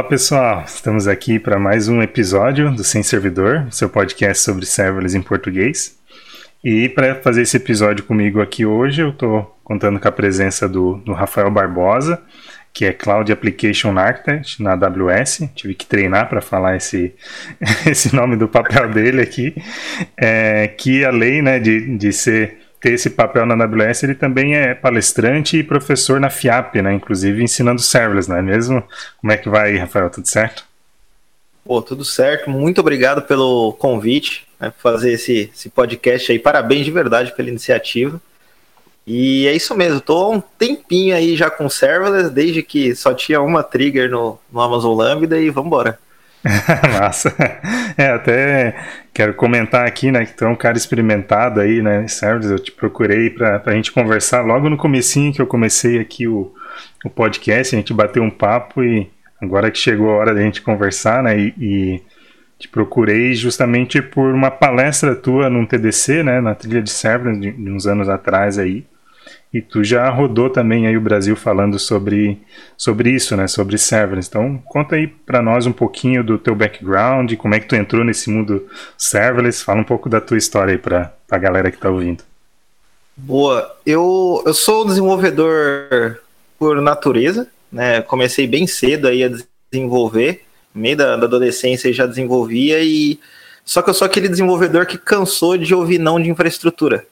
Fala 0.00 0.08
pessoal, 0.08 0.64
estamos 0.66 1.06
aqui 1.06 1.38
para 1.38 1.58
mais 1.58 1.86
um 1.86 2.00
episódio 2.00 2.74
do 2.74 2.82
Sem 2.82 3.02
Servidor, 3.02 3.66
seu 3.70 3.86
podcast 3.86 4.42
sobre 4.42 4.64
serverless 4.64 5.14
em 5.14 5.20
português. 5.20 5.98
E 6.64 6.88
para 6.88 7.16
fazer 7.16 7.42
esse 7.42 7.58
episódio 7.58 8.02
comigo 8.04 8.40
aqui 8.40 8.64
hoje, 8.64 9.02
eu 9.02 9.10
estou 9.10 9.54
contando 9.62 10.00
com 10.00 10.08
a 10.08 10.10
presença 10.10 10.66
do, 10.66 10.94
do, 11.04 11.12
Rafael 11.12 11.50
Barbosa, 11.50 12.22
que 12.72 12.86
é 12.86 12.94
Cloud 12.94 13.30
Application 13.30 13.98
Architect 13.98 14.62
na 14.62 14.72
AWS. 14.72 15.50
Tive 15.54 15.74
que 15.74 15.84
treinar 15.84 16.30
para 16.30 16.40
falar 16.40 16.76
esse, 16.76 17.14
esse 17.86 18.16
nome 18.16 18.36
do 18.36 18.48
papel 18.48 18.88
dele 18.88 19.20
aqui. 19.20 19.54
É, 20.16 20.66
que 20.66 21.04
além 21.04 21.42
né, 21.42 21.58
de, 21.58 21.98
de 21.98 22.10
ser 22.10 22.56
ter 22.80 22.92
esse 22.92 23.10
papel 23.10 23.44
na 23.44 23.54
AWS, 23.54 24.02
ele 24.04 24.14
também 24.14 24.56
é 24.56 24.74
palestrante 24.74 25.58
e 25.58 25.62
professor 25.62 26.18
na 26.18 26.30
FIAP, 26.30 26.80
né? 26.80 26.94
Inclusive 26.94 27.42
ensinando 27.42 27.80
serverless, 27.80 28.28
não 28.28 28.36
é 28.36 28.42
mesmo? 28.42 28.82
Como 29.20 29.32
é 29.32 29.36
que 29.36 29.48
vai, 29.48 29.76
Rafael? 29.76 30.08
Tudo 30.08 30.26
certo? 30.26 30.64
Pô, 31.64 31.82
tudo 31.82 32.04
certo. 32.04 32.48
Muito 32.48 32.80
obrigado 32.80 33.22
pelo 33.22 33.74
convite, 33.74 34.46
né, 34.58 34.70
por 34.70 34.80
fazer 34.80 35.12
esse, 35.12 35.50
esse 35.54 35.68
podcast 35.68 36.32
aí. 36.32 36.38
Parabéns 36.38 36.84
de 36.84 36.90
verdade 36.90 37.34
pela 37.36 37.50
iniciativa. 37.50 38.20
E 39.06 39.46
é 39.46 39.52
isso 39.52 39.74
mesmo, 39.74 40.00
tô 40.00 40.16
há 40.18 40.28
um 40.28 40.40
tempinho 40.40 41.16
aí 41.16 41.36
já 41.36 41.50
com 41.50 41.68
serverless, 41.68 42.30
desde 42.30 42.62
que 42.62 42.94
só 42.94 43.12
tinha 43.12 43.40
uma 43.40 43.62
trigger 43.62 44.10
no, 44.10 44.38
no 44.52 44.60
Amazon 44.60 44.96
Lambda 44.96 45.40
e 45.40 45.50
vamos 45.50 45.68
embora. 45.68 45.98
Massa. 46.92 47.34
É, 47.96 48.08
até 48.08 48.74
quero 49.12 49.34
comentar 49.34 49.86
aqui, 49.86 50.10
né, 50.10 50.24
que 50.24 50.34
tu 50.34 50.44
é 50.44 50.48
um 50.48 50.56
cara 50.56 50.76
experimentado 50.76 51.60
aí, 51.60 51.82
né, 51.82 52.06
serverless, 52.06 52.52
eu 52.52 52.58
te 52.58 52.72
procurei 52.72 53.30
para 53.30 53.62
a 53.64 53.72
gente 53.72 53.92
conversar 53.92 54.42
logo 54.42 54.68
no 54.68 54.76
comecinho 54.76 55.32
que 55.32 55.42
eu 55.42 55.46
comecei 55.46 55.98
aqui 55.98 56.26
o, 56.26 56.52
o 57.04 57.10
podcast, 57.10 57.74
a 57.74 57.78
gente 57.78 57.92
bateu 57.92 58.22
um 58.22 58.30
papo 58.30 58.82
e 58.82 59.10
agora 59.40 59.70
que 59.70 59.78
chegou 59.78 60.10
a 60.10 60.16
hora 60.16 60.34
da 60.34 60.40
gente 60.40 60.62
conversar, 60.62 61.22
né, 61.22 61.38
e, 61.38 61.54
e 61.58 62.02
te 62.58 62.68
procurei 62.68 63.34
justamente 63.34 64.00
por 64.02 64.32
uma 64.32 64.50
palestra 64.50 65.16
tua 65.16 65.48
num 65.48 65.66
TDC, 65.66 66.22
né, 66.22 66.40
na 66.40 66.54
trilha 66.54 66.82
de 66.82 66.90
serverless 66.90 67.40
de, 67.40 67.52
de 67.52 67.70
uns 67.70 67.86
anos 67.86 68.08
atrás 68.08 68.58
aí, 68.58 68.84
e 69.52 69.60
tu 69.60 69.82
já 69.82 70.08
rodou 70.08 70.48
também 70.48 70.86
aí 70.86 70.96
o 70.96 71.00
Brasil 71.00 71.34
falando 71.34 71.76
sobre, 71.76 72.40
sobre 72.76 73.10
isso, 73.10 73.36
né? 73.36 73.48
Sobre 73.48 73.76
serverless. 73.78 74.28
Então, 74.28 74.62
conta 74.66 74.94
aí 74.94 75.08
para 75.08 75.42
nós 75.42 75.66
um 75.66 75.72
pouquinho 75.72 76.22
do 76.22 76.38
teu 76.38 76.54
background, 76.54 77.34
como 77.34 77.54
é 77.54 77.60
que 77.60 77.66
tu 77.66 77.74
entrou 77.74 78.04
nesse 78.04 78.30
mundo 78.30 78.68
serverless. 78.96 79.64
Fala 79.64 79.80
um 79.80 79.84
pouco 79.84 80.08
da 80.08 80.20
tua 80.20 80.38
história 80.38 80.72
aí 80.72 80.78
para 80.78 81.12
a 81.28 81.38
galera 81.38 81.70
que 81.70 81.76
está 81.76 81.90
ouvindo. 81.90 82.22
Boa. 83.16 83.76
Eu, 83.84 84.40
eu 84.46 84.54
sou 84.54 84.86
desenvolvedor 84.86 86.20
por 86.56 86.80
natureza, 86.80 87.48
né? 87.72 88.02
Comecei 88.02 88.46
bem 88.46 88.68
cedo 88.68 89.08
aí 89.08 89.24
a 89.24 89.30
desenvolver. 89.72 90.44
No 90.72 90.80
meio 90.82 90.96
da, 90.96 91.16
da 91.16 91.26
adolescência 91.26 91.92
já 91.92 92.06
desenvolvia 92.06 92.80
e... 92.82 93.18
Só 93.64 93.82
que 93.82 93.90
eu 93.90 93.94
sou 93.94 94.06
aquele 94.06 94.28
desenvolvedor 94.28 94.86
que 94.86 94.96
cansou 94.96 95.58
de 95.58 95.74
ouvir 95.74 95.98
não 95.98 96.20
de 96.20 96.30
infraestrutura. 96.30 97.04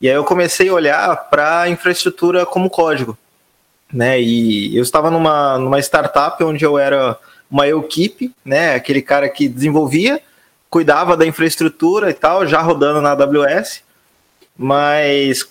E 0.00 0.08
aí 0.08 0.14
eu 0.14 0.24
comecei 0.24 0.68
a 0.68 0.72
olhar 0.74 1.16
para 1.30 1.62
a 1.62 1.68
infraestrutura 1.68 2.44
como 2.44 2.70
código. 2.70 3.16
Né? 3.92 4.20
E 4.20 4.76
eu 4.76 4.82
estava 4.82 5.10
numa, 5.10 5.58
numa 5.58 5.78
startup 5.80 6.42
onde 6.42 6.64
eu 6.64 6.78
era 6.78 7.18
uma 7.50 7.68
equipe, 7.68 8.32
né? 8.44 8.74
aquele 8.74 9.00
cara 9.00 9.28
que 9.28 9.48
desenvolvia, 9.48 10.20
cuidava 10.68 11.16
da 11.16 11.26
infraestrutura 11.26 12.10
e 12.10 12.14
tal, 12.14 12.46
já 12.46 12.60
rodando 12.60 13.00
na 13.00 13.12
AWS, 13.12 13.82
mas 14.56 15.48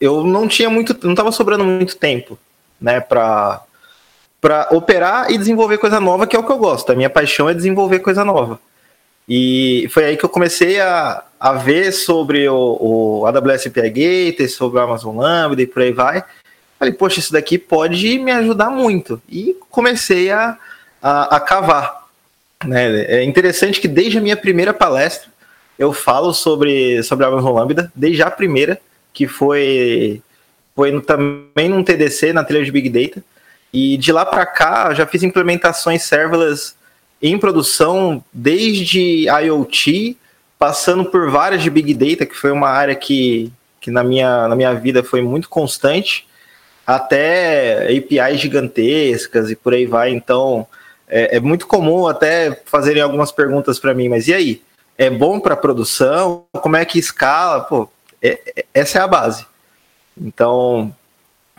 eu 0.00 0.24
não 0.24 0.48
tinha 0.48 0.68
muito, 0.68 0.96
não 1.04 1.12
estava 1.12 1.30
sobrando 1.30 1.64
muito 1.64 1.96
tempo 1.96 2.38
né, 2.80 3.00
para 3.00 3.62
para 4.40 4.68
operar 4.72 5.30
e 5.30 5.38
desenvolver 5.38 5.78
coisa 5.78 5.98
nova, 5.98 6.26
que 6.26 6.36
é 6.36 6.38
o 6.38 6.44
que 6.44 6.52
eu 6.52 6.58
gosto. 6.58 6.92
A 6.92 6.94
minha 6.94 7.08
paixão 7.08 7.48
é 7.48 7.54
desenvolver 7.54 8.00
coisa 8.00 8.26
nova. 8.26 8.60
E 9.26 9.88
foi 9.90 10.04
aí 10.04 10.16
que 10.18 10.24
eu 10.24 10.28
comecei 10.28 10.78
a, 10.78 11.24
a 11.44 11.52
ver 11.52 11.92
sobre 11.92 12.48
o, 12.48 12.78
o 12.80 13.26
AWS 13.26 13.66
API 13.66 13.90
Gateway, 13.90 14.48
sobre 14.48 14.78
o 14.78 14.82
Amazon 14.82 15.18
Lambda 15.18 15.60
e 15.60 15.66
por 15.66 15.82
aí 15.82 15.92
vai. 15.92 16.24
Falei, 16.78 16.94
poxa, 16.94 17.20
isso 17.20 17.34
daqui 17.34 17.58
pode 17.58 18.18
me 18.18 18.32
ajudar 18.32 18.70
muito. 18.70 19.20
E 19.28 19.54
comecei 19.68 20.30
a, 20.30 20.56
a, 21.02 21.36
a 21.36 21.40
cavar. 21.40 22.06
Né? 22.64 23.02
É 23.02 23.22
interessante 23.22 23.78
que 23.78 23.86
desde 23.86 24.16
a 24.16 24.22
minha 24.22 24.38
primeira 24.38 24.72
palestra 24.72 25.28
eu 25.78 25.92
falo 25.92 26.32
sobre, 26.32 27.02
sobre 27.02 27.26
a 27.26 27.28
Amazon 27.28 27.52
Lambda, 27.52 27.92
desde 27.94 28.22
a 28.22 28.30
primeira, 28.30 28.80
que 29.12 29.28
foi, 29.28 30.22
foi 30.74 30.92
no, 30.92 31.02
também 31.02 31.68
num 31.68 31.84
TDC, 31.84 32.32
na 32.32 32.42
trilha 32.42 32.64
de 32.64 32.72
Big 32.72 32.88
Data. 32.88 33.22
E 33.70 33.98
de 33.98 34.12
lá 34.12 34.24
para 34.24 34.46
cá, 34.46 34.86
eu 34.88 34.94
já 34.94 35.06
fiz 35.06 35.22
implementações 35.22 36.04
serverless 36.04 36.72
em 37.20 37.36
produção 37.36 38.24
desde 38.32 39.26
IoT, 39.28 40.16
passando 40.64 41.04
por 41.04 41.30
várias 41.30 41.62
de 41.62 41.68
Big 41.68 41.92
Data, 41.92 42.24
que 42.24 42.34
foi 42.34 42.50
uma 42.50 42.70
área 42.70 42.94
que, 42.94 43.52
que 43.82 43.90
na, 43.90 44.02
minha, 44.02 44.48
na 44.48 44.56
minha 44.56 44.72
vida 44.72 45.04
foi 45.04 45.20
muito 45.20 45.46
constante, 45.46 46.26
até 46.86 47.86
APIs 47.94 48.40
gigantescas 48.40 49.50
e 49.50 49.56
por 49.56 49.74
aí 49.74 49.84
vai. 49.84 50.10
Então, 50.10 50.66
é, 51.06 51.36
é 51.36 51.40
muito 51.40 51.66
comum 51.66 52.06
até 52.06 52.62
fazerem 52.64 53.02
algumas 53.02 53.30
perguntas 53.30 53.78
para 53.78 53.92
mim, 53.92 54.08
mas 54.08 54.26
e 54.26 54.32
aí? 54.32 54.62
É 54.96 55.10
bom 55.10 55.38
para 55.38 55.54
produção? 55.54 56.46
Como 56.52 56.76
é 56.76 56.84
que 56.86 56.98
escala? 56.98 57.60
Pô, 57.60 57.86
é, 58.22 58.40
é, 58.56 58.64
essa 58.72 58.98
é 58.98 59.02
a 59.02 59.06
base. 59.06 59.44
Então, 60.18 60.94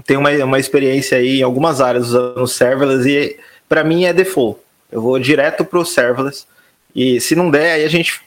tenho 0.03 0.19
uma, 0.19 0.31
uma 0.31 0.57
experiência 0.57 1.19
aí 1.19 1.41
em 1.41 1.43
algumas 1.43 1.79
áreas 1.79 2.07
usando 2.07 2.47
serverless 2.47 3.07
e 3.07 3.39
para 3.69 3.83
mim 3.83 4.05
é 4.05 4.11
default. 4.11 4.59
Eu 4.91 4.99
vou 4.99 5.19
direto 5.19 5.63
para 5.63 5.77
o 5.77 5.85
serverless. 5.85 6.47
E 6.95 7.21
se 7.21 7.35
não 7.35 7.51
der, 7.51 7.73
aí 7.73 7.85
a 7.85 7.89
gente 7.89 8.25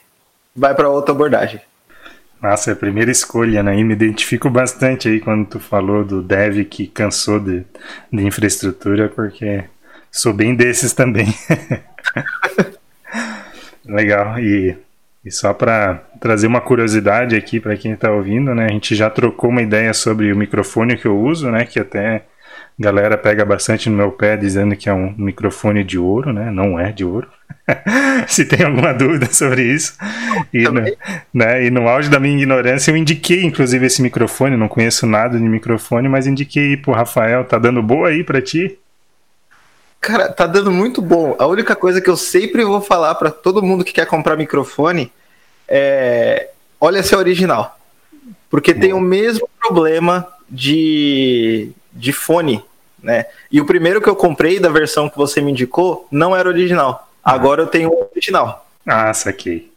vai 0.55 0.75
para 0.75 0.89
outra 0.89 1.13
abordagem. 1.13 1.61
Nossa, 2.41 2.71
é 2.71 2.73
a 2.73 2.75
primeira 2.75 3.11
escolha, 3.11 3.61
né? 3.61 3.77
E 3.77 3.83
me 3.83 3.93
identifico 3.93 4.49
bastante 4.49 5.09
aí 5.09 5.19
quando 5.19 5.45
tu 5.45 5.59
falou 5.59 6.05
do 6.05 6.21
dev 6.21 6.63
que 6.63 6.87
cansou 6.87 7.39
de, 7.39 7.65
de 8.11 8.25
infraestrutura, 8.25 9.09
porque 9.09 9.65
sou 10.09 10.33
bem 10.33 10.55
desses 10.55 10.93
também. 10.93 11.27
Legal. 13.85 14.39
E, 14.39 14.77
e 15.25 15.31
só 15.31 15.53
para 15.53 16.01
trazer 16.21 16.47
uma 16.47 16.61
curiosidade 16.61 17.35
aqui 17.35 17.59
para 17.59 17.75
quem 17.75 17.91
está 17.91 18.09
ouvindo, 18.09 18.55
né? 18.55 18.65
A 18.65 18.71
gente 18.71 18.95
já 18.95 19.09
trocou 19.09 19.49
uma 19.49 19.61
ideia 19.61 19.93
sobre 19.93 20.31
o 20.31 20.37
microfone 20.37 20.95
que 20.95 21.07
eu 21.07 21.19
uso, 21.19 21.51
né? 21.51 21.65
Que 21.65 21.79
até 21.79 22.23
galera 22.79 23.17
pega 23.17 23.43
bastante 23.43 23.89
no 23.89 23.97
meu 23.97 24.11
pé 24.11 24.37
dizendo 24.37 24.75
que 24.75 24.87
é 24.87 24.93
um 24.93 25.13
microfone 25.17 25.83
de 25.83 25.99
ouro, 25.99 26.31
né? 26.31 26.49
Não 26.49 26.79
é 26.79 26.93
de 26.93 27.03
ouro. 27.03 27.27
Se 28.27 28.45
tem 28.45 28.65
alguma 28.65 28.93
dúvida 28.93 29.27
sobre 29.31 29.63
isso. 29.63 29.97
E 30.53 30.63
no, 30.63 30.81
né, 31.33 31.65
e 31.65 31.69
no 31.69 31.89
auge 31.89 32.09
da 32.09 32.19
minha 32.19 32.35
ignorância, 32.37 32.89
eu 32.89 32.95
indiquei, 32.95 33.43
inclusive, 33.43 33.85
esse 33.85 34.01
microfone. 34.01 34.55
Não 34.55 34.69
conheço 34.69 35.05
nada 35.05 35.37
de 35.37 35.43
microfone, 35.43 36.07
mas 36.07 36.25
indiquei 36.25 36.77
pro 36.77 36.93
Rafael. 36.93 37.43
Tá 37.43 37.59
dando 37.59 37.83
boa 37.83 38.07
aí 38.07 38.23
para 38.23 38.41
ti? 38.41 38.79
Cara, 39.99 40.29
tá 40.29 40.47
dando 40.47 40.71
muito 40.71 41.01
bom. 41.01 41.35
A 41.37 41.45
única 41.45 41.75
coisa 41.75 41.99
que 41.99 42.09
eu 42.09 42.15
sempre 42.15 42.63
vou 42.63 42.79
falar 42.79 43.13
para 43.15 43.29
todo 43.29 43.61
mundo 43.61 43.83
que 43.83 43.91
quer 43.91 44.05
comprar 44.05 44.37
microfone 44.37 45.11
é: 45.67 46.49
olha 46.79 47.03
se 47.03 47.13
é 47.13 47.17
original. 47.17 47.77
Porque 48.49 48.73
tem 48.73 48.93
o 48.93 49.01
mesmo 49.01 49.47
problema 49.59 50.25
de, 50.49 51.71
de 51.93 52.11
fone 52.11 52.63
né? 53.01 53.25
E 53.51 53.59
o 53.59 53.65
primeiro 53.65 54.01
que 54.01 54.09
eu 54.09 54.15
comprei 54.15 54.59
da 54.59 54.69
versão 54.69 55.09
que 55.09 55.17
você 55.17 55.41
me 55.41 55.51
indicou 55.51 56.07
não 56.11 56.35
era 56.35 56.47
original. 56.47 57.09
Agora 57.23 57.61
eu 57.61 57.67
tenho 57.67 57.89
o 57.89 58.09
original. 58.11 58.67
Ah, 58.85 59.13
saquei. 59.13 59.71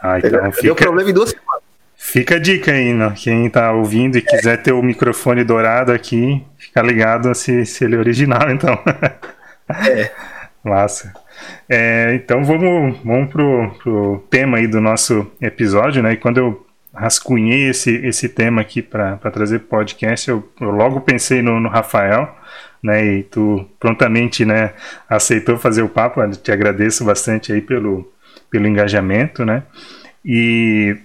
Ah, 0.00 0.18
então 0.18 0.52
fica... 0.52 0.62
Deu 0.62 0.76
problema 0.76 1.10
em 1.10 1.14
duas 1.14 1.30
semanas. 1.30 1.62
Fica 1.96 2.36
a 2.36 2.38
dica 2.38 2.72
aí, 2.72 2.92
né? 2.92 3.12
Quem 3.16 3.50
tá 3.50 3.72
ouvindo 3.72 4.16
e 4.16 4.22
quiser 4.22 4.62
ter 4.62 4.72
o 4.72 4.82
microfone 4.82 5.42
dourado 5.42 5.92
aqui, 5.92 6.44
fica 6.56 6.80
ligado 6.82 7.34
se, 7.34 7.66
se 7.66 7.84
ele 7.84 7.96
é 7.96 7.98
original, 7.98 8.48
então. 8.52 8.78
É. 9.88 10.10
Massa. 10.62 11.12
É, 11.68 12.14
então 12.14 12.44
vamos, 12.44 12.98
vamos 13.04 13.30
pro, 13.30 13.70
pro 13.82 14.24
tema 14.30 14.58
aí 14.58 14.66
do 14.66 14.80
nosso 14.80 15.30
episódio, 15.40 16.02
né? 16.02 16.12
E 16.12 16.16
quando 16.16 16.38
eu 16.38 16.66
rascunhei 16.94 17.68
esse, 17.68 17.94
esse 18.06 18.28
tema 18.28 18.60
aqui 18.60 18.80
para 18.80 19.16
trazer 19.16 19.60
podcast, 19.60 20.30
eu, 20.30 20.48
eu, 20.60 20.70
logo 20.70 21.00
pensei 21.00 21.42
no, 21.42 21.60
no, 21.60 21.68
Rafael, 21.68 22.35
né? 22.86 23.04
E 23.04 23.22
tu 23.24 23.68
prontamente, 23.80 24.44
né, 24.44 24.72
aceitou 25.08 25.58
fazer 25.58 25.82
o 25.82 25.88
papo. 25.88 26.20
Eu 26.20 26.30
te 26.30 26.52
agradeço 26.52 27.04
bastante 27.04 27.52
aí 27.52 27.60
pelo, 27.60 28.10
pelo 28.50 28.66
engajamento, 28.66 29.44
né? 29.44 29.64
E, 30.24 30.96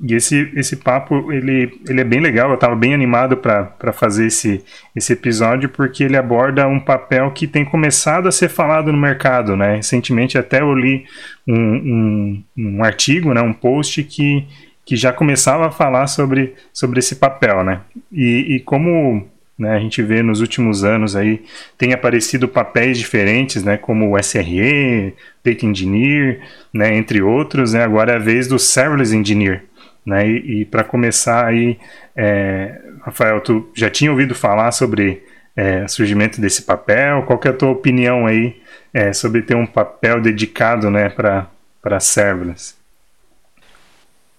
e 0.00 0.14
esse, 0.14 0.52
esse 0.54 0.76
papo, 0.76 1.32
ele, 1.32 1.80
ele 1.88 2.00
é 2.00 2.04
bem 2.04 2.20
legal. 2.20 2.50
Eu 2.50 2.54
estava 2.54 2.76
bem 2.76 2.92
animado 2.92 3.36
para 3.38 3.92
fazer 3.92 4.26
esse, 4.26 4.62
esse 4.94 5.14
episódio 5.14 5.70
porque 5.70 6.04
ele 6.04 6.16
aborda 6.16 6.68
um 6.68 6.78
papel 6.78 7.30
que 7.30 7.46
tem 7.46 7.64
começado 7.64 8.28
a 8.28 8.32
ser 8.32 8.50
falado 8.50 8.92
no 8.92 8.98
mercado, 8.98 9.56
né? 9.56 9.76
Recentemente 9.76 10.36
até 10.36 10.60
eu 10.60 10.74
li 10.74 11.04
um, 11.48 11.54
um, 11.56 12.44
um 12.56 12.84
artigo, 12.84 13.32
né, 13.32 13.40
um 13.40 13.52
post 13.52 14.04
que 14.04 14.46
que 14.82 14.96
já 14.96 15.12
começava 15.12 15.68
a 15.68 15.70
falar 15.70 16.08
sobre, 16.08 16.54
sobre 16.72 16.98
esse 16.98 17.14
papel, 17.14 17.62
né? 17.62 17.82
E, 18.10 18.56
e 18.56 18.60
como 18.60 19.28
né? 19.60 19.76
A 19.76 19.78
gente 19.78 20.02
vê 20.02 20.22
nos 20.22 20.40
últimos 20.40 20.82
anos 20.82 21.14
aí 21.14 21.44
tem 21.76 21.92
aparecido 21.92 22.48
papéis 22.48 22.98
diferentes, 22.98 23.62
né? 23.62 23.76
Como 23.76 24.10
o 24.10 24.18
SRE, 24.18 25.14
Data 25.44 25.66
Engineer, 25.66 26.40
né? 26.72 26.96
Entre 26.96 27.20
outros, 27.20 27.74
né? 27.74 27.84
Agora 27.84 28.12
é 28.12 28.16
a 28.16 28.18
vez 28.18 28.48
do 28.48 28.58
Serverless 28.58 29.14
Engineer, 29.14 29.64
né? 30.04 30.26
E, 30.26 30.62
e 30.62 30.64
para 30.64 30.82
começar 30.82 31.46
aí, 31.46 31.78
é, 32.16 32.80
Rafael, 33.02 33.38
tu 33.42 33.70
já 33.74 33.90
tinha 33.90 34.10
ouvido 34.10 34.34
falar 34.34 34.72
sobre 34.72 35.22
é, 35.54 35.86
surgimento 35.86 36.40
desse 36.40 36.62
papel? 36.62 37.22
Qual 37.24 37.38
que 37.38 37.46
é 37.46 37.50
a 37.50 37.54
tua 37.54 37.68
opinião 37.68 38.26
aí 38.26 38.56
é, 38.94 39.12
sobre 39.12 39.42
ter 39.42 39.56
um 39.56 39.66
papel 39.66 40.22
dedicado, 40.22 40.90
né? 40.90 41.10
Para 41.10 41.48
para 41.82 42.00
serverless? 42.00 42.79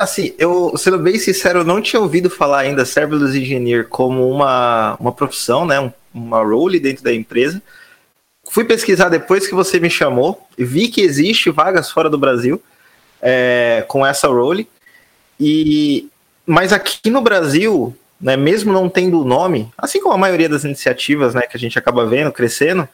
Assim, 0.01 0.33
eu, 0.39 0.75
sendo 0.77 0.97
bem 0.97 1.19
sincero, 1.19 1.59
eu 1.59 1.63
não 1.63 1.79
tinha 1.79 2.01
ouvido 2.01 2.27
falar 2.27 2.61
ainda 2.61 2.85
Serverless 2.85 3.37
Engineer 3.37 3.87
como 3.87 4.27
uma, 4.31 4.97
uma 4.99 5.11
profissão, 5.11 5.63
né, 5.63 5.79
um, 5.79 5.91
uma 6.11 6.41
role 6.41 6.79
dentro 6.79 7.03
da 7.03 7.13
empresa. 7.13 7.61
Fui 8.49 8.65
pesquisar 8.65 9.09
depois 9.09 9.47
que 9.47 9.53
você 9.53 9.79
me 9.79 9.91
chamou, 9.91 10.47
vi 10.57 10.87
que 10.87 11.01
existe 11.01 11.51
vagas 11.51 11.91
fora 11.91 12.09
do 12.09 12.17
Brasil 12.17 12.59
é, 13.21 13.85
com 13.87 14.03
essa 14.03 14.27
role. 14.27 14.67
E, 15.39 16.09
mas 16.47 16.73
aqui 16.73 17.11
no 17.11 17.21
Brasil, 17.21 17.95
né, 18.19 18.35
mesmo 18.35 18.73
não 18.73 18.89
tendo 18.89 19.21
o 19.21 19.23
nome, 19.23 19.71
assim 19.77 20.01
como 20.01 20.15
a 20.15 20.17
maioria 20.17 20.49
das 20.49 20.63
iniciativas 20.63 21.35
né, 21.35 21.43
que 21.43 21.55
a 21.55 21.59
gente 21.59 21.77
acaba 21.77 22.07
vendo, 22.07 22.31
crescendo, 22.31 22.89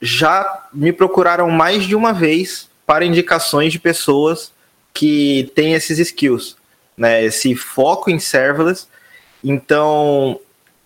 já 0.00 0.68
me 0.72 0.92
procuraram 0.92 1.50
mais 1.50 1.82
de 1.82 1.96
uma 1.96 2.12
vez 2.12 2.68
para 2.86 3.04
indicações 3.04 3.72
de 3.72 3.80
pessoas 3.80 4.54
que 4.96 5.52
tem 5.54 5.74
esses 5.74 5.98
skills, 5.98 6.56
né? 6.96 7.22
Esse 7.22 7.54
foco 7.54 8.10
em 8.10 8.18
serverless. 8.18 8.86
Então, 9.44 10.40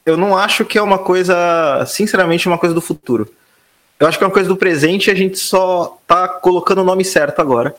eu 0.04 0.16
não 0.16 0.36
acho 0.36 0.64
que 0.64 0.76
é 0.76 0.82
uma 0.82 0.98
coisa, 0.98 1.84
sinceramente, 1.86 2.48
uma 2.48 2.58
coisa 2.58 2.74
do 2.74 2.80
futuro. 2.80 3.32
Eu 4.00 4.08
acho 4.08 4.18
que 4.18 4.24
é 4.24 4.26
uma 4.26 4.32
coisa 4.32 4.48
do 4.48 4.56
presente 4.56 5.06
e 5.06 5.10
a 5.12 5.14
gente 5.14 5.38
só 5.38 5.98
tá 6.08 6.26
colocando 6.26 6.80
o 6.80 6.84
nome 6.84 7.04
certo 7.04 7.38
agora. 7.40 7.72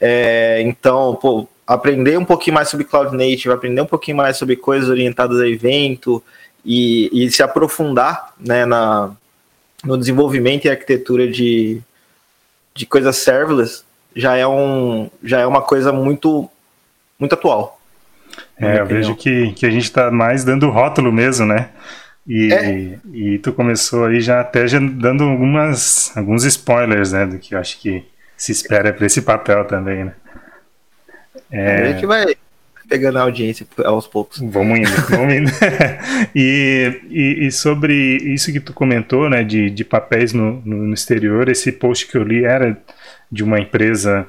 É, 0.00 0.62
então, 0.62 1.16
pô, 1.16 1.48
aprender 1.66 2.16
um 2.16 2.24
pouquinho 2.24 2.54
mais 2.54 2.68
sobre 2.68 2.86
Cloud 2.86 3.16
Native, 3.16 3.50
aprender 3.50 3.80
um 3.80 3.86
pouquinho 3.86 4.18
mais 4.18 4.36
sobre 4.36 4.54
coisas 4.54 4.88
orientadas 4.88 5.40
a 5.40 5.48
evento 5.48 6.22
e, 6.64 7.10
e 7.12 7.30
se 7.32 7.42
aprofundar 7.42 8.34
né, 8.38 8.64
na, 8.64 9.10
no 9.82 9.98
desenvolvimento 9.98 10.66
e 10.66 10.70
arquitetura 10.70 11.26
de, 11.26 11.80
de 12.72 12.86
coisas 12.86 13.16
serverless, 13.16 13.82
já 14.16 14.34
é, 14.34 14.46
um, 14.46 15.10
já 15.22 15.40
é 15.40 15.46
uma 15.46 15.60
coisa 15.60 15.92
muito, 15.92 16.48
muito 17.18 17.34
atual. 17.34 17.78
É, 18.58 18.80
eu 18.80 18.86
vejo 18.86 19.14
que, 19.14 19.52
que 19.52 19.66
a 19.66 19.70
gente 19.70 19.84
está 19.84 20.10
mais 20.10 20.42
dando 20.42 20.70
rótulo 20.70 21.12
mesmo, 21.12 21.44
né? 21.44 21.68
E, 22.26 22.52
é. 22.52 22.98
e 23.12 23.38
tu 23.38 23.52
começou 23.52 24.06
aí 24.06 24.20
já 24.20 24.40
até 24.40 24.66
já 24.66 24.80
dando 24.80 25.22
algumas, 25.24 26.16
alguns 26.16 26.44
spoilers, 26.44 27.12
né? 27.12 27.26
Do 27.26 27.38
que 27.38 27.54
eu 27.54 27.58
acho 27.58 27.78
que 27.78 28.04
se 28.36 28.50
espera 28.50 28.92
para 28.92 29.06
esse 29.06 29.22
papel 29.22 29.64
também, 29.66 30.06
né? 30.06 30.12
É... 31.50 31.82
A 31.82 31.92
gente 31.92 32.06
vai 32.06 32.34
pegando 32.88 33.18
a 33.18 33.22
audiência 33.22 33.66
aos 33.84 34.06
poucos. 34.06 34.40
Vamos 34.40 34.78
indo, 34.78 34.90
vamos 35.10 35.34
indo. 35.34 35.50
e, 36.34 37.00
e, 37.10 37.46
e, 37.46 37.52
sobre 37.52 37.94
isso 38.16 38.50
que 38.50 38.60
tu 38.60 38.72
comentou, 38.72 39.28
né? 39.28 39.44
De, 39.44 39.70
de 39.70 39.84
papéis 39.84 40.32
no, 40.32 40.62
no 40.64 40.94
exterior, 40.94 41.48
esse 41.48 41.70
post 41.70 42.06
que 42.06 42.16
eu 42.16 42.22
li 42.22 42.44
era 42.44 42.76
de 43.30 43.42
uma 43.44 43.58
empresa 43.58 44.26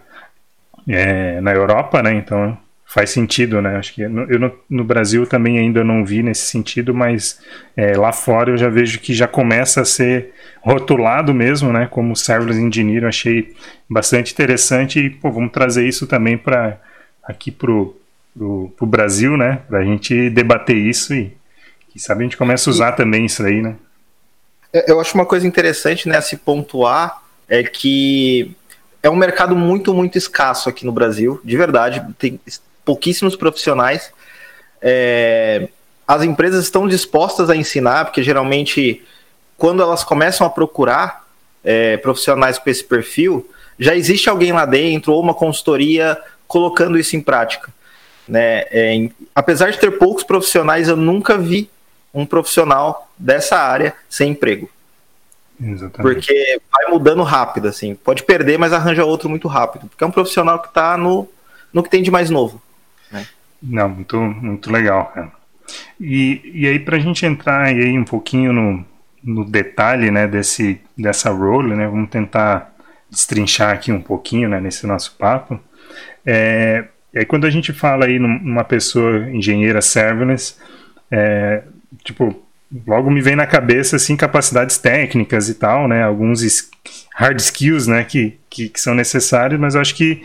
é, 0.88 1.40
na 1.42 1.54
Europa, 1.54 2.02
né? 2.02 2.14
Então 2.14 2.58
faz 2.86 3.10
sentido, 3.10 3.62
né? 3.62 3.76
Acho 3.76 3.94
que 3.94 4.02
eu 4.02 4.10
no, 4.10 4.52
no 4.70 4.84
Brasil 4.84 5.28
também 5.28 5.60
ainda 5.60 5.84
não 5.84 6.06
vi 6.06 6.24
nesse 6.24 6.50
sentido, 6.50 6.94
mas 6.94 7.40
é, 7.76 7.98
lá 7.98 8.14
fora 8.14 8.52
eu 8.52 8.58
já 8.58 8.70
vejo 8.70 9.00
que 9.00 9.14
já 9.14 9.28
começa 9.28 9.82
a 9.82 9.86
ser 9.86 10.34
rotulado 10.62 11.34
mesmo, 11.34 11.72
né? 11.74 11.88
Como 11.92 12.16
serverless 12.16 12.62
engineer, 12.62 13.04
eu 13.04 13.10
achei 13.10 13.54
bastante 13.90 14.32
interessante 14.32 15.00
e 15.00 15.10
pô, 15.10 15.30
vamos 15.30 15.52
trazer 15.52 15.86
isso 15.86 16.08
também 16.08 16.38
para 16.38 16.80
aqui 17.24 17.52
pro, 17.52 18.00
pro, 18.34 18.74
pro 18.78 18.86
Brasil, 18.86 19.36
né? 19.36 19.60
Para 19.68 19.80
a 19.80 19.84
gente 19.84 20.30
debater 20.30 20.78
isso 20.78 21.14
e 21.14 21.36
quem 21.90 22.02
sabe 22.02 22.22
a 22.22 22.24
gente 22.24 22.38
começa 22.38 22.70
a 22.70 22.72
usar 22.72 22.94
também 22.94 23.26
isso 23.26 23.44
aí, 23.44 23.62
né? 23.62 23.76
É, 24.72 24.90
eu 24.92 25.00
acho 25.00 25.14
uma 25.14 25.26
coisa 25.26 25.46
interessante, 25.46 26.08
né, 26.08 26.20
se 26.22 26.38
pontuar 26.38 27.22
é 27.50 27.64
que 27.64 28.56
é 29.02 29.10
um 29.10 29.16
mercado 29.16 29.56
muito, 29.56 29.94
muito 29.94 30.18
escasso 30.18 30.70
aqui 30.70 30.86
no 30.86 30.92
Brasil, 30.92 31.40
de 31.44 31.56
verdade. 31.56 32.04
Tem 32.18 32.40
pouquíssimos 32.84 33.36
profissionais. 33.36 34.12
É, 34.82 35.68
as 36.08 36.24
empresas 36.24 36.64
estão 36.64 36.88
dispostas 36.88 37.50
a 37.50 37.56
ensinar, 37.56 38.06
porque 38.06 38.24
geralmente, 38.24 39.04
quando 39.58 39.82
elas 39.82 40.04
começam 40.04 40.46
a 40.48 40.50
procurar 40.50 41.28
é, 41.64 41.98
profissionais 41.98 42.58
com 42.58 42.70
esse 42.70 42.84
perfil, 42.84 43.50
já 43.80 43.96
existe 43.96 44.30
alguém 44.30 44.52
lá 44.52 44.66
dentro, 44.66 45.14
ou 45.14 45.22
uma 45.22 45.34
consultoria 45.34 46.18
colocando 46.48 46.98
isso 46.98 47.16
em 47.16 47.22
prática. 47.22 47.72
Né? 48.28 48.66
É, 48.72 49.10
apesar 49.36 49.72
de 49.72 49.78
ter 49.78 49.92
poucos 49.98 50.24
profissionais, 50.24 50.88
eu 50.88 50.96
nunca 50.96 51.38
vi 51.38 51.70
um 52.14 52.26
profissional 52.26 53.10
dessa 53.18 53.58
área 53.58 53.94
sem 54.10 54.32
emprego. 54.32 54.70
Exatamente. 55.62 56.14
Porque 56.14 56.62
vai 56.72 56.92
mudando 56.92 57.24
rápido, 57.24 57.68
assim. 57.68 57.96
Pode 57.96 58.24
perder, 58.24 58.58
mas 58.58 58.74
arranja 58.74 59.06
outro 59.06 59.30
muito 59.30 59.48
rápido. 59.48 59.88
Porque 59.88 60.04
é 60.04 60.08
um 60.08 60.12
profissional 60.12 60.60
que 60.62 60.68
está 60.68 60.98
no, 60.98 61.28
no 61.74 61.84
que 61.84 61.90
tem 61.90 62.04
de 62.04 62.12
mais 62.12 62.30
novo. 62.30 62.62
Né? 63.12 63.26
Não, 63.62 63.90
muito, 63.90 64.18
muito 64.18 64.72
legal, 64.72 65.12
cara. 65.14 65.32
E, 66.00 66.42
e 66.54 66.68
aí, 66.68 66.80
para 66.80 66.98
a 66.98 67.00
gente 67.00 67.26
entrar 67.26 67.66
aí 67.66 67.98
um 67.98 68.06
pouquinho 68.06 68.54
no, 68.54 68.86
no 69.24 69.44
detalhe 69.44 70.12
né, 70.12 70.28
desse, 70.28 70.80
dessa 70.98 71.32
role, 71.32 71.76
né, 71.76 71.88
vamos 71.88 72.10
tentar 72.10 72.74
destrinchar 73.10 73.74
aqui 73.74 73.92
um 73.92 74.02
pouquinho 74.02 74.48
né, 74.48 74.60
nesse 74.60 74.86
nosso 74.86 75.16
papo. 75.18 75.60
É, 76.26 76.86
aí, 77.16 77.26
quando 77.26 77.46
a 77.46 77.50
gente 77.50 77.74
fala 77.74 78.06
aí 78.06 78.20
numa 78.20 78.64
pessoa 78.64 79.30
engenheira 79.30 79.82
serverless, 79.82 80.56
é, 81.12 81.64
tipo, 82.04 82.47
logo 82.86 83.10
me 83.10 83.22
vem 83.22 83.36
na 83.36 83.48
cabeça 83.48 83.96
assim 83.96 84.16
capacidades 84.16 84.78
técnicas 84.78 85.50
e 85.50 85.56
tal, 85.56 85.88
né? 85.88 86.04
Alguns 86.04 86.70
hard 87.16 87.40
skills, 87.40 87.88
né? 87.88 88.04
Que, 88.04 88.38
que, 88.50 88.70
que, 88.70 88.80
são 88.80 88.94
necessários, 88.94 89.60
mas 89.60 89.76
eu 89.76 89.82
acho 89.82 89.96
que, 89.96 90.24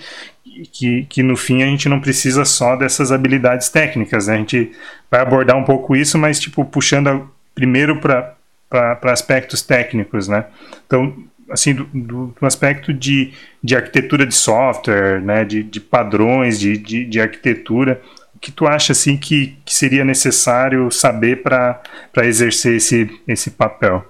que, 0.72 1.04
que 1.04 1.22
no 1.22 1.36
fim 1.36 1.62
a 1.62 1.66
gente 1.66 1.88
não 1.88 2.00
precisa 2.00 2.44
só 2.44 2.76
dessas 2.76 3.12
habilidades 3.12 3.68
técnicas, 3.68 4.26
né? 4.26 4.34
A 4.34 4.38
gente 4.38 4.72
vai 5.10 5.20
abordar 5.20 5.56
um 5.56 5.64
pouco 5.64 5.94
isso, 5.94 6.18
mas 6.18 6.40
tipo 6.40 6.64
puxando 6.64 7.30
primeiro 7.54 8.00
para 8.00 8.34
para 8.68 9.12
aspectos 9.12 9.60
técnicos, 9.60 10.28
né? 10.28 10.46
Então, 10.86 11.14
assim, 11.50 11.74
do, 11.74 11.84
do, 11.92 12.34
do, 12.40 12.46
aspecto 12.46 12.90
de, 12.90 13.34
de 13.62 13.76
arquitetura 13.76 14.24
de 14.24 14.34
software, 14.34 15.20
né? 15.20 15.44
De, 15.44 15.62
de 15.62 15.78
padrões 15.78 16.58
de, 16.58 16.78
de, 16.78 17.04
de 17.04 17.20
arquitetura 17.20 18.00
que 18.42 18.50
tu 18.50 18.66
acha 18.66 18.90
assim 18.90 19.16
que, 19.16 19.56
que 19.64 19.72
seria 19.72 20.04
necessário 20.04 20.90
saber 20.90 21.44
para 21.44 21.80
exercer 22.24 22.76
esse, 22.76 23.22
esse 23.26 23.52
papel? 23.52 24.04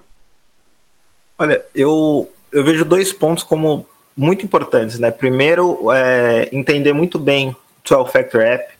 Olha, 1.37 1.63
eu, 1.75 2.27
eu 2.51 2.63
vejo 2.63 2.83
dois 2.83 3.13
pontos 3.13 3.43
como 3.43 3.87
muito 4.17 4.43
importantes, 4.43 4.97
né? 4.97 5.11
Primeiro, 5.11 5.91
é, 5.91 6.49
entender 6.51 6.93
muito 6.93 7.19
bem 7.19 7.55
12 7.87 8.11
Factor 8.11 8.41
App, 8.41 8.73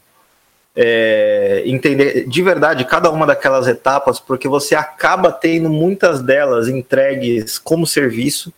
é, 0.76 1.62
entender 1.68 2.28
de 2.28 2.42
verdade 2.42 2.84
cada 2.84 3.12
uma 3.12 3.28
daquelas 3.28 3.68
etapas, 3.68 4.20
porque 4.20 4.48
você 4.48 4.74
acaba 4.74 5.32
tendo 5.32 5.70
muitas 5.70 6.20
delas 6.20 6.68
entregues 6.68 7.60
como 7.60 7.86
serviço 7.86 8.52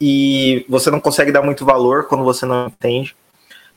e 0.00 0.66
você 0.68 0.90
não 0.90 0.98
consegue 0.98 1.30
dar 1.30 1.42
muito 1.42 1.64
valor 1.64 2.08
quando 2.08 2.24
você 2.24 2.44
não 2.44 2.66
entende. 2.66 3.14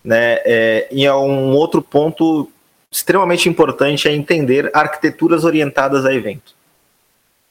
Né? 0.07 0.39
É, 0.45 0.87
e 0.89 1.05
é 1.05 1.13
um 1.13 1.51
outro 1.51 1.81
ponto 1.81 2.49
extremamente 2.89 3.49
importante 3.49 4.07
é 4.07 4.13
entender 4.13 4.71
arquiteturas 4.73 5.43
orientadas 5.43 6.05
a 6.05 6.13
evento. 6.13 6.55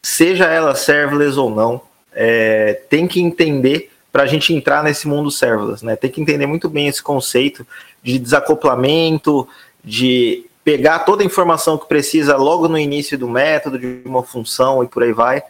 Seja 0.03 0.47
ela 0.47 0.75
serverless 0.75 1.39
ou 1.39 1.51
não, 1.55 1.83
é, 2.15 2.81
tem 2.89 3.07
que 3.07 3.21
entender 3.21 3.91
para 4.11 4.23
a 4.23 4.27
gente 4.27 4.55
entrar 4.55 4.83
nesse 4.83 5.07
mundo 5.07 5.31
serverless, 5.31 5.85
né? 5.85 5.97
Tem 5.97 6.11
que 6.11 6.19
entender 6.19 6.47
muito 6.47 6.71
bem 6.71 6.89
esse 6.89 7.03
conceito 7.03 7.67
de 8.03 8.19
desacoplamento, 8.19 9.47
de 9.85 10.47
pegar 10.65 11.01
toda 11.01 11.23
a 11.23 11.27
informação 11.27 11.77
que 11.77 11.87
precisa 11.87 12.39
logo 12.39 12.69
no 12.69 12.79
início 12.79 13.19
do 13.19 13.29
método, 13.29 13.79
de 13.79 14.01
uma 14.07 14.23
função 14.23 14.83
e 14.83 14.89
por 14.89 15.03
aí 15.03 15.13
vai, 15.13 15.43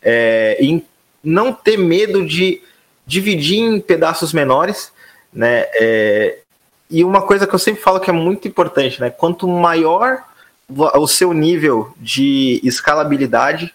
é, 0.00 0.56
e 0.60 0.80
não 1.24 1.52
ter 1.52 1.76
medo 1.76 2.24
de 2.24 2.62
dividir 3.04 3.58
em 3.58 3.80
pedaços 3.80 4.32
menores 4.32 4.94
né? 5.36 5.66
É, 5.74 6.38
e 6.90 7.04
uma 7.04 7.20
coisa 7.20 7.46
que 7.46 7.54
eu 7.54 7.58
sempre 7.58 7.82
falo 7.82 8.00
que 8.00 8.08
é 8.08 8.12
muito 8.12 8.48
importante, 8.48 9.00
né? 9.00 9.10
Quanto 9.10 9.46
maior 9.46 10.24
o 10.68 11.06
seu 11.06 11.32
nível 11.32 11.94
de 11.98 12.60
escalabilidade, 12.64 13.72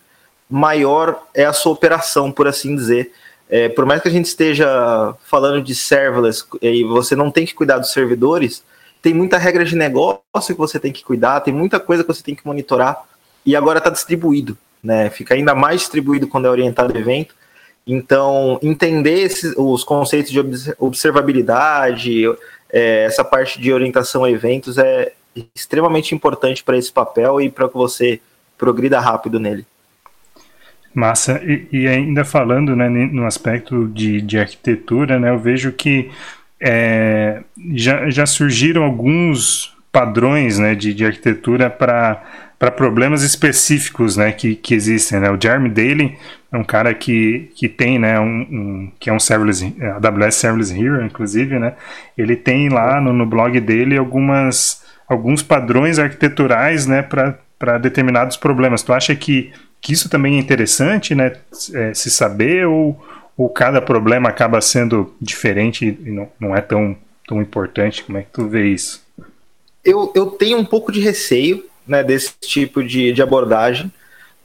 maior 0.49 1.23
é 1.33 1.45
a 1.45 1.53
sua 1.53 1.71
operação, 1.71 2.31
por 2.31 2.47
assim 2.47 2.75
dizer. 2.75 3.13
É, 3.49 3.69
por 3.69 3.85
mais 3.85 4.01
que 4.01 4.07
a 4.07 4.11
gente 4.11 4.25
esteja 4.25 5.13
falando 5.25 5.61
de 5.61 5.75
serverless 5.75 6.45
e 6.61 6.83
você 6.83 7.15
não 7.15 7.29
tem 7.29 7.45
que 7.45 7.53
cuidar 7.53 7.77
dos 7.77 7.91
servidores, 7.91 8.63
tem 9.01 9.13
muita 9.13 9.37
regra 9.37 9.63
de 9.63 9.75
negócio 9.75 10.21
que 10.47 10.53
você 10.53 10.79
tem 10.79 10.91
que 10.91 11.03
cuidar, 11.03 11.41
tem 11.41 11.53
muita 11.53 11.79
coisa 11.79 12.03
que 12.03 12.07
você 12.07 12.23
tem 12.23 12.35
que 12.35 12.45
monitorar. 12.45 13.03
e 13.45 13.55
agora 13.55 13.79
está 13.79 13.89
distribuído, 13.89 14.57
né? 14.83 15.09
Fica 15.09 15.33
ainda 15.33 15.53
mais 15.55 15.81
distribuído 15.81 16.27
quando 16.27 16.45
é 16.45 16.49
orientado 16.49 16.97
evento. 16.97 17.35
Então, 17.85 18.59
entender 18.61 19.21
esses, 19.21 19.53
os 19.57 19.83
conceitos 19.83 20.31
de 20.31 20.39
observabilidade, 20.77 22.25
é, 22.71 23.05
essa 23.05 23.23
parte 23.23 23.59
de 23.59 23.73
orientação 23.73 24.23
a 24.23 24.31
eventos 24.31 24.77
é 24.77 25.13
extremamente 25.55 26.13
importante 26.13 26.63
para 26.63 26.77
esse 26.77 26.91
papel 26.91 27.41
e 27.41 27.49
para 27.49 27.67
que 27.67 27.75
você 27.75 28.19
progrida 28.57 28.99
rápido 28.99 29.39
nele. 29.39 29.65
Massa, 30.93 31.41
e, 31.43 31.67
e, 31.71 31.87
ainda 31.87 32.25
falando 32.25 32.75
né, 32.75 32.89
no 32.89 33.25
aspecto 33.25 33.87
de, 33.87 34.21
de 34.21 34.37
arquitetura, 34.37 35.17
né, 35.19 35.29
eu 35.29 35.39
vejo 35.39 35.71
que 35.71 36.11
é, 36.59 37.41
já, 37.73 38.09
já 38.09 38.25
surgiram 38.25 38.83
alguns 38.83 39.75
padrões 39.91 40.57
né, 40.57 40.73
de, 40.73 40.93
de 40.93 41.05
arquitetura 41.05 41.69
para 41.69 42.71
problemas 42.75 43.23
específicos 43.23 44.15
né, 44.15 44.31
que, 44.31 44.55
que 44.55 44.73
existem. 44.73 45.19
Né? 45.19 45.29
O 45.29 45.37
Jeremy 45.41 45.69
Daly 45.69 46.17
é 46.51 46.57
um 46.57 46.63
cara 46.63 46.93
que, 46.93 47.51
que 47.55 47.67
tem, 47.67 47.99
né, 47.99 48.19
um, 48.19 48.41
um, 48.41 48.91
que 48.99 49.09
é 49.09 49.13
um 49.13 49.19
serverless, 49.19 49.73
AWS 49.81 50.35
Serverless 50.35 50.73
Hero, 50.73 51.05
inclusive, 51.05 51.57
né? 51.57 51.73
Ele 52.17 52.35
tem 52.35 52.67
lá 52.67 52.99
no, 52.99 53.13
no 53.13 53.25
blog 53.25 53.57
dele 53.61 53.97
algumas, 53.97 54.83
alguns 55.07 55.41
padrões 55.41 55.97
arquiteturais, 55.97 56.85
né, 56.85 57.01
para 57.01 57.77
determinados 57.77 58.35
problemas. 58.35 58.83
Tu 58.83 58.91
acha 58.91 59.15
que, 59.15 59.53
que 59.79 59.93
isso 59.93 60.09
também 60.09 60.35
é 60.35 60.39
interessante, 60.39 61.15
né, 61.15 61.33
é, 61.73 61.93
se 61.93 62.11
saber 62.11 62.67
ou, 62.67 63.01
ou 63.37 63.49
cada 63.49 63.81
problema 63.81 64.27
acaba 64.27 64.59
sendo 64.59 65.15
diferente 65.21 65.97
e 66.05 66.11
não, 66.11 66.29
não 66.37 66.55
é 66.55 66.59
tão, 66.59 66.97
tão 67.25 67.41
importante? 67.41 68.03
Como 68.03 68.17
é 68.17 68.23
que 68.23 68.31
tu 68.31 68.45
vê 68.47 68.67
isso? 68.67 69.00
Eu, 69.83 70.11
eu 70.15 70.27
tenho 70.27 70.57
um 70.57 70.65
pouco 70.65 70.91
de 70.91 70.99
receio, 70.99 71.65
né, 71.87 72.03
desse 72.03 72.33
tipo 72.39 72.83
de, 72.83 73.11
de 73.11 73.21
abordagem, 73.21 73.91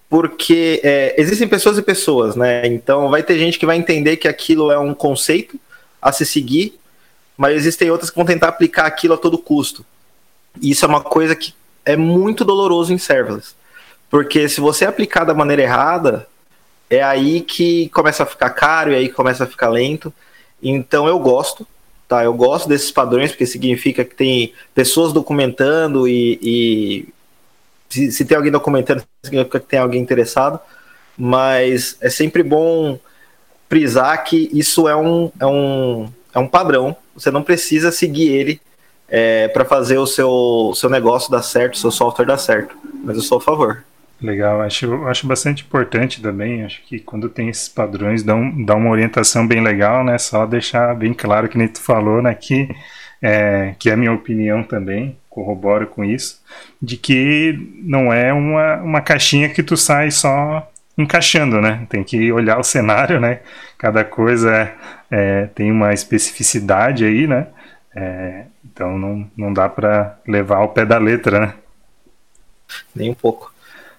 porque 0.08 0.80
é, 0.82 1.14
existem 1.18 1.48
pessoas 1.48 1.78
e 1.78 1.82
pessoas, 1.82 2.36
né? 2.36 2.66
Então 2.66 3.10
vai 3.10 3.22
ter 3.22 3.38
gente 3.38 3.58
que 3.58 3.66
vai 3.66 3.76
entender 3.76 4.16
que 4.16 4.28
aquilo 4.28 4.70
é 4.70 4.78
um 4.78 4.94
conceito 4.94 5.58
a 6.00 6.12
se 6.12 6.24
seguir, 6.24 6.78
mas 7.36 7.56
existem 7.56 7.90
outras 7.90 8.10
que 8.10 8.16
vão 8.16 8.24
tentar 8.24 8.48
aplicar 8.48 8.86
aquilo 8.86 9.14
a 9.14 9.18
todo 9.18 9.36
custo. 9.36 9.84
E 10.60 10.70
isso 10.70 10.84
é 10.84 10.88
uma 10.88 11.00
coisa 11.02 11.34
que 11.34 11.52
é 11.84 11.96
muito 11.96 12.44
doloroso 12.44 12.92
em 12.92 12.98
serverless. 12.98 13.54
Porque 14.08 14.48
se 14.48 14.60
você 14.60 14.84
aplicar 14.84 15.24
da 15.24 15.34
maneira 15.34 15.62
errada, 15.62 16.26
é 16.88 17.02
aí 17.02 17.40
que 17.40 17.88
começa 17.90 18.22
a 18.22 18.26
ficar 18.26 18.50
caro 18.50 18.92
e 18.92 18.94
aí 18.94 19.08
começa 19.08 19.44
a 19.44 19.46
ficar 19.46 19.68
lento. 19.68 20.12
Então 20.62 21.06
eu 21.06 21.18
gosto, 21.18 21.66
tá? 22.08 22.24
Eu 22.24 22.34
gosto 22.34 22.68
desses 22.68 22.90
padrões, 22.90 23.30
porque 23.30 23.46
significa 23.46 24.04
que 24.04 24.14
tem 24.14 24.52
pessoas 24.74 25.12
documentando 25.12 26.06
e, 26.08 26.38
e 26.42 27.08
se, 27.88 28.12
se 28.12 28.24
tem 28.24 28.36
alguém 28.36 28.52
documentando, 28.52 29.02
significa 29.24 29.60
que 29.60 29.66
tem 29.66 29.78
alguém 29.78 30.00
interessado, 30.00 30.60
mas 31.16 31.96
é 32.00 32.10
sempre 32.10 32.42
bom 32.42 32.98
frisar 33.68 34.22
que 34.24 34.48
isso 34.52 34.88
é 34.88 34.96
um, 34.96 35.30
é 35.40 35.46
um, 35.46 36.08
é 36.34 36.38
um 36.38 36.46
padrão, 36.46 36.96
você 37.14 37.30
não 37.30 37.42
precisa 37.42 37.90
seguir 37.90 38.28
ele 38.28 38.60
é, 39.08 39.48
para 39.48 39.64
fazer 39.64 39.98
o 39.98 40.06
seu, 40.06 40.72
seu 40.74 40.90
negócio 40.90 41.30
dar 41.30 41.42
certo, 41.42 41.78
seu 41.78 41.90
software 41.90 42.26
dar 42.26 42.38
certo, 42.38 42.76
mas 43.02 43.16
eu 43.16 43.22
sou 43.22 43.38
a 43.38 43.40
favor. 43.40 43.84
Legal, 44.20 44.62
acho, 44.62 45.04
acho 45.06 45.26
bastante 45.26 45.62
importante 45.62 46.22
também. 46.22 46.64
Acho 46.64 46.82
que 46.84 46.98
quando 46.98 47.28
tem 47.28 47.48
esses 47.48 47.68
padrões, 47.68 48.22
dá, 48.22 48.34
um, 48.34 48.64
dá 48.64 48.74
uma 48.74 48.90
orientação 48.90 49.46
bem 49.46 49.62
legal, 49.62 50.02
né? 50.02 50.16
Só 50.16 50.46
deixar 50.46 50.94
bem 50.94 51.12
claro 51.12 51.48
que 51.48 51.58
nem 51.58 51.68
tu 51.68 51.80
falou, 51.80 52.22
né? 52.22 52.34
Que, 52.34 52.68
é, 53.20 53.74
que 53.78 53.90
é 53.90 53.92
a 53.92 53.96
minha 53.96 54.12
opinião 54.12 54.62
também 54.62 55.16
corroboro 55.36 55.86
com 55.86 56.02
isso, 56.02 56.42
de 56.80 56.96
que 56.96 57.74
não 57.82 58.10
é 58.10 58.32
uma, 58.32 58.76
uma 58.76 59.00
caixinha 59.02 59.50
que 59.50 59.62
tu 59.62 59.76
sai 59.76 60.10
só 60.10 60.66
encaixando, 60.96 61.60
né? 61.60 61.86
Tem 61.90 62.02
que 62.02 62.32
olhar 62.32 62.58
o 62.58 62.64
cenário, 62.64 63.20
né? 63.20 63.40
Cada 63.76 64.02
coisa 64.02 64.50
é, 64.50 64.74
é 65.10 65.46
tem 65.54 65.70
uma 65.70 65.92
especificidade 65.92 67.04
aí, 67.04 67.26
né? 67.26 67.48
É, 67.94 68.44
então 68.64 68.98
não, 68.98 69.30
não 69.36 69.52
dá 69.52 69.68
para 69.68 70.18
levar 70.26 70.56
ao 70.56 70.70
pé 70.70 70.86
da 70.86 70.96
letra, 70.96 71.38
né? 71.38 71.54
Nem 72.94 73.10
um 73.10 73.14
pouco. 73.14 73.52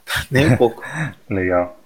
Nem 0.31 0.53
um 0.53 0.57
pouco. 0.57 0.83
Legal. 1.29 1.79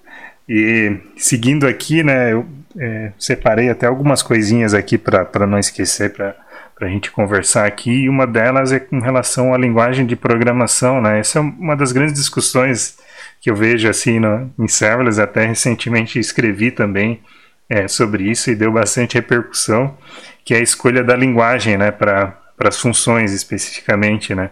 E 0.47 0.97
seguindo 1.15 1.67
aqui, 1.67 2.03
né? 2.03 2.33
Eu 2.33 2.45
é, 2.77 3.11
separei 3.17 3.69
até 3.69 3.87
algumas 3.87 4.21
coisinhas 4.21 4.73
aqui 4.73 4.97
para 4.97 5.47
não 5.47 5.59
esquecer, 5.59 6.13
para 6.13 6.35
a 6.79 6.87
gente 6.87 7.11
conversar 7.11 7.65
aqui, 7.65 7.91
e 7.91 8.09
uma 8.09 8.25
delas 8.25 8.71
é 8.71 8.79
com 8.79 8.99
relação 8.99 9.53
à 9.53 9.57
linguagem 9.57 10.05
de 10.05 10.15
programação, 10.15 11.01
né? 11.01 11.19
Essa 11.19 11.39
é 11.39 11.41
uma 11.41 11.75
das 11.75 11.91
grandes 11.91 12.13
discussões 12.13 12.97
que 13.39 13.49
eu 13.49 13.55
vejo 13.55 13.89
assim 13.89 14.19
no, 14.19 14.51
em 14.57 14.67
serverless, 14.67 15.19
até 15.19 15.45
recentemente 15.45 16.19
escrevi 16.19 16.71
também 16.71 17.21
é, 17.69 17.87
sobre 17.87 18.29
isso 18.29 18.51
e 18.51 18.55
deu 18.55 18.71
bastante 18.71 19.15
repercussão, 19.15 19.97
que 20.45 20.53
é 20.53 20.57
a 20.57 20.61
escolha 20.61 21.03
da 21.03 21.15
linguagem, 21.15 21.77
né, 21.77 21.91
para 21.91 22.37
as 22.59 22.79
funções 22.79 23.31
especificamente, 23.31 24.35
né? 24.35 24.51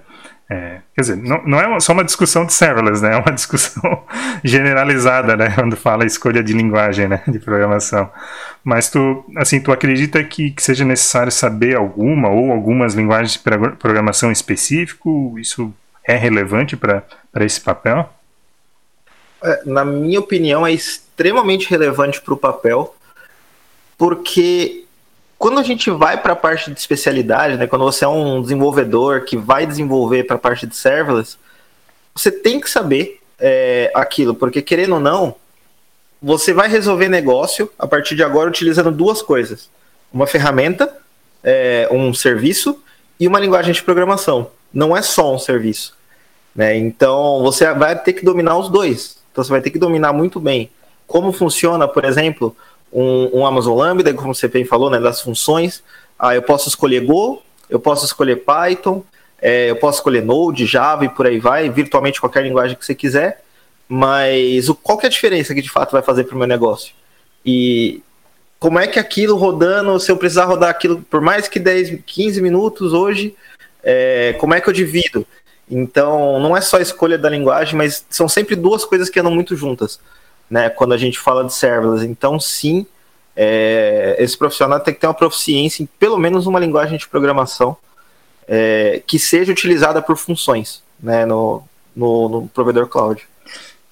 É, 0.51 0.79
quer 0.95 1.01
dizer, 1.01 1.15
não, 1.17 1.43
não 1.45 1.59
é 1.59 1.79
só 1.79 1.93
uma 1.93 2.03
discussão 2.03 2.43
de 2.43 2.53
serverless, 2.53 3.03
né? 3.03 3.13
É 3.13 3.17
uma 3.17 3.31
discussão 3.31 4.03
generalizada, 4.43 5.35
né? 5.35 5.51
Quando 5.53 5.77
fala 5.77 6.05
escolha 6.05 6.43
de 6.43 6.53
linguagem, 6.53 7.07
né? 7.07 7.21
De 7.27 7.37
programação. 7.37 8.09
Mas 8.63 8.89
tu, 8.89 9.23
assim, 9.37 9.59
tu 9.59 9.71
acredita 9.71 10.23
que, 10.23 10.49
que 10.49 10.63
seja 10.63 10.83
necessário 10.83 11.31
saber 11.31 11.77
alguma 11.77 12.29
ou 12.29 12.51
algumas 12.51 12.95
linguagens 12.95 13.33
de 13.33 13.39
programação 13.77 14.31
específico? 14.31 15.37
Isso 15.37 15.71
é 16.03 16.15
relevante 16.15 16.75
para 16.75 17.03
esse 17.41 17.61
papel? 17.61 18.09
É, 19.43 19.61
na 19.65 19.85
minha 19.85 20.19
opinião, 20.19 20.65
é 20.65 20.73
extremamente 20.73 21.69
relevante 21.69 22.19
para 22.21 22.33
o 22.33 22.37
papel, 22.37 22.95
porque 23.97 24.85
quando 25.39 25.57
a 25.57 25.63
gente 25.63 25.89
vai 25.89 26.21
para 26.21 26.33
a 26.33 26.35
parte 26.35 26.69
de 26.69 26.77
especialidade, 26.77 27.55
né, 27.55 27.65
quando 27.65 27.85
você 27.85 28.03
é 28.03 28.07
um 28.09 28.41
desenvolvedor 28.41 29.21
que 29.21 29.37
vai 29.37 29.65
desenvolver 29.65 30.25
para 30.25 30.35
a 30.35 30.39
parte 30.39 30.67
de 30.67 30.75
serverless, 30.75 31.37
você 32.13 32.29
tem 32.29 32.59
que 32.59 32.69
saber 32.69 33.21
é, 33.39 33.89
aquilo, 33.95 34.35
porque 34.35 34.61
querendo 34.61 34.95
ou 34.95 34.99
não, 34.99 35.35
você 36.21 36.53
vai 36.53 36.67
resolver 36.67 37.07
negócio 37.07 37.71
a 37.79 37.87
partir 37.87 38.15
de 38.15 38.21
agora 38.21 38.49
utilizando 38.49 38.91
duas 38.91 39.21
coisas: 39.21 39.69
uma 40.11 40.27
ferramenta, 40.27 40.93
é, 41.41 41.87
um 41.89 42.13
serviço 42.13 42.83
e 43.17 43.25
uma 43.25 43.39
linguagem 43.39 43.73
de 43.73 43.81
programação. 43.81 44.51
Não 44.73 44.95
é 44.95 45.01
só 45.01 45.33
um 45.33 45.39
serviço. 45.39 45.97
Né? 46.53 46.77
Então 46.77 47.41
você 47.41 47.73
vai 47.73 47.97
ter 47.97 48.11
que 48.11 48.25
dominar 48.25 48.57
os 48.57 48.67
dois. 48.67 49.17
Então 49.31 49.41
você 49.41 49.49
vai 49.49 49.61
ter 49.61 49.69
que 49.69 49.79
dominar 49.79 50.11
muito 50.11 50.37
bem 50.37 50.69
como 51.09 51.31
funciona, 51.31 51.87
por 51.87 52.05
exemplo, 52.05 52.55
um, 52.91 53.39
um 53.39 53.45
Amazon 53.45 53.77
Lambda, 53.77 54.13
como 54.13 54.33
você 54.33 54.47
bem 54.47 54.65
falou, 54.65 54.89
né, 54.89 54.99
das 54.99 55.21
funções. 55.21 55.83
Ah, 56.17 56.35
eu 56.35 56.41
posso 56.41 56.67
escolher 56.67 57.05
Go, 57.05 57.41
eu 57.69 57.79
posso 57.79 58.05
escolher 58.05 58.37
Python, 58.37 59.03
é, 59.41 59.69
eu 59.69 59.75
posso 59.75 59.99
escolher 59.99 60.23
Node, 60.23 60.65
Java 60.65 61.05
e 61.05 61.09
por 61.09 61.25
aí 61.25 61.39
vai, 61.39 61.69
virtualmente 61.69 62.19
qualquer 62.19 62.43
linguagem 62.43 62.75
que 62.75 62.85
você 62.85 62.95
quiser. 62.95 63.43
Mas 63.87 64.69
o, 64.69 64.75
qual 64.75 64.99
é 65.01 65.05
a 65.05 65.09
diferença 65.09 65.53
que 65.53 65.61
de 65.61 65.69
fato 65.69 65.91
vai 65.91 66.01
fazer 66.01 66.25
para 66.25 66.35
o 66.35 66.37
meu 66.37 66.47
negócio? 66.47 66.93
E 67.45 68.01
como 68.59 68.77
é 68.77 68.87
que 68.87 68.99
aquilo 68.99 69.37
rodando, 69.37 69.99
se 69.99 70.11
eu 70.11 70.17
precisar 70.17 70.45
rodar 70.45 70.69
aquilo 70.69 71.01
por 71.09 71.21
mais 71.21 71.47
que 71.47 71.59
10, 71.59 72.01
15 72.05 72.41
minutos 72.41 72.91
hoje, 72.93 73.35
é, 73.81 74.35
como 74.39 74.53
é 74.53 74.61
que 74.61 74.67
eu 74.67 74.73
divido? 74.73 75.25
Então, 75.71 76.39
não 76.39 76.57
é 76.57 76.61
só 76.61 76.77
a 76.77 76.81
escolha 76.81 77.17
da 77.17 77.29
linguagem, 77.29 77.75
mas 77.75 78.05
são 78.09 78.27
sempre 78.27 78.55
duas 78.55 78.83
coisas 78.83 79.09
que 79.09 79.19
andam 79.19 79.31
muito 79.31 79.55
juntas 79.55 79.99
né, 80.49 80.69
quando 80.69 80.93
a 80.93 80.97
gente 80.97 81.19
fala 81.19 81.43
de 81.43 81.53
serverless. 81.53 82.05
Então, 82.05 82.39
sim, 82.39 82.85
é, 83.35 84.15
esse 84.19 84.37
profissional 84.37 84.79
tem 84.79 84.93
que 84.93 84.99
ter 84.99 85.07
uma 85.07 85.13
proficiência 85.13 85.83
em 85.83 85.85
pelo 85.99 86.17
menos 86.17 86.47
uma 86.47 86.59
linguagem 86.59 86.97
de 86.97 87.07
programação 87.07 87.77
é, 88.47 89.01
que 89.05 89.19
seja 89.19 89.51
utilizada 89.51 90.01
por 90.01 90.17
funções 90.17 90.83
né, 90.99 91.25
no, 91.25 91.63
no, 91.95 92.29
no 92.29 92.47
provedor 92.47 92.87
cloud. 92.87 93.25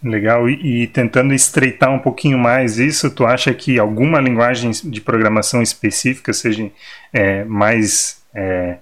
Legal, 0.04 0.48
e, 0.48 0.84
e, 0.84 0.88
tentando 0.88 1.34
estreitar 1.34 1.90
um 1.92 2.00
pouquinho 2.00 2.38
mais 2.38 2.78
isso, 2.78 3.10
tu 3.10 3.26
acha 3.26 3.54
que 3.54 3.80
alguma 3.80 4.20
linguagem 4.20 4.72
de 4.72 5.02
programação 5.02 5.62
específica 5.62 6.34
seja 6.34 6.70
é, 7.12 7.44
mais 7.46 8.22
é, 8.34 8.78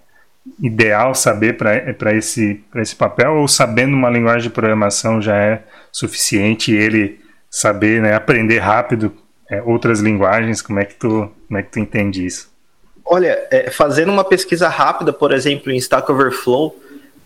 ideal 0.60 1.16
saber 1.16 1.58
para 1.58 2.14
esse, 2.14 2.62
esse 2.76 2.96
papel, 2.96 3.36
ou 3.36 3.48
sabendo 3.48 3.96
uma 3.96 4.10
linguagem 4.10 4.50
de 4.50 4.54
programação 4.54 5.22
já 5.22 5.38
é 5.38 5.64
suficiente 5.92 6.74
e 6.74 6.76
ele 6.76 7.25
saber, 7.50 8.02
né, 8.02 8.14
aprender 8.14 8.60
rápido 8.60 9.14
é, 9.50 9.62
outras 9.62 10.00
linguagens, 10.00 10.62
como 10.62 10.80
é 10.80 10.86
que 10.86 10.96
tu, 10.96 11.30
como 11.48 11.58
é 11.60 11.64
que 11.64 11.72
tu 11.72 11.80
entende 11.80 12.26
isso? 12.26 12.50
Olha, 13.06 13.48
é, 13.52 13.70
fazendo 13.70 14.12
uma 14.12 14.24
pesquisa 14.24 14.68
rápida, 14.68 15.14
por 15.14 15.32
exemplo, 15.32 15.72
em 15.72 15.78
Stack 15.78 16.12
Overflow, 16.12 16.76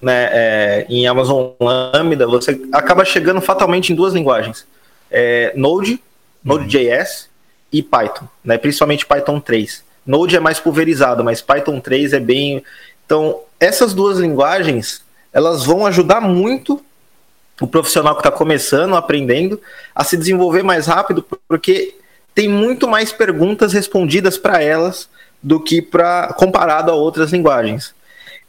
né, 0.01 0.29
é, 0.31 0.85
em 0.89 1.07
Amazon 1.07 1.51
Lambda, 1.59 2.27
você 2.27 2.59
acaba 2.71 3.05
chegando 3.05 3.41
fatalmente 3.41 3.91
em 3.91 3.95
duas 3.95 4.13
linguagens: 4.13 4.65
é, 5.09 5.53
Node, 5.55 6.01
Node.js 6.43 7.23
uhum. 7.23 7.27
e 7.71 7.83
Python, 7.83 8.27
né, 8.43 8.57
principalmente 8.57 9.05
Python 9.05 9.39
3. 9.39 9.83
Node 10.05 10.35
é 10.35 10.39
mais 10.39 10.59
pulverizado, 10.59 11.23
mas 11.23 11.41
Python 11.41 11.79
3 11.79 12.13
é 12.13 12.19
bem. 12.19 12.63
Então, 13.05 13.41
essas 13.59 13.93
duas 13.93 14.17
linguagens 14.17 15.03
elas 15.31 15.63
vão 15.63 15.85
ajudar 15.85 16.21
muito 16.21 16.83
o 17.59 17.67
profissional 17.67 18.15
que 18.15 18.21
está 18.21 18.31
começando, 18.31 18.95
aprendendo, 18.95 19.59
a 19.93 20.03
se 20.03 20.15
desenvolver 20.15 20.63
mais 20.63 20.87
rápido, 20.87 21.25
porque 21.47 21.95
tem 22.33 22.47
muito 22.47 22.87
mais 22.87 23.11
perguntas 23.11 23.73
respondidas 23.73 24.37
para 24.37 24.63
elas 24.63 25.09
do 25.41 25.59
que 25.59 25.81
para 25.81 26.33
comparado 26.33 26.91
a 26.91 26.95
outras 26.95 27.31
linguagens. 27.31 27.93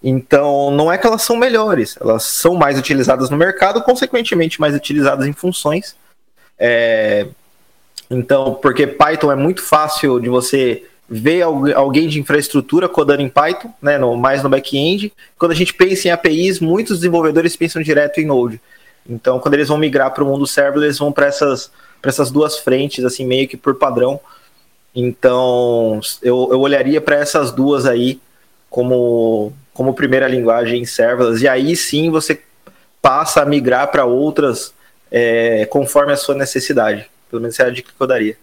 Então, 0.02 0.70
não 0.70 0.90
é 0.90 0.96
que 0.96 1.06
elas 1.06 1.22
são 1.22 1.36
melhores, 1.36 1.96
elas 2.00 2.22
são 2.22 2.54
mais 2.54 2.78
utilizadas 2.78 3.28
no 3.28 3.36
mercado, 3.36 3.82
consequentemente 3.82 4.60
mais 4.60 4.74
utilizadas 4.74 5.26
em 5.26 5.32
funções. 5.32 5.94
É... 6.58 7.26
Então, 8.10 8.54
porque 8.54 8.86
Python 8.86 9.30
é 9.30 9.36
muito 9.36 9.62
fácil 9.62 10.18
de 10.18 10.28
você 10.28 10.84
ver 11.08 11.42
alguém 11.42 12.08
de 12.08 12.20
infraestrutura 12.20 12.88
codando 12.88 13.22
em 13.22 13.28
Python, 13.28 13.72
né, 13.82 13.98
no, 13.98 14.16
mais 14.16 14.42
no 14.42 14.48
back-end. 14.48 15.12
Quando 15.36 15.52
a 15.52 15.54
gente 15.56 15.74
pensa 15.74 16.08
em 16.08 16.10
APIs, 16.12 16.60
muitos 16.60 16.98
desenvolvedores 16.98 17.56
pensam 17.56 17.82
direto 17.82 18.20
em 18.20 18.26
Node. 18.26 18.60
Então, 19.10 19.40
quando 19.40 19.54
eles 19.54 19.68
vão 19.68 19.76
migrar 19.76 20.12
para 20.12 20.22
o 20.22 20.26
mundo 20.26 20.46
serverless, 20.46 20.86
eles 20.86 20.98
vão 20.98 21.10
para 21.10 21.26
essas, 21.26 21.70
essas 22.02 22.30
duas 22.30 22.58
frentes, 22.58 23.04
assim, 23.04 23.26
meio 23.26 23.48
que 23.48 23.56
por 23.56 23.74
padrão. 23.74 24.20
Então, 24.94 26.00
eu, 26.22 26.48
eu 26.52 26.60
olharia 26.60 27.00
para 27.00 27.16
essas 27.16 27.50
duas 27.50 27.86
aí 27.86 28.20
como, 28.68 29.52
como 29.74 29.94
primeira 29.94 30.28
linguagem 30.28 30.82
em 30.82 30.86
serverless, 30.86 31.42
e 31.42 31.48
aí 31.48 31.74
sim 31.74 32.10
você 32.10 32.40
passa 33.02 33.42
a 33.42 33.46
migrar 33.46 33.90
para 33.90 34.04
outras 34.04 34.72
é, 35.10 35.66
conforme 35.66 36.12
a 36.12 36.16
sua 36.16 36.36
necessidade. 36.36 37.10
Pelo 37.28 37.42
menos 37.42 37.56
essa 37.56 37.64
é 37.64 37.66
a 37.66 37.74
dica 37.74 37.90
que 37.96 38.00
eu 38.00 38.06
daria. 38.06 38.36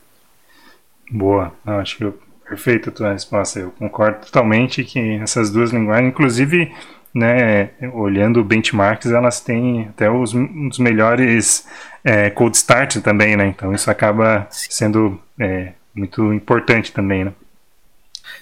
Boa, 1.10 1.54
acho 1.66 1.98
que 1.98 2.14
perfeita 2.48 2.90
a 2.90 2.94
tua 2.94 3.14
resposta. 3.14 3.60
Eu 3.60 3.72
concordo 3.72 4.26
totalmente 4.26 4.84
que 4.84 5.00
essas 5.22 5.50
duas 5.50 5.72
linguagens, 5.72 6.10
inclusive, 6.10 6.74
né, 7.18 7.72
olhando 7.94 8.44
benchmarks, 8.44 9.12
elas 9.12 9.40
têm 9.40 9.88
até 9.90 10.10
os, 10.10 10.34
melhores 10.78 11.66
é, 12.04 12.30
cold 12.30 12.56
start 12.56 12.98
também, 12.98 13.36
né? 13.36 13.48
Então 13.48 13.74
isso 13.74 13.90
acaba 13.90 14.48
sendo 14.52 15.20
é, 15.40 15.72
muito 15.96 16.32
importante 16.32 16.92
também, 16.92 17.26
né? 17.26 17.34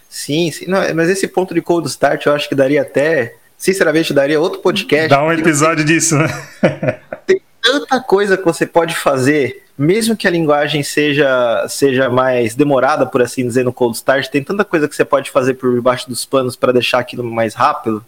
Sim, 0.10 0.52
sim. 0.52 0.66
Não, 0.68 0.82
mas 0.94 1.10
esse 1.10 1.28
ponto 1.28 1.54
de 1.54 1.62
cold 1.62 1.88
start 1.88 2.26
eu 2.26 2.34
acho 2.34 2.50
que 2.50 2.56
daria 2.56 2.82
até, 2.82 3.36
sinceramente, 3.58 4.14
daria 4.14 4.40
outro 4.40 4.60
podcast. 4.60 5.10
Dá 5.10 5.24
um 5.24 5.32
episódio 5.32 5.86
disso, 5.86 6.18
né? 6.18 6.28
Tem 7.26 7.42
tanta 7.62 8.00
coisa 8.02 8.38
que 8.38 8.44
você 8.44 8.66
pode 8.66 8.96
fazer, 8.96 9.64
mesmo 9.78 10.16
que 10.16 10.28
a 10.28 10.32
linguagem 10.32 10.84
seja, 10.84 11.66
seja 11.70 12.10
mais 12.10 12.56
demorada, 12.56 13.06
por 13.06 13.22
assim 13.22 13.48
dizer, 13.48 13.64
no 13.64 13.74
cold 13.74 13.96
start, 13.96 14.28
tem 14.28 14.44
tanta 14.44 14.64
coisa 14.64 14.88
que 14.88 14.96
você 14.96 15.04
pode 15.04 15.32
fazer 15.32 15.56
por 15.56 15.74
debaixo 15.74 16.08
dos 16.08 16.26
panos 16.26 16.56
para 16.56 16.72
deixar 16.72 17.00
aquilo 17.00 17.24
mais 17.24 17.56
rápido, 17.56 18.06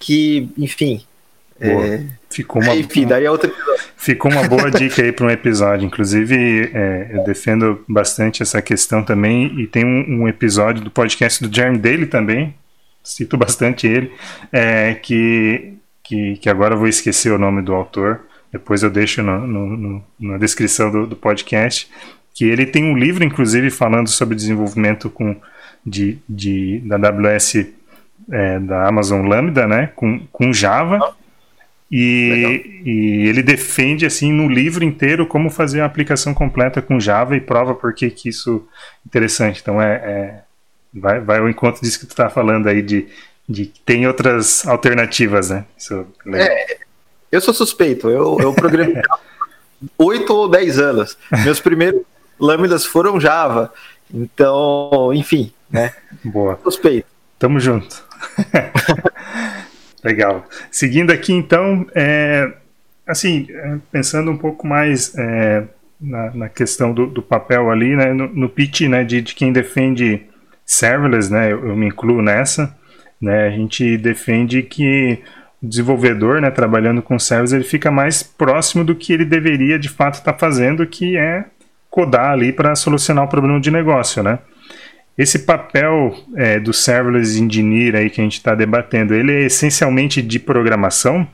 que, 0.00 0.48
enfim, 0.58 1.00
é... 1.60 2.00
Ficou 2.30 2.62
uma, 2.62 2.74
Enfim, 2.74 3.06
daí 3.06 3.24
é 3.24 3.30
outro 3.30 3.50
episódio. 3.50 3.84
Ficou 3.96 4.30
uma 4.30 4.48
boa 4.48 4.70
dica 4.70 5.02
aí 5.02 5.12
para 5.12 5.26
um 5.26 5.30
episódio. 5.30 5.84
Inclusive, 5.84 6.70
é, 6.72 7.10
eu 7.12 7.24
defendo 7.24 7.84
bastante 7.88 8.42
essa 8.42 8.62
questão 8.62 9.02
também. 9.02 9.60
E 9.60 9.66
tem 9.66 9.84
um, 9.84 10.22
um, 10.22 10.28
episódio 10.28 10.82
do 10.82 10.90
podcast 10.90 11.46
do 11.46 11.54
Jeremy 11.54 11.78
Daly 11.78 12.06
também, 12.06 12.54
cito 13.02 13.36
bastante 13.36 13.86
ele, 13.86 14.12
é, 14.52 14.94
que, 14.94 15.74
que, 16.02 16.36
que, 16.36 16.48
agora 16.48 16.74
eu 16.74 16.78
vou 16.78 16.88
esquecer 16.88 17.32
o 17.32 17.38
nome 17.38 17.62
do 17.62 17.74
autor. 17.74 18.20
Depois 18.52 18.82
eu 18.82 18.90
deixo 18.90 19.22
no, 19.22 19.46
no, 19.46 19.76
no, 19.76 20.04
na 20.18 20.38
descrição 20.38 20.90
do, 20.90 21.06
do, 21.06 21.16
podcast. 21.16 21.90
Que 22.32 22.44
ele 22.44 22.64
tem 22.64 22.84
um 22.84 22.96
livro, 22.96 23.24
inclusive, 23.24 23.70
falando 23.70 24.08
sobre 24.08 24.36
desenvolvimento 24.36 25.10
com, 25.10 25.36
de, 25.84 26.18
de, 26.28 26.80
da 26.86 26.94
AWS, 26.94 27.66
é, 28.30 28.58
da 28.58 28.86
Amazon 28.86 29.26
Lambda, 29.26 29.66
né, 29.66 29.90
com, 29.94 30.20
com 30.32 30.52
Java. 30.52 31.14
E, 31.92 32.82
e, 32.84 33.28
ele 33.28 33.42
defende 33.42 34.06
assim 34.06 34.32
no 34.32 34.48
livro 34.48 34.84
inteiro 34.84 35.26
como 35.26 35.50
fazer 35.50 35.80
a 35.80 35.86
aplicação 35.86 36.32
completa 36.32 36.80
com 36.80 37.00
Java 37.00 37.36
e 37.36 37.40
prova 37.40 37.74
por 37.74 37.92
que 37.92 38.14
isso 38.24 38.64
é 38.72 39.08
interessante. 39.08 39.60
Então 39.60 39.82
é, 39.82 39.94
é 39.94 40.40
vai, 40.94 41.20
vai 41.20 41.38
ao 41.38 41.48
encontro 41.48 41.82
disso 41.82 41.98
que 41.98 42.06
tu 42.06 42.10
está 42.10 42.30
falando 42.30 42.68
aí 42.68 42.80
de, 42.80 43.08
de 43.48 43.66
que 43.66 43.80
tem 43.80 44.06
outras 44.06 44.66
alternativas, 44.68 45.50
né? 45.50 45.64
Isso 45.76 46.06
é, 46.32 46.72
é 46.72 46.78
eu 47.32 47.40
sou 47.40 47.54
suspeito, 47.54 48.08
eu, 48.08 48.38
eu 48.40 48.52
programei 48.52 49.02
8 49.96 50.32
ou 50.32 50.48
10 50.48 50.78
anos. 50.78 51.18
Meus 51.44 51.60
primeiros 51.60 52.02
lâminas 52.38 52.84
foram 52.84 53.20
Java. 53.20 53.72
Então, 54.12 55.12
enfim, 55.14 55.52
né? 55.70 55.92
Boa. 56.24 56.58
Suspeito. 56.62 57.06
Tamo 57.40 57.58
junto. 57.58 58.04
Legal. 60.04 60.46
Seguindo 60.70 61.10
aqui, 61.10 61.32
então, 61.32 61.86
é, 61.94 62.52
assim, 63.06 63.46
é, 63.48 63.78
pensando 63.90 64.30
um 64.30 64.36
pouco 64.36 64.66
mais 64.66 65.16
é, 65.16 65.64
na, 65.98 66.30
na, 66.34 66.48
questão 66.50 66.92
do, 66.92 67.06
do, 67.06 67.22
papel 67.22 67.70
ali, 67.70 67.96
né, 67.96 68.12
no, 68.12 68.28
no 68.28 68.48
pitch 68.50 68.82
né, 68.82 69.04
de, 69.04 69.22
de, 69.22 69.34
quem 69.34 69.54
defende 69.54 70.22
serverless, 70.66 71.32
né, 71.32 71.50
eu, 71.50 71.68
eu, 71.68 71.76
me 71.76 71.86
incluo 71.86 72.20
nessa, 72.20 72.76
né, 73.18 73.46
a 73.46 73.50
gente 73.50 73.96
defende 73.96 74.62
que 74.62 75.18
o 75.62 75.66
desenvolvedor, 75.66 76.42
né, 76.42 76.50
trabalhando 76.50 77.00
com 77.00 77.18
serverless, 77.18 77.54
ele 77.54 77.64
fica 77.64 77.90
mais 77.90 78.22
próximo 78.22 78.84
do 78.84 78.94
que 78.94 79.14
ele 79.14 79.24
deveria 79.24 79.78
de 79.78 79.88
fato 79.88 80.16
estar 80.16 80.34
tá 80.34 80.38
fazendo, 80.38 80.86
que 80.86 81.16
é 81.16 81.46
codar 81.88 82.32
ali 82.32 82.52
para 82.52 82.74
solucionar 82.74 83.24
o 83.24 83.28
problema 83.28 83.58
de 83.58 83.70
negócio, 83.70 84.22
né? 84.22 84.38
Esse 85.20 85.40
papel 85.40 86.18
é, 86.34 86.58
do 86.58 86.72
serverless 86.72 87.38
engineer 87.38 87.94
aí 87.94 88.08
que 88.08 88.22
a 88.22 88.24
gente 88.24 88.38
está 88.38 88.54
debatendo, 88.54 89.12
ele 89.12 89.30
é 89.30 89.42
essencialmente 89.42 90.22
de 90.22 90.38
programação? 90.38 91.28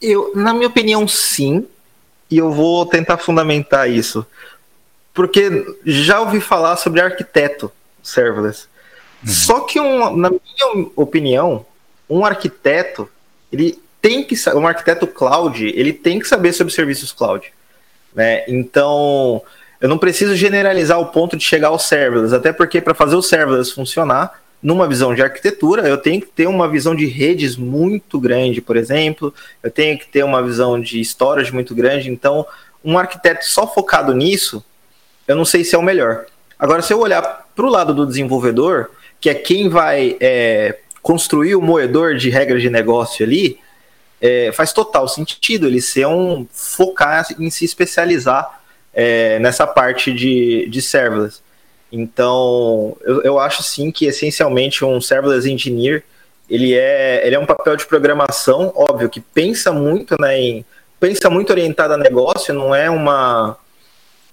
Eu, 0.00 0.32
na 0.34 0.54
minha 0.54 0.68
opinião, 0.68 1.06
sim. 1.06 1.66
E 2.30 2.38
eu 2.38 2.50
vou 2.50 2.86
tentar 2.86 3.18
fundamentar 3.18 3.90
isso. 3.90 4.26
Porque 5.12 5.66
já 5.84 6.18
ouvi 6.18 6.40
falar 6.40 6.78
sobre 6.78 7.02
arquiteto 7.02 7.70
serverless. 8.02 8.66
Uhum. 9.22 9.28
Só 9.28 9.60
que, 9.60 9.78
um, 9.78 10.16
na 10.16 10.30
minha 10.30 10.86
opinião, 10.96 11.66
um 12.08 12.24
arquiteto, 12.24 13.06
ele 13.52 13.78
tem 14.00 14.24
que 14.24 14.34
um 14.54 14.66
arquiteto 14.66 15.06
cloud, 15.06 15.62
ele 15.62 15.92
tem 15.92 16.18
que 16.18 16.26
saber 16.26 16.54
sobre 16.54 16.72
serviços 16.72 17.12
cloud. 17.12 17.52
Né? 18.14 18.46
Então, 18.48 19.42
eu 19.80 19.88
não 19.88 19.98
preciso 19.98 20.34
generalizar 20.36 21.00
o 21.00 21.06
ponto 21.06 21.36
de 21.36 21.44
chegar 21.44 21.68
ao 21.68 21.78
serverless, 21.78 22.34
até 22.34 22.52
porque 22.52 22.80
para 22.80 22.94
fazer 22.94 23.16
o 23.16 23.22
serverless 23.22 23.72
funcionar, 23.72 24.40
numa 24.62 24.86
visão 24.86 25.14
de 25.14 25.22
arquitetura, 25.22 25.88
eu 25.88 25.96
tenho 25.96 26.20
que 26.20 26.26
ter 26.26 26.46
uma 26.46 26.68
visão 26.68 26.94
de 26.94 27.06
redes 27.06 27.56
muito 27.56 28.20
grande, 28.20 28.60
por 28.60 28.76
exemplo, 28.76 29.32
eu 29.62 29.70
tenho 29.70 29.98
que 29.98 30.06
ter 30.06 30.22
uma 30.22 30.42
visão 30.42 30.78
de 30.78 31.00
storage 31.00 31.52
muito 31.52 31.74
grande, 31.74 32.10
então 32.10 32.46
um 32.84 32.98
arquiteto 32.98 33.44
só 33.46 33.66
focado 33.66 34.14
nisso, 34.14 34.62
eu 35.26 35.34
não 35.34 35.44
sei 35.44 35.64
se 35.64 35.74
é 35.74 35.78
o 35.78 35.82
melhor. 35.82 36.26
Agora, 36.58 36.82
se 36.82 36.92
eu 36.92 37.00
olhar 37.00 37.48
para 37.56 37.64
o 37.64 37.70
lado 37.70 37.94
do 37.94 38.06
desenvolvedor, 38.06 38.90
que 39.18 39.30
é 39.30 39.34
quem 39.34 39.70
vai 39.70 40.16
é, 40.20 40.78
construir 41.00 41.54
o 41.54 41.62
moedor 41.62 42.16
de 42.16 42.28
regras 42.28 42.60
de 42.60 42.68
negócio 42.68 43.24
ali, 43.24 43.58
é, 44.20 44.52
faz 44.52 44.72
total 44.72 45.08
sentido 45.08 45.66
ele 45.66 45.80
ser 45.80 46.06
um 46.06 46.46
focar 46.52 47.26
em 47.38 47.48
se 47.48 47.64
especializar 47.64 48.59
é, 48.92 49.38
nessa 49.38 49.66
parte 49.66 50.12
de, 50.12 50.68
de 50.68 50.82
serverless. 50.82 51.40
Então, 51.92 52.96
eu, 53.02 53.22
eu 53.22 53.38
acho 53.38 53.62
sim 53.62 53.90
que 53.90 54.06
essencialmente 54.06 54.84
um 54.84 55.00
serverless 55.00 55.50
engineer 55.50 56.04
ele 56.50 56.74
é, 56.74 57.24
ele 57.24 57.36
é 57.36 57.38
um 57.38 57.46
papel 57.46 57.76
de 57.76 57.86
programação, 57.86 58.72
óbvio, 58.74 59.08
que 59.08 59.20
pensa 59.20 59.72
muito, 59.72 60.16
né, 60.20 60.36
em, 60.36 60.64
pensa 60.98 61.30
muito 61.30 61.50
orientado 61.50 61.94
a 61.94 61.96
negócio, 61.96 62.52
não 62.52 62.74
é 62.74 62.90
uma 62.90 63.56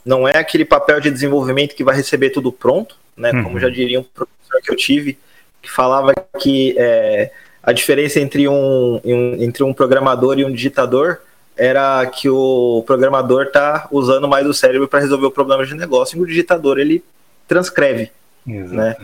não 0.03 0.25
é 0.27 0.37
aquele 0.37 0.63
papel 0.63 1.01
de 1.01 1.11
desenvolvimento 1.11 1.75
que 1.75 1.83
vai 1.83 1.95
receber 1.95 2.29
tudo 2.29 2.51
pronto, 2.51 2.95
né, 3.15 3.31
uhum. 3.31 3.43
como 3.43 3.59
já 3.59 3.69
diria 3.69 3.99
um 3.99 4.03
professor 4.03 4.61
que 4.63 4.71
eu 4.71 4.75
tive, 4.75 5.19
que 5.61 5.69
falava 5.69 6.13
que 6.39 6.75
é, 6.77 7.29
a 7.61 7.73
diferença 7.73 8.19
entre 8.19 8.47
um, 8.47 9.01
entre 9.03 9.63
um 9.63 9.73
programador 9.73 10.39
e 10.39 10.45
um 10.45 10.51
digitador 10.51 11.19
era 11.57 12.05
que 12.05 12.29
o 12.29 12.83
programador 12.85 13.43
está 13.43 13.87
usando 13.91 14.27
mais 14.27 14.45
o 14.45 14.53
cérebro 14.53 14.87
para 14.87 14.99
resolver 14.99 15.25
o 15.25 15.31
problema 15.31 15.65
de 15.65 15.73
negócio 15.73 16.17
e 16.17 16.21
o 16.21 16.25
digitador 16.25 16.77
ele 16.77 17.03
transcreve, 17.47 18.11
né? 18.45 18.95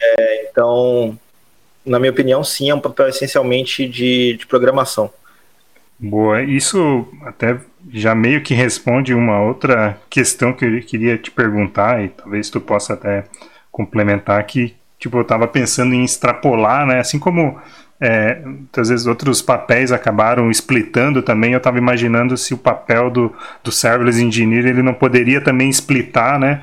É, 0.00 0.48
então, 0.50 1.18
na 1.84 1.98
minha 1.98 2.12
opinião, 2.12 2.44
sim, 2.44 2.70
é 2.70 2.74
um 2.74 2.80
papel 2.80 3.08
essencialmente 3.08 3.88
de, 3.88 4.36
de 4.36 4.46
programação. 4.46 5.10
Boa, 5.98 6.42
isso 6.42 7.08
até 7.22 7.58
já 7.90 8.14
meio 8.14 8.42
que 8.42 8.54
responde 8.54 9.14
uma 9.14 9.40
outra 9.40 9.98
questão 10.08 10.52
que 10.52 10.64
eu 10.64 10.80
queria 10.82 11.18
te 11.18 11.30
perguntar 11.30 12.04
e 12.04 12.08
talvez 12.08 12.50
tu 12.50 12.60
possa 12.60 12.94
até 12.94 13.24
complementar 13.72 14.44
que 14.46 14.76
tipo 14.98 15.16
eu 15.16 15.22
estava 15.22 15.48
pensando 15.48 15.94
em 15.94 16.04
extrapolar, 16.04 16.86
né? 16.86 17.00
Assim 17.00 17.18
como 17.18 17.60
é, 18.00 18.36
muitas 18.36 18.88
vezes 18.88 19.06
outros 19.06 19.42
papéis 19.42 19.90
acabaram 19.90 20.50
splitando 20.50 21.22
também. 21.22 21.52
Eu 21.52 21.58
estava 21.58 21.78
imaginando 21.78 22.36
se 22.36 22.54
o 22.54 22.58
papel 22.58 23.10
do, 23.10 23.34
do 23.62 23.72
serverless 23.72 24.22
engineer 24.22 24.66
ele 24.66 24.82
não 24.82 24.94
poderia 24.94 25.40
também 25.40 25.68
splitar, 25.70 26.38
né? 26.38 26.62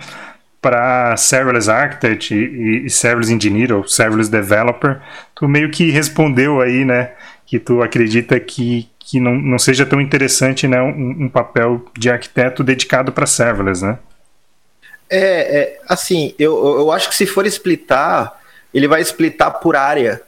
Para 0.62 1.16
serverless 1.18 1.70
architect 1.70 2.34
e, 2.34 2.86
e 2.86 2.90
serverless 2.90 3.34
engineer 3.34 3.74
ou 3.74 3.88
serverless 3.88 4.32
developer, 4.32 5.02
tu 5.36 5.48
meio 5.48 5.70
que 5.70 5.92
respondeu 5.92 6.62
aí, 6.62 6.86
né? 6.86 7.12
Que 7.46 7.60
tu 7.60 7.82
acredita 7.84 8.40
que, 8.40 8.90
que 8.98 9.20
não, 9.20 9.36
não 9.36 9.60
seja 9.60 9.86
tão 9.86 10.00
interessante 10.00 10.68
né, 10.68 10.82
um, 10.82 11.26
um 11.26 11.30
papel 11.30 11.86
de 11.98 12.10
arquiteto 12.10 12.64
dedicado 12.64 13.12
para 13.12 13.28
serverless, 13.28 13.86
né? 13.86 14.00
É, 15.10 15.60
é, 15.60 15.80
assim, 15.88 16.34
eu, 16.40 16.58
eu 16.80 16.92
acho 16.92 17.10
que 17.10 17.16
se 17.16 17.28
for 17.28 17.46
splitar, 17.46 18.34
ele 18.74 18.88
vai 18.88 19.02
splitar 19.02 19.60
por 19.60 19.76
área. 19.76 20.22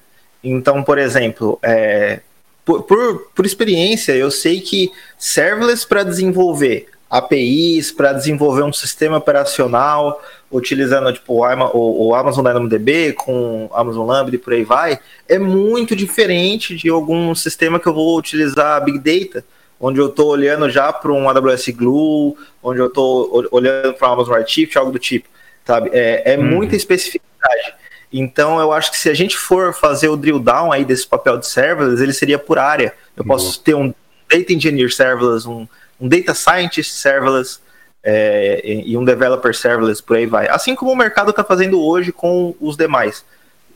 Então, 0.43 0.84
por 0.84 0.97
exemplo, 0.97 1.60
é, 1.62 2.19
por, 2.63 2.84
por, 2.84 3.30
por 3.34 3.45
experiência, 3.45 4.13
eu 4.13 4.30
sei 4.30 4.60
que 4.60 4.91
serverless 5.17 5.86
para 5.88 6.04
desenvolver 6.04 6.88
APIs, 7.10 7.91
para 7.91 8.12
desenvolver 8.12 8.63
um 8.63 8.73
sistema 8.73 9.17
operacional, 9.17 10.21
utilizando 10.52 11.12
tipo, 11.13 11.34
o, 11.34 12.08
o 12.08 12.15
Amazon 12.15 12.43
DynamoDB 12.43 13.13
com 13.13 13.69
Amazon 13.73 14.06
Lambda 14.06 14.36
e 14.36 14.39
por 14.39 14.54
aí 14.54 14.63
vai, 14.63 15.00
é 15.28 15.39
muito 15.39 15.95
diferente 15.95 16.76
de 16.76 16.89
algum 16.89 17.34
sistema 17.34 17.80
que 17.80 17.88
eu 17.88 17.93
vou 17.93 18.17
utilizar 18.17 18.84
Big 18.84 19.00
Data, 19.00 19.45
onde 19.80 20.00
eu 20.00 20.08
estou 20.08 20.28
olhando 20.28 20.69
já 20.69 20.91
para 20.91 21.12
um 21.12 21.30
AWS 21.30 21.69
Glue, 21.69 22.36
onde 22.62 22.80
eu 22.80 22.88
estou 22.88 23.47
olhando 23.52 23.93
para 23.93 24.10
um 24.10 24.13
Amazon 24.13 24.36
Redshift, 24.36 24.78
algo 24.78 24.91
do 24.91 25.00
tipo, 25.00 25.30
sabe? 25.65 25.89
É, 25.93 26.34
é 26.34 26.38
hum. 26.38 26.43
muita 26.43 26.76
especificidade. 26.76 27.76
Então, 28.12 28.60
eu 28.60 28.72
acho 28.72 28.91
que 28.91 28.98
se 28.98 29.10
a 29.10 29.13
gente 29.13 29.38
for 29.38 29.74
fazer 29.74 30.08
o 30.10 30.15
drill 30.15 30.39
down 30.39 30.72
aí 30.72 30.86
desse 30.86 31.06
papel 31.06 31.38
de 31.38 31.48
serverless, 31.48 32.02
ele 32.02 32.13
seria 32.13 32.39
por 32.39 32.58
área. 32.58 32.93
Eu 33.15 33.24
Boa. 33.24 33.38
posso 33.38 33.60
ter 33.62 33.76
um 33.76 33.93
Data 34.30 34.54
Engineer 34.54 34.91
serverless, 34.91 35.48
um, 35.48 35.67
um 36.00 36.08
Data 36.08 36.34
Scientist 36.34 36.93
serverless, 36.93 37.60
é, 38.04 38.62
e 38.86 38.96
um 38.98 39.04
developer 39.04 39.54
serverless, 39.54 40.02
por 40.02 40.15
aí 40.15 40.26
vai. 40.26 40.48
Assim 40.48 40.76
como 40.76 40.91
o 40.91 40.96
mercado 40.96 41.32
está 41.32 41.43
fazendo 41.43 41.82
hoje 41.82 42.12
com 42.12 42.56
os 42.60 42.78
demais. 42.78 43.26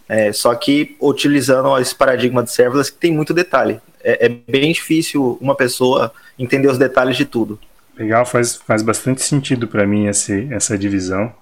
É, 0.07 0.31
só 0.31 0.53
que 0.55 0.95
utilizando 1.01 1.77
esse 1.77 1.93
paradigma 1.93 2.43
de 2.43 2.51
serverless 2.51 2.91
que 2.91 2.97
tem 2.97 3.13
muito 3.13 3.33
detalhe. 3.33 3.79
É, 4.03 4.25
é, 4.25 4.29
bem 4.29 4.71
difícil 4.71 5.37
uma 5.41 5.55
pessoa 5.55 6.13
entender 6.37 6.67
os 6.67 6.77
detalhes 6.77 7.17
de 7.17 7.25
tudo. 7.25 7.59
Legal, 7.97 8.25
faz, 8.25 8.55
faz 8.55 8.81
bastante 8.81 9.21
sentido 9.21 9.67
para 9.67 9.85
mim 9.85 10.07
esse, 10.07 10.47
essa 10.51 10.77
divisão, 10.77 11.33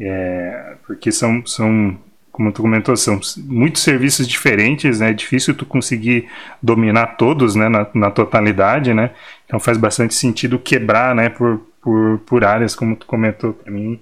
é, 0.00 0.76
porque 0.86 1.12
são, 1.12 1.44
são, 1.44 1.98
como 2.36 2.52
tu 2.52 2.60
comentou, 2.60 2.94
são 2.96 3.18
muitos 3.38 3.82
serviços 3.82 4.28
diferentes, 4.28 5.00
né? 5.00 5.10
É 5.10 5.14
difícil 5.14 5.54
tu 5.54 5.64
conseguir 5.64 6.28
dominar 6.62 7.16
todos, 7.16 7.54
né, 7.54 7.66
na, 7.68 7.86
na 7.94 8.10
totalidade, 8.10 8.92
né? 8.92 9.10
Então 9.46 9.58
faz 9.58 9.78
bastante 9.78 10.14
sentido 10.14 10.58
quebrar, 10.58 11.14
né, 11.14 11.30
por, 11.30 11.60
por, 11.80 12.18
por 12.26 12.44
áreas, 12.44 12.74
como 12.74 12.94
tu 12.94 13.06
comentou 13.06 13.54
para 13.54 13.72
mim. 13.72 13.98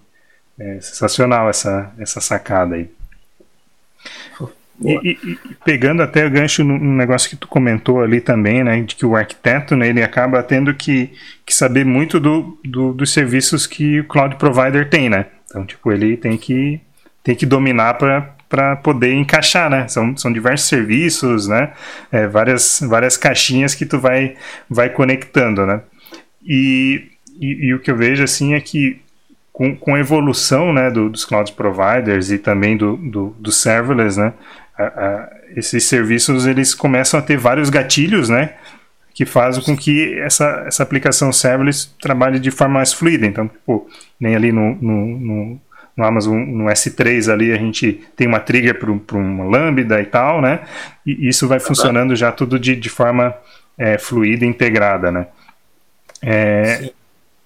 É 0.59 0.81
sensacional 0.81 1.49
essa, 1.49 1.93
essa 1.99 2.21
sacada 2.21 2.75
aí. 2.75 2.89
E, 4.83 4.93
e, 4.93 5.11
e, 5.31 5.39
pegando 5.65 6.03
até 6.03 6.27
o 6.27 6.31
gancho 6.31 6.65
no, 6.65 6.77
no, 6.77 6.97
negócio 6.97 7.31
que 7.31 7.37
tu 7.37 7.47
comentou 7.47 8.03
ali 8.03 8.21
também, 8.21 8.65
né, 8.65 8.81
de 8.81 8.97
que 8.97 9.07
o 9.07 9.15
arquiteto, 9.15 9.77
né, 9.77 9.89
ele 9.89 10.03
acaba 10.03 10.43
tendo 10.43 10.75
que, 10.75 11.13
que 11.47 11.55
saber 11.55 11.85
muito 11.85 12.19
do, 12.19 12.59
do, 12.65 12.93
dos 12.93 13.13
serviços 13.13 13.67
que 13.67 14.01
o 14.01 14.05
cloud 14.05 14.35
provider 14.37 14.91
tem, 14.91 15.09
né? 15.09 15.27
Então, 15.47 15.65
tipo, 15.65 15.93
ele 15.93 16.17
tem 16.17 16.37
que, 16.37 16.81
tem 17.25 17.35
que 17.35 17.45
dominar 17.45 17.95
para 18.49 18.77
poder 18.77 19.13
encaixar, 19.15 19.69
né? 19.69 19.89
São, 19.89 20.17
são 20.17 20.33
diversos 20.33 20.69
serviços, 20.69 21.49
né? 21.49 21.73
É, 22.13 22.29
várias, 22.29 22.81
várias 22.87 23.17
caixinhas 23.17 23.75
que 23.75 23.85
tu 23.85 23.99
vai, 23.99 24.37
vai 24.71 24.89
conectando, 24.91 25.67
né? 25.67 25.81
E 26.47 27.11
e, 27.41 27.67
e, 27.67 27.75
o 27.75 27.81
que 27.81 27.91
eu 27.91 27.97
vejo 27.97 28.23
assim 28.23 28.55
é 28.55 28.61
que 28.61 29.01
com, 29.53 29.75
com 29.77 29.95
a 29.95 30.01
evolução 30.01 30.73
né, 30.73 30.91
do, 30.91 31.09
dos 31.09 31.25
cloud 31.25 31.53
providers 31.53 32.31
e 32.31 32.39
também 32.39 32.77
do, 32.77 32.97
do, 32.97 33.37
do 33.39 33.53
serverless, 33.53 34.19
né, 34.19 34.33
a, 34.77 34.85
a, 34.85 35.31
esses 35.57 35.85
serviços 35.85 36.47
eles 36.47 36.75
começam 36.75 37.19
a 37.19 37.23
ter 37.23 37.37
vários 37.37 37.71
gatilhos, 37.71 38.29
né, 38.29 38.55
que 39.13 39.25
fazem 39.25 39.63
com 39.63 39.77
que 39.77 40.19
essa, 40.19 40.65
essa 40.67 40.83
aplicação 40.83 41.33
serverless 41.33 41.89
trabalhe 42.01 42.41
de 42.41 42.51
forma 42.51 42.75
mais 42.75 42.93
fluida. 42.93 43.25
Então, 43.27 43.47
tipo, 43.47 43.89
nem 44.19 44.35
ali 44.35 44.51
no, 44.51 44.75
no, 44.75 45.21
no, 45.21 45.61
no 45.97 46.05
Amazon, 46.05 46.45
no 46.45 46.65
S3 46.65 47.33
ali, 47.33 47.53
a 47.53 47.57
gente 47.57 48.01
tem 48.17 48.27
uma 48.27 48.41
trigger 48.41 48.79
para 48.79 49.17
uma 49.17 49.45
Lambda 49.45 50.01
e 50.01 50.07
tal, 50.07 50.41
né? 50.41 50.61
E 51.07 51.29
isso 51.29 51.47
vai 51.47 51.61
funcionando 51.61 52.17
já 52.17 52.33
tudo 52.33 52.59
de, 52.59 52.75
de 52.75 52.89
forma 52.89 53.35
é, 53.79 53.99
fluida 53.99 54.45
e 54.45 54.49
integrada, 54.49 55.13
né? 55.13 55.27
É, 56.23 56.91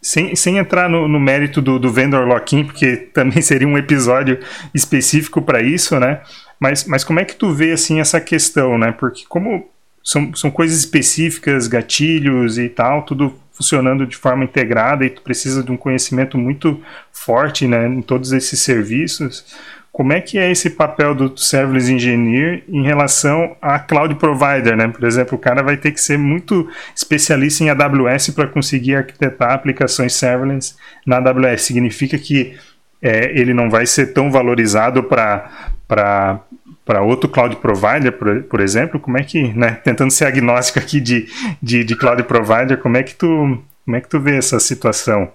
sem, 0.01 0.35
sem 0.35 0.59
entrar 0.59 0.89
no, 0.89 1.09
no 1.09 1.19
mérito 1.19 1.61
do, 1.61 1.79
do 1.79 1.91
vendor 1.91 2.27
lock-in, 2.27 2.65
porque 2.65 2.97
também 3.13 3.43
seria 3.43 3.69
um 3.69 3.77
episódio 3.77 4.39
específico 4.75 5.43
para 5.43 5.61
isso, 5.61 5.99
né? 5.99 6.21
Mas, 6.59 6.85
mas 6.85 7.05
como 7.05 7.21
é 7.21 7.25
que 7.25 7.37
tu 7.37 7.53
vê 7.53 7.73
assim 7.73 8.01
essa 8.01 8.21
questão, 8.21 8.79
né? 8.79 8.93
Porque 8.93 9.25
como 9.29 9.69
são, 10.03 10.35
são 10.35 10.51
coisas 10.51 10.79
específicas, 10.79 11.69
gatilhos 11.69 12.59
e 12.59 12.69
tal, 12.69 13.03
tudo 13.03 13.35
funcionando 13.59 14.07
de 14.07 14.17
forma 14.17 14.45
integrada 14.45 15.05
e 15.05 15.11
tu 15.11 15.21
precisa 15.21 15.65
de 15.65 15.73
um 15.73 15.77
conhecimento 15.77 16.39
muito 16.39 16.81
forte, 17.13 17.67
né, 17.67 17.89
em 17.89 18.01
todos 18.01 18.31
esses 18.33 18.61
serviços. 18.61 19.45
Como 19.91 20.13
é 20.13 20.21
que 20.21 20.39
é 20.39 20.49
esse 20.49 20.71
papel 20.71 21.13
do 21.13 21.37
serverless 21.37 21.93
engineer 21.93 22.63
em 22.69 22.85
relação 22.85 23.57
a 23.61 23.81
cloud 23.81 24.15
provider, 24.15 24.77
né? 24.77 24.87
Por 24.87 25.03
exemplo, 25.03 25.37
o 25.37 25.41
cara 25.41 25.61
vai 25.61 25.77
ter 25.77 25.91
que 25.91 26.01
ser 26.01 26.17
muito 26.17 26.69
especialista 26.95 27.65
em 27.65 27.71
AWS 27.71 28.31
para 28.31 28.47
conseguir 28.47 28.95
arquitetar 28.95 29.51
aplicações 29.51 30.13
serverless 30.13 30.77
na 31.05 31.17
AWS. 31.17 31.63
Significa 31.63 32.17
que 32.17 32.55
é, 33.03 33.37
ele 33.37 33.53
não 33.53 33.69
vai 33.69 33.87
ser 33.87 34.13
tão 34.13 34.31
valorizado 34.31 35.03
para 35.03 36.43
para 36.89 37.03
outro 37.03 37.29
cloud 37.29 37.55
provider, 37.57 38.11
por, 38.11 38.45
por, 38.45 38.61
exemplo, 38.61 38.99
como 38.99 39.19
é 39.19 39.23
que, 39.23 39.53
né, 39.53 39.73
tentando 39.85 40.11
ser 40.11 40.25
agnóstico 40.25 40.79
aqui 40.79 40.99
de, 40.99 41.29
de, 41.61 41.85
de, 41.85 41.95
cloud 41.95 42.23
provider, 42.23 42.79
como 42.79 42.97
é 42.97 43.03
que 43.03 43.15
tu, 43.15 43.63
como 43.85 43.95
é 43.95 44.01
que 44.01 44.09
tu 44.09 44.19
vê 44.19 44.39
essa 44.39 44.59
situação? 44.59 45.31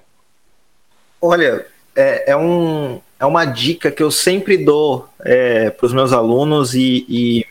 Olha, 1.21 1.63
é, 1.95 2.31
é 2.31 2.35
um, 2.35 2.99
é 3.19 3.25
uma 3.27 3.45
dica 3.45 3.91
que 3.91 4.01
eu 4.01 4.09
sempre 4.09 4.57
dou 4.57 5.07
é, 5.23 5.69
para 5.69 5.85
os 5.85 5.93
meus 5.93 6.11
alunos 6.11 6.73
e, 6.73 7.05
e 7.07 7.45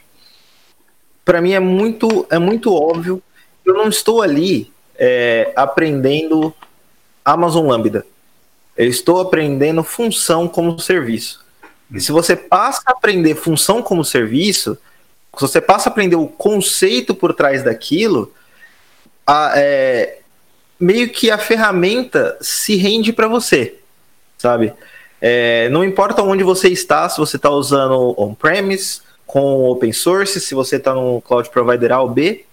para 1.25 1.41
mim 1.41 1.53
é 1.53 1.61
muito, 1.61 2.27
é 2.29 2.41
muito 2.41 2.75
óbvio. 2.75 3.23
Eu 3.65 3.75
não 3.75 3.88
estou 3.88 4.21
ali 4.21 4.73
é, 4.97 5.53
aprendendo 5.55 6.53
Amazon 7.25 7.69
Lambda. 7.69 8.05
Eu 8.77 8.88
estou 8.88 9.21
aprendendo 9.21 9.85
função 9.85 10.49
como 10.49 10.77
serviço. 10.81 11.41
E 11.94 12.00
se 12.00 12.11
você 12.11 12.35
passa 12.35 12.83
a 12.87 12.92
aprender 12.92 13.35
função 13.35 13.83
como 13.83 14.05
serviço, 14.05 14.78
se 15.37 15.40
você 15.40 15.61
passa 15.61 15.88
a 15.88 15.92
aprender 15.92 16.16
o 16.16 16.26
conceito 16.26 17.14
por 17.14 17.35
trás 17.35 17.62
daquilo, 17.62 18.33
a, 19.26 19.52
é, 19.57 20.18
meio 20.81 21.11
que 21.11 21.31
a 21.31 21.38
ferramenta 21.38 22.37
se 22.40 22.76
rende 22.76 23.12
para 23.12 23.28
você, 23.28 23.76
sabe? 24.38 24.72
É, 25.20 25.68
não 25.68 25.85
importa 25.85 26.22
onde 26.22 26.42
você 26.42 26.68
está, 26.68 27.09
se 27.09 27.18
você 27.18 27.37
está 27.37 27.50
usando 27.50 28.14
on-premise, 28.18 29.00
com 29.24 29.70
open 29.70 29.92
source, 29.92 30.40
se 30.40 30.55
você 30.55 30.76
está 30.76 30.92
no 30.92 31.20
cloud 31.20 31.48
provider 31.50 31.92
A 31.92 32.02
ou 32.02 32.09
B, 32.09 32.44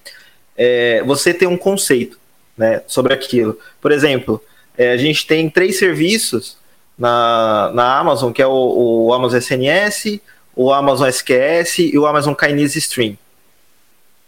é, 0.56 1.02
você 1.04 1.34
tem 1.34 1.48
um 1.48 1.58
conceito 1.58 2.20
né, 2.56 2.84
sobre 2.86 3.14
aquilo. 3.14 3.58
Por 3.82 3.92
exemplo, 3.92 4.44
é, 4.78 4.92
a 4.92 4.98
gente 4.98 5.26
tem 5.26 5.50
três 5.50 5.80
serviços 5.80 6.59
na, 7.00 7.72
na 7.74 7.98
Amazon, 7.98 8.34
que 8.34 8.42
é 8.42 8.48
o, 8.48 9.06
o 9.08 9.14
Amazon 9.14 9.40
SNS, 9.40 10.20
o 10.56 10.74
Amazon 10.74 11.08
SQS 11.08 11.80
e 11.80 11.98
o 11.98 12.06
Amazon 12.06 12.34
Kinesis 12.34 12.84
Stream. 12.84 13.18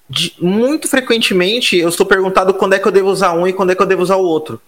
De, 0.10 0.34
muito 0.40 0.88
frequentemente 0.88 1.78
eu 1.78 1.92
sou 1.92 2.06
perguntado 2.06 2.54
quando 2.54 2.74
é 2.74 2.80
que 2.80 2.88
eu 2.88 2.92
devo 2.92 3.10
usar 3.10 3.34
um 3.34 3.46
e 3.46 3.54
quando 3.54 3.72
é 3.72 3.76
que 3.76 3.82
eu 3.82 3.86
devo 3.86 4.02
usar 4.02 4.16
o 4.16 4.24
outro. 4.24 4.62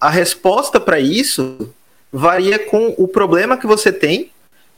A 0.00 0.08
resposta 0.08 0.78
para 0.80 1.00
isso 1.00 1.74
varia 2.12 2.58
com 2.58 2.94
o 2.96 3.08
problema 3.08 3.56
que 3.56 3.66
você 3.66 3.92
tem 3.92 4.30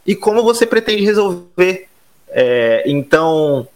e 0.06 0.14
como 0.14 0.42
você 0.42 0.66
pretende 0.66 1.04
resolver. 1.04 1.88
É, 2.28 2.82
então, 2.86 3.68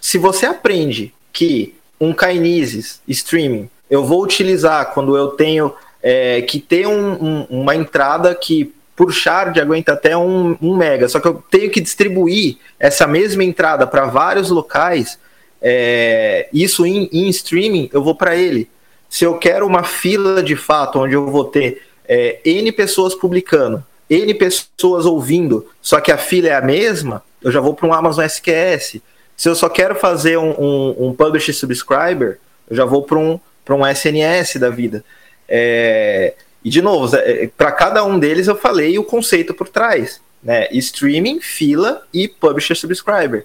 se 0.00 0.18
você 0.18 0.46
aprende 0.46 1.14
que 1.32 1.74
um 1.98 2.12
Kinesis 2.12 3.00
streaming 3.08 3.70
eu 3.88 4.04
vou 4.04 4.22
utilizar 4.22 4.92
quando 4.92 5.16
eu 5.16 5.28
tenho 5.28 5.74
é, 6.06 6.42
que 6.42 6.60
ter 6.60 6.86
um, 6.86 7.12
um, 7.14 7.46
uma 7.48 7.74
entrada 7.74 8.34
que 8.34 8.74
por 8.94 9.10
shard 9.10 9.58
aguenta 9.58 9.94
até 9.94 10.14
um, 10.14 10.54
um, 10.60 10.76
mega, 10.76 11.08
só 11.08 11.18
que 11.18 11.26
eu 11.26 11.42
tenho 11.50 11.70
que 11.70 11.80
distribuir 11.80 12.58
essa 12.78 13.06
mesma 13.06 13.42
entrada 13.42 13.86
para 13.86 14.04
vários 14.04 14.50
locais, 14.50 15.18
é, 15.62 16.46
isso 16.52 16.84
em, 16.84 17.08
em 17.10 17.26
streaming 17.30 17.88
eu 17.90 18.04
vou 18.04 18.14
para 18.14 18.36
ele. 18.36 18.68
Se 19.08 19.24
eu 19.24 19.38
quero 19.38 19.66
uma 19.66 19.82
fila 19.82 20.42
de 20.42 20.54
fato 20.54 21.00
onde 21.00 21.14
eu 21.14 21.26
vou 21.26 21.46
ter 21.46 21.82
é, 22.06 22.38
N 22.44 22.70
pessoas 22.70 23.14
publicando, 23.14 23.82
N 24.10 24.34
pessoas 24.34 25.06
ouvindo, 25.06 25.66
só 25.80 26.00
que 26.00 26.12
a 26.12 26.18
fila 26.18 26.48
é 26.48 26.54
a 26.54 26.60
mesma, 26.60 27.22
eu 27.42 27.50
já 27.50 27.60
vou 27.60 27.72
para 27.74 27.88
um 27.88 27.94
Amazon 27.94 28.26
SQS. 28.26 29.00
Se 29.36 29.48
eu 29.48 29.54
só 29.54 29.70
quero 29.70 29.94
fazer 29.94 30.36
um, 30.36 30.50
um, 30.50 31.06
um 31.06 31.14
publish 31.14 31.52
subscriber, 31.54 32.38
eu 32.68 32.76
já 32.76 32.84
vou 32.84 33.02
para 33.02 33.18
um, 33.18 33.40
um 33.70 33.86
SNS 33.86 34.56
da 34.56 34.68
vida. 34.68 35.02
É, 35.48 36.34
e, 36.64 36.70
de 36.70 36.80
novo, 36.80 37.14
é, 37.16 37.48
para 37.56 37.70
cada 37.72 38.04
um 38.04 38.18
deles 38.18 38.48
eu 38.48 38.56
falei 38.56 38.98
o 38.98 39.04
conceito 39.04 39.52
por 39.52 39.68
trás. 39.68 40.20
Né? 40.42 40.68
Streaming, 40.72 41.40
fila 41.40 42.02
e 42.12 42.28
publisher 42.28 42.74
subscriber. 42.74 43.44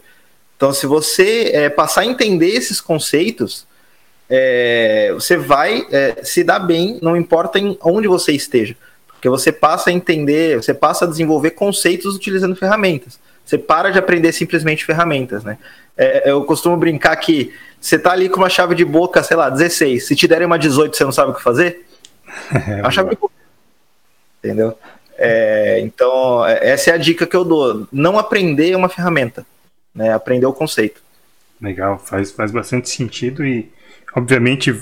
Então, 0.55 0.73
se 0.73 0.85
você 0.85 1.51
é, 1.53 1.69
passar 1.69 2.01
a 2.01 2.05
entender 2.05 2.49
esses 2.49 2.81
conceitos, 2.81 3.65
é, 4.29 5.11
você 5.13 5.37
vai 5.37 5.87
é, 5.91 6.17
se 6.23 6.43
dar 6.43 6.59
bem, 6.59 6.99
não 7.01 7.15
importa 7.15 7.57
em 7.57 7.77
onde 7.81 8.07
você 8.07 8.33
esteja. 8.33 8.75
Porque 9.07 9.29
você 9.29 9.51
passa 9.51 9.89
a 9.89 9.93
entender, 9.93 10.57
você 10.57 10.73
passa 10.73 11.05
a 11.05 11.07
desenvolver 11.07 11.51
conceitos 11.51 12.15
utilizando 12.15 12.55
ferramentas. 12.55 13.19
Você 13.45 13.57
para 13.57 13.89
de 13.89 13.97
aprender 13.97 14.31
simplesmente 14.31 14.85
ferramentas, 14.85 15.43
né? 15.43 15.57
É, 15.97 16.29
eu 16.29 16.43
costumo 16.43 16.77
brincar 16.77 17.15
que 17.17 17.53
você 17.81 17.97
tá 17.97 18.11
ali 18.11 18.29
com 18.29 18.37
uma 18.37 18.49
chave 18.49 18.75
de 18.75 18.85
boca, 18.85 19.23
sei 19.23 19.35
lá, 19.35 19.49
16. 19.49 20.05
Se 20.05 20.15
te 20.15 20.27
derem 20.27 20.45
uma 20.45 20.59
18, 20.59 20.95
você 20.95 21.03
não 21.03 21.11
sabe 21.11 21.31
o 21.31 21.33
que 21.33 21.41
fazer? 21.41 21.85
É 22.67 22.81
a 22.85 22.91
chave 22.91 23.11
de 23.11 23.15
boca. 23.15 23.33
Entendeu? 24.43 24.77
É, 25.17 25.79
então, 25.81 26.45
é, 26.45 26.69
essa 26.69 26.91
é 26.91 26.93
a 26.93 26.97
dica 26.97 27.27
que 27.27 27.35
eu 27.35 27.43
dou. 27.43 27.87
Não 27.91 28.17
aprender 28.17 28.71
é 28.71 28.77
uma 28.77 28.87
ferramenta, 28.87 29.45
né? 29.93 30.13
Aprender 30.13 30.45
o 30.45 30.53
conceito. 30.53 31.01
Legal, 31.61 31.99
faz, 31.99 32.31
faz 32.31 32.51
bastante 32.51 32.89
sentido 32.89 33.45
e, 33.45 33.69
obviamente, 34.15 34.73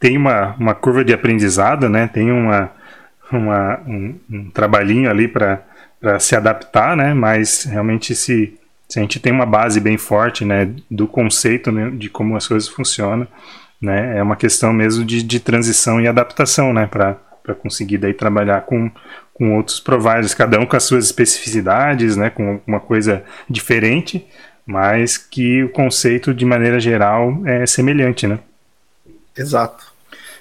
tem 0.00 0.16
uma, 0.16 0.56
uma 0.58 0.74
curva 0.74 1.04
de 1.04 1.12
aprendizado, 1.12 1.90
né? 1.90 2.08
Tem 2.08 2.32
uma, 2.32 2.72
uma 3.30 3.80
um, 3.86 4.18
um 4.30 4.50
trabalhinho 4.50 5.10
ali 5.10 5.28
para 5.28 5.62
se 6.18 6.34
adaptar, 6.34 6.96
né? 6.96 7.12
Mas 7.12 7.64
realmente 7.64 8.14
se, 8.14 8.58
se 8.88 8.98
a 8.98 9.02
gente 9.02 9.20
tem 9.20 9.30
uma 9.30 9.44
base 9.44 9.78
bem 9.78 9.98
forte, 9.98 10.42
né? 10.42 10.74
Do 10.90 11.06
conceito 11.06 11.70
né, 11.70 11.90
de 11.90 12.08
como 12.08 12.34
as 12.34 12.48
coisas 12.48 12.66
funcionam, 12.66 13.28
né? 13.82 14.16
É 14.18 14.22
uma 14.22 14.36
questão 14.36 14.72
mesmo 14.72 15.04
de, 15.04 15.22
de 15.22 15.40
transição 15.40 16.00
e 16.00 16.06
adaptação, 16.06 16.72
né? 16.72 16.86
Para 16.86 17.16
conseguir 17.60 17.98
daí 17.98 18.14
trabalhar 18.14 18.60
com, 18.62 18.88
com 19.34 19.56
outros 19.56 19.80
providers, 19.80 20.32
cada 20.32 20.60
um 20.60 20.64
com 20.64 20.76
as 20.76 20.84
suas 20.84 21.06
especificidades, 21.06 22.16
né? 22.16 22.30
Com 22.30 22.60
uma 22.64 22.78
coisa 22.78 23.24
diferente, 23.50 24.24
mas 24.64 25.18
que 25.18 25.64
o 25.64 25.68
conceito 25.68 26.32
de 26.32 26.44
maneira 26.44 26.78
geral 26.78 27.42
é 27.44 27.66
semelhante, 27.66 28.28
né? 28.28 28.38
Exato, 29.36 29.92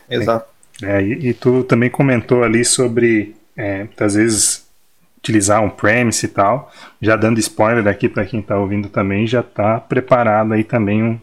exato. 0.08 0.46
É, 0.84 1.02
e, 1.02 1.30
e, 1.30 1.34
tu 1.34 1.64
também 1.64 1.90
comentou 1.90 2.44
ali 2.44 2.64
sobre, 2.64 3.36
é, 3.58 3.88
às 4.00 4.16
vezes, 4.16 4.68
utilizar 5.18 5.64
um 5.64 5.70
premise 5.70 6.26
e 6.26 6.30
tal. 6.30 6.72
Já 7.02 7.16
dando 7.16 7.40
spoiler 7.40 7.88
aqui 7.88 8.10
para 8.10 8.26
quem 8.26 8.40
está 8.40 8.58
ouvindo 8.58 8.90
também, 8.90 9.26
já 9.26 9.42
está 9.42 9.80
preparado 9.80 10.54
aí 10.54 10.64
também 10.64 11.04
um, 11.04 11.20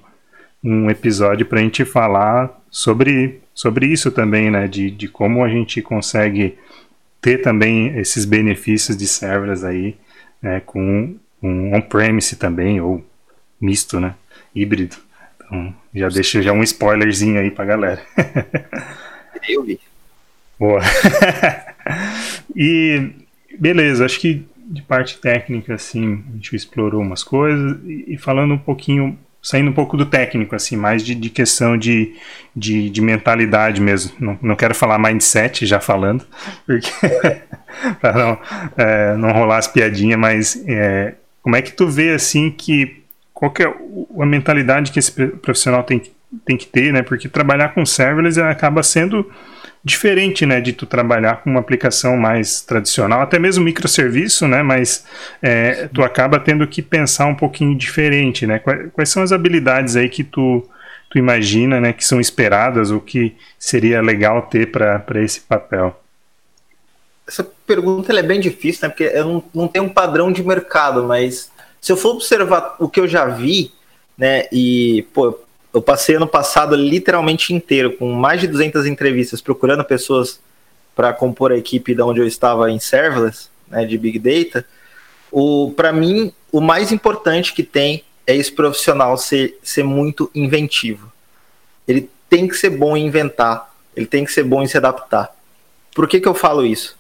um 0.62 0.90
episódio 0.90 1.46
para 1.46 1.60
a 1.60 1.62
gente 1.62 1.84
falar 1.84 2.60
sobre, 2.70 3.40
sobre 3.54 3.86
isso 3.86 4.10
também, 4.10 4.50
né? 4.50 4.66
De, 4.66 4.90
de 4.90 5.08
como 5.08 5.44
a 5.44 5.48
gente 5.48 5.80
consegue 5.80 6.58
ter 7.20 7.38
também 7.38 7.98
esses 7.98 8.24
benefícios 8.24 8.96
de 8.96 9.06
serverless 9.06 9.64
aí 9.64 9.96
né, 10.40 10.60
com 10.64 11.16
um 11.42 11.74
on-premise 11.74 12.36
também, 12.36 12.80
ou 12.80 13.04
misto, 13.60 14.00
né? 14.00 14.14
Híbrido. 14.54 14.96
Então, 15.36 15.74
já 15.94 16.08
deixo 16.08 16.42
já 16.42 16.52
um 16.52 16.62
spoilerzinho 16.62 17.40
aí 17.40 17.50
pra 17.50 17.64
galera. 17.64 18.02
Eu 19.48 19.64
vi. 19.64 19.80
Boa. 20.58 20.80
e 22.54 23.10
beleza, 23.58 24.04
acho 24.04 24.20
que 24.20 24.44
de 24.66 24.82
parte 24.82 25.18
técnica, 25.18 25.74
assim, 25.74 26.24
a 26.28 26.32
gente 26.34 26.54
explorou 26.54 27.00
umas 27.00 27.24
coisas. 27.24 27.78
E, 27.86 28.16
falando 28.18 28.54
um 28.54 28.58
pouquinho, 28.58 29.18
saindo 29.42 29.70
um 29.70 29.74
pouco 29.74 29.96
do 29.96 30.04
técnico, 30.04 30.54
assim, 30.54 30.76
mais 30.76 31.02
de, 31.04 31.14
de 31.14 31.30
questão 31.30 31.76
de, 31.76 32.14
de, 32.54 32.90
de, 32.90 33.00
mentalidade 33.00 33.80
mesmo. 33.80 34.12
Não, 34.18 34.38
não 34.42 34.56
quero 34.56 34.74
falar 34.74 34.98
mindset 34.98 35.64
já 35.64 35.80
falando, 35.80 36.26
porque 36.66 36.90
para 38.00 38.12
não, 38.12 38.38
é, 38.76 39.16
não 39.16 39.32
rolar 39.32 39.58
as 39.58 39.68
piadinhas, 39.68 40.18
mas 40.18 40.62
é, 40.66 41.14
como 41.42 41.56
é 41.56 41.62
que 41.62 41.72
tu 41.72 41.88
vê, 41.88 42.12
assim, 42.12 42.50
que 42.50 43.02
qual 43.32 43.52
que 43.52 43.62
é 43.62 43.66
a 43.66 44.26
mentalidade 44.26 44.90
que 44.90 44.98
esse 44.98 45.12
profissional 45.12 45.84
tem, 45.84 46.02
tem 46.44 46.56
que 46.56 46.66
ter, 46.66 46.92
né? 46.92 47.02
Porque 47.02 47.28
trabalhar 47.28 47.68
com 47.68 47.86
serverless 47.86 48.40
acaba 48.40 48.82
sendo 48.82 49.30
diferente, 49.88 50.46
né, 50.46 50.60
de 50.60 50.72
tu 50.72 50.86
trabalhar 50.86 51.42
com 51.42 51.50
uma 51.50 51.60
aplicação 51.60 52.16
mais 52.16 52.60
tradicional, 52.60 53.22
até 53.22 53.38
mesmo 53.38 53.64
microserviço, 53.64 54.46
né, 54.46 54.62
mas 54.62 55.04
é, 55.42 55.88
tu 55.92 56.02
acaba 56.02 56.38
tendo 56.38 56.66
que 56.66 56.82
pensar 56.82 57.26
um 57.26 57.34
pouquinho 57.34 57.76
diferente, 57.76 58.46
né, 58.46 58.58
quais, 58.58 58.92
quais, 58.92 59.08
são 59.08 59.22
as 59.22 59.32
habilidades 59.32 59.96
aí 59.96 60.08
que 60.08 60.22
tu, 60.22 60.68
tu 61.10 61.18
imagina, 61.18 61.80
né, 61.80 61.92
que 61.92 62.04
são 62.04 62.20
esperadas 62.20 62.90
ou 62.90 63.00
que 63.00 63.34
seria 63.58 64.00
legal 64.00 64.42
ter 64.42 64.70
para 64.70 65.22
esse 65.22 65.40
papel? 65.40 65.98
Essa 67.26 67.44
pergunta 67.66 68.12
é 68.12 68.22
bem 68.22 68.40
difícil, 68.40 68.82
né, 68.82 68.88
porque 68.90 69.04
eu 69.04 69.24
não, 69.24 69.44
não 69.54 69.68
tenho 69.68 69.86
um 69.86 69.88
padrão 69.88 70.30
de 70.30 70.42
mercado, 70.42 71.04
mas 71.04 71.50
se 71.80 71.90
eu 71.90 71.96
for 71.96 72.10
observar 72.10 72.76
o 72.78 72.88
que 72.88 73.00
eu 73.00 73.08
já 73.08 73.24
vi, 73.24 73.72
né, 74.16 74.44
e, 74.52 75.06
pô, 75.14 75.38
eu 75.72 75.82
passei 75.82 76.16
ano 76.16 76.26
passado 76.26 76.74
literalmente 76.74 77.54
inteiro, 77.54 77.92
com 77.92 78.10
mais 78.12 78.40
de 78.40 78.46
200 78.46 78.86
entrevistas, 78.86 79.40
procurando 79.40 79.84
pessoas 79.84 80.40
para 80.94 81.12
compor 81.12 81.52
a 81.52 81.56
equipe 81.56 81.94
da 81.94 82.04
onde 82.04 82.20
eu 82.20 82.26
estava 82.26 82.70
em 82.70 82.80
serverless, 82.80 83.48
né, 83.68 83.84
de 83.84 83.96
Big 83.96 84.18
Data. 84.18 84.66
Para 85.76 85.92
mim, 85.92 86.32
o 86.50 86.60
mais 86.60 86.90
importante 86.90 87.52
que 87.52 87.62
tem 87.62 88.02
é 88.26 88.34
esse 88.34 88.50
profissional 88.50 89.16
ser, 89.16 89.58
ser 89.62 89.84
muito 89.84 90.30
inventivo. 90.34 91.12
Ele 91.86 92.10
tem 92.28 92.48
que 92.48 92.56
ser 92.56 92.70
bom 92.70 92.96
em 92.96 93.06
inventar, 93.06 93.72
ele 93.94 94.06
tem 94.06 94.24
que 94.24 94.32
ser 94.32 94.42
bom 94.42 94.62
em 94.62 94.66
se 94.66 94.76
adaptar. 94.76 95.34
Por 95.94 96.08
que, 96.08 96.20
que 96.20 96.28
eu 96.28 96.34
falo 96.34 96.66
isso? 96.66 96.97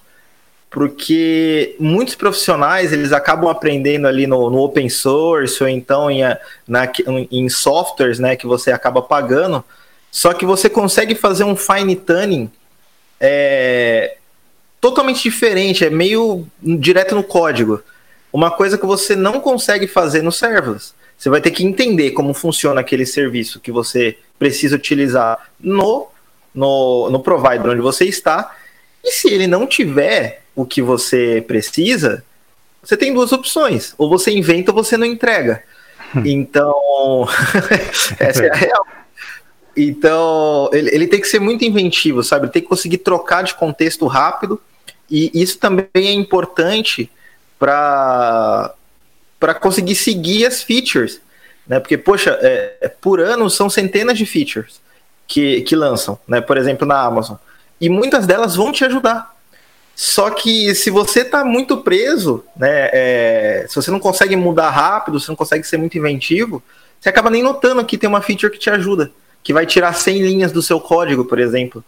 Porque 0.70 1.74
muitos 1.78 2.14
profissionais 2.14 2.92
eles 2.92 3.12
acabam 3.12 3.48
aprendendo 3.48 4.06
ali 4.06 4.26
no, 4.26 4.50
no 4.50 4.58
open 4.58 4.88
source 4.88 5.62
ou 5.62 5.68
então 5.68 6.10
em, 6.10 6.20
na, 6.66 6.90
em 7.30 7.48
softwares 7.48 8.18
né, 8.18 8.36
que 8.36 8.46
você 8.46 8.70
acaba 8.70 9.00
pagando, 9.00 9.64
só 10.10 10.32
que 10.32 10.44
você 10.44 10.68
consegue 10.68 11.14
fazer 11.14 11.44
um 11.44 11.56
fine 11.56 11.96
tuning 11.96 12.50
é, 13.20 14.16
totalmente 14.80 15.22
diferente, 15.22 15.84
é 15.84 15.90
meio 15.90 16.46
direto 16.62 17.14
no 17.14 17.22
código. 17.22 17.82
Uma 18.32 18.50
coisa 18.50 18.76
que 18.76 18.86
você 18.86 19.16
não 19.16 19.40
consegue 19.40 19.86
fazer 19.86 20.22
no 20.22 20.30
serverless. 20.30 20.92
Você 21.16 21.28
vai 21.28 21.40
ter 21.40 21.50
que 21.50 21.64
entender 21.64 22.12
como 22.12 22.32
funciona 22.32 22.80
aquele 22.80 23.04
serviço 23.04 23.58
que 23.58 23.72
você 23.72 24.16
precisa 24.38 24.76
utilizar 24.76 25.50
no, 25.58 26.08
no, 26.54 27.10
no 27.10 27.20
provider 27.20 27.70
onde 27.70 27.80
você 27.80 28.04
está. 28.04 28.54
E 29.02 29.10
se 29.10 29.28
ele 29.28 29.46
não 29.46 29.66
tiver 29.66 30.42
o 30.58 30.66
que 30.66 30.82
você 30.82 31.40
precisa, 31.46 32.24
você 32.82 32.96
tem 32.96 33.14
duas 33.14 33.30
opções. 33.30 33.94
Ou 33.96 34.10
você 34.10 34.32
inventa 34.32 34.72
ou 34.72 34.82
você 34.82 34.96
não 34.96 35.06
entrega. 35.06 35.62
Hum. 36.16 36.22
Então, 36.24 37.28
essa 38.18 38.44
é 38.44 38.50
a 38.50 38.54
real. 38.54 38.86
Então, 39.76 40.68
ele, 40.72 40.92
ele 40.92 41.06
tem 41.06 41.20
que 41.20 41.28
ser 41.28 41.38
muito 41.38 41.64
inventivo, 41.64 42.24
sabe? 42.24 42.46
Ele 42.46 42.52
tem 42.52 42.62
que 42.62 42.68
conseguir 42.68 42.98
trocar 42.98 43.44
de 43.44 43.54
contexto 43.54 44.04
rápido. 44.08 44.60
E 45.08 45.30
isso 45.32 45.58
também 45.58 45.86
é 45.94 46.12
importante 46.12 47.08
para 47.58 48.74
para 49.38 49.54
conseguir 49.54 49.94
seguir 49.94 50.44
as 50.44 50.64
features, 50.64 51.20
né? 51.64 51.78
Porque 51.78 51.96
poxa, 51.96 52.36
é, 52.42 52.92
por 53.00 53.20
ano 53.20 53.48
são 53.48 53.70
centenas 53.70 54.18
de 54.18 54.26
features 54.26 54.80
que, 55.28 55.60
que 55.60 55.76
lançam, 55.76 56.18
né? 56.26 56.40
Por 56.40 56.56
exemplo, 56.56 56.84
na 56.84 57.00
Amazon, 57.00 57.36
e 57.80 57.88
muitas 57.88 58.26
delas 58.26 58.56
vão 58.56 58.72
te 58.72 58.84
ajudar. 58.84 59.37
Só 60.00 60.30
que 60.30 60.76
se 60.76 60.90
você 60.90 61.22
está 61.22 61.44
muito 61.44 61.78
preso, 61.78 62.44
né, 62.56 62.88
é, 62.92 63.66
se 63.68 63.74
você 63.74 63.90
não 63.90 63.98
consegue 63.98 64.36
mudar 64.36 64.70
rápido, 64.70 65.18
se 65.18 65.28
não 65.28 65.34
consegue 65.34 65.66
ser 65.66 65.76
muito 65.76 65.98
inventivo, 65.98 66.62
você 67.00 67.08
acaba 67.08 67.28
nem 67.28 67.42
notando 67.42 67.84
que 67.84 67.98
tem 67.98 68.08
uma 68.08 68.22
feature 68.22 68.52
que 68.52 68.60
te 68.60 68.70
ajuda, 68.70 69.10
que 69.42 69.52
vai 69.52 69.66
tirar 69.66 69.92
100 69.92 70.22
linhas 70.22 70.52
do 70.52 70.62
seu 70.62 70.78
código, 70.78 71.24
por 71.24 71.40
exemplo. 71.40 71.84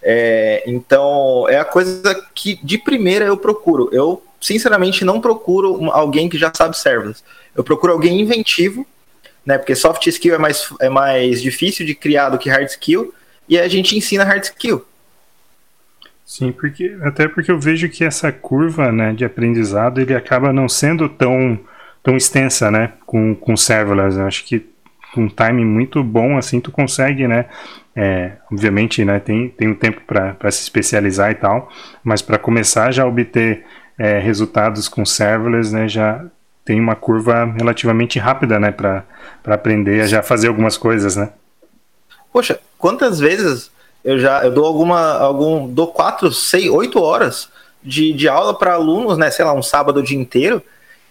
É, 0.00 0.62
então, 0.64 1.44
é 1.48 1.58
a 1.58 1.64
coisa 1.64 2.24
que 2.36 2.56
de 2.62 2.78
primeira 2.78 3.24
eu 3.24 3.36
procuro. 3.36 3.88
Eu, 3.90 4.22
sinceramente, 4.40 5.04
não 5.04 5.20
procuro 5.20 5.90
alguém 5.90 6.28
que 6.28 6.38
já 6.38 6.52
sabe 6.56 6.78
serverless. 6.78 7.24
Eu 7.56 7.64
procuro 7.64 7.94
alguém 7.94 8.20
inventivo, 8.20 8.86
né, 9.44 9.58
porque 9.58 9.74
soft 9.74 10.06
skill 10.06 10.36
é 10.36 10.38
mais, 10.38 10.68
é 10.80 10.88
mais 10.88 11.42
difícil 11.42 11.84
de 11.84 11.96
criar 11.96 12.28
do 12.28 12.38
que 12.38 12.48
hard 12.48 12.68
skill, 12.68 13.12
e 13.48 13.58
a 13.58 13.66
gente 13.66 13.98
ensina 13.98 14.22
hard 14.22 14.44
skill. 14.44 14.84
Sim, 16.30 16.52
porque 16.52 16.96
até 17.02 17.26
porque 17.26 17.50
eu 17.50 17.58
vejo 17.58 17.88
que 17.88 18.04
essa 18.04 18.30
curva 18.30 18.92
né, 18.92 19.12
de 19.12 19.24
aprendizado 19.24 20.00
ele 20.00 20.14
acaba 20.14 20.52
não 20.52 20.68
sendo 20.68 21.08
tão, 21.08 21.58
tão 22.04 22.16
extensa 22.16 22.70
né, 22.70 22.92
com, 23.04 23.34
com 23.34 23.56
serverless. 23.56 24.16
Eu 24.16 24.28
acho 24.28 24.44
que 24.44 24.64
com 25.12 25.22
um 25.22 25.28
time 25.28 25.64
muito 25.64 26.04
bom 26.04 26.38
assim 26.38 26.60
tu 26.60 26.70
consegue, 26.70 27.26
né? 27.26 27.46
É, 27.96 28.34
obviamente, 28.48 29.04
né, 29.04 29.18
tem, 29.18 29.48
tem 29.48 29.66
um 29.66 29.74
tempo 29.74 30.02
para 30.06 30.52
se 30.52 30.62
especializar 30.62 31.32
e 31.32 31.34
tal, 31.34 31.68
mas 32.04 32.22
para 32.22 32.38
começar 32.38 32.92
já 32.92 33.04
obter 33.04 33.64
é, 33.98 34.20
resultados 34.20 34.86
com 34.86 35.04
serverless, 35.04 35.74
né, 35.74 35.88
já 35.88 36.24
tem 36.64 36.78
uma 36.78 36.94
curva 36.94 37.44
relativamente 37.58 38.20
rápida, 38.20 38.60
né, 38.60 38.70
para 38.70 39.04
aprender 39.46 40.02
a 40.02 40.06
já 40.06 40.22
fazer 40.22 40.46
algumas 40.46 40.76
coisas, 40.76 41.16
né? 41.16 41.30
Poxa, 42.32 42.60
quantas 42.78 43.18
vezes 43.18 43.72
eu 44.04 44.18
já 44.18 44.44
eu 44.44 44.50
dou 44.50 44.64
alguma 44.64 45.18
algum 45.18 45.66
dou 45.68 45.88
quatro, 45.88 46.32
seis, 46.32 46.68
oito 46.70 47.00
horas 47.00 47.48
de, 47.82 48.12
de 48.12 48.28
aula 48.28 48.56
para 48.56 48.74
alunos, 48.74 49.16
né? 49.18 49.30
Sei 49.30 49.44
lá, 49.44 49.52
um 49.52 49.62
sábado 49.62 50.00
o 50.00 50.02
dia 50.02 50.18
inteiro. 50.18 50.62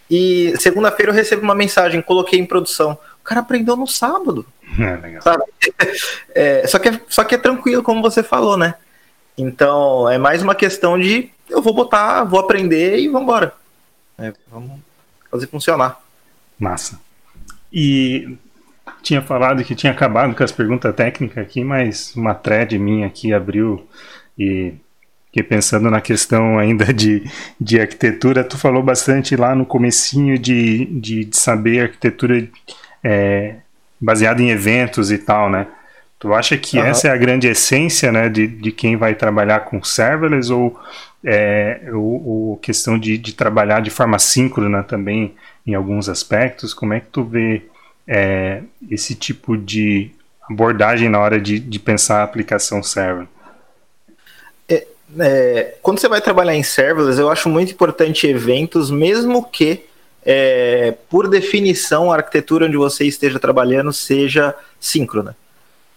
e 0.09 0.53
segunda-feira 0.59 1.11
eu 1.11 1.15
recebo 1.15 1.41
uma 1.41 1.55
mensagem, 1.55 2.01
coloquei 2.01 2.39
em 2.39 2.45
produção. 2.45 2.97
O 3.21 3.23
cara 3.23 3.41
aprendeu 3.41 3.75
no 3.75 3.87
sábado. 3.87 4.45
É? 4.79 5.89
É, 6.61 6.67
só, 6.67 6.77
que 6.77 6.89
é, 6.89 7.01
só 7.09 7.23
que 7.23 7.35
é 7.35 7.37
tranquilo, 7.37 7.81
como 7.81 8.01
você 8.01 8.21
falou, 8.21 8.55
né? 8.55 8.75
Então, 9.37 10.07
é 10.07 10.17
mais 10.17 10.41
uma 10.43 10.53
questão 10.53 10.97
de 10.97 11.31
eu 11.49 11.61
vou 11.61 11.73
botar, 11.73 12.23
vou 12.23 12.39
aprender 12.39 12.99
e 12.99 13.07
vamos 13.07 13.23
embora. 13.23 13.53
É, 14.17 14.33
vamos 14.51 14.79
fazer 15.31 15.47
funcionar. 15.47 15.99
Massa. 16.59 16.99
E 17.71 18.37
tinha 19.01 19.21
falado 19.21 19.63
que 19.63 19.75
tinha 19.75 19.91
acabado 19.91 20.35
com 20.35 20.43
as 20.43 20.51
perguntas 20.51 20.93
técnicas 20.95 21.43
aqui, 21.43 21.63
mas 21.63 22.15
uma 22.15 22.33
thread 22.33 22.77
minha 22.77 23.07
aqui 23.07 23.33
abriu 23.33 23.87
e 24.37 24.73
que 25.31 25.43
pensando 25.43 25.89
na 25.91 26.01
questão 26.01 26.57
ainda 26.57 26.91
de, 26.93 27.23
de 27.59 27.79
arquitetura, 27.79 28.43
tu 28.43 28.57
falou 28.57 28.81
bastante 28.81 29.35
lá 29.35 29.53
no 29.55 29.65
comecinho 29.65 30.37
de, 30.37 30.85
de, 30.85 31.25
de 31.25 31.37
saber 31.37 31.81
arquitetura 31.81 32.47
é, 33.03 33.55
baseada 33.99 34.41
em 34.41 34.49
eventos 34.49 35.11
e 35.11 35.17
tal, 35.17 35.49
né? 35.49 35.67
Tu 36.17 36.33
acha 36.33 36.57
que 36.57 36.77
uhum. 36.77 36.83
essa 36.83 37.07
é 37.07 37.11
a 37.11 37.17
grande 37.17 37.47
essência, 37.47 38.11
né, 38.11 38.27
de, 38.27 38.45
de 38.45 38.73
quem 38.73 38.97
vai 38.97 39.15
trabalhar 39.15 39.61
com 39.61 39.81
serverless 39.81 40.51
ou 40.51 40.77
é, 41.23 41.81
ou, 41.93 42.51
ou 42.51 42.57
questão 42.57 42.97
de, 42.97 43.17
de 43.17 43.33
trabalhar 43.33 43.81
de 43.81 43.89
forma 43.89 44.19
síncrona 44.19 44.83
também 44.83 45.35
em 45.65 45.73
alguns 45.73 46.09
aspectos? 46.09 46.73
Como 46.73 46.93
é 46.93 46.99
que 46.99 47.07
tu 47.07 47.23
vê 47.23 47.61
é, 48.09 48.63
esse 48.89 49.13
tipo 49.13 49.55
de 49.55 50.09
abordagem 50.49 51.07
na 51.07 51.19
hora 51.19 51.39
de, 51.39 51.59
de 51.59 51.77
pensar 51.77 52.21
a 52.21 52.23
aplicação 52.23 52.81
server? 52.81 53.27
É, 54.67 54.87
é, 55.19 55.75
quando 55.83 55.99
você 55.99 56.09
vai 56.09 56.19
trabalhar 56.19 56.55
em 56.55 56.63
serverless, 56.63 57.19
eu 57.19 57.29
acho 57.29 57.47
muito 57.47 57.71
importante 57.71 58.25
eventos, 58.25 58.89
mesmo 58.89 59.43
que, 59.43 59.85
é, 60.25 60.95
por 61.07 61.29
definição, 61.29 62.11
a 62.11 62.15
arquitetura 62.15 62.65
onde 62.65 62.77
você 62.77 63.05
esteja 63.05 63.39
trabalhando 63.39 63.93
seja 63.93 64.55
síncrona. 64.79 65.37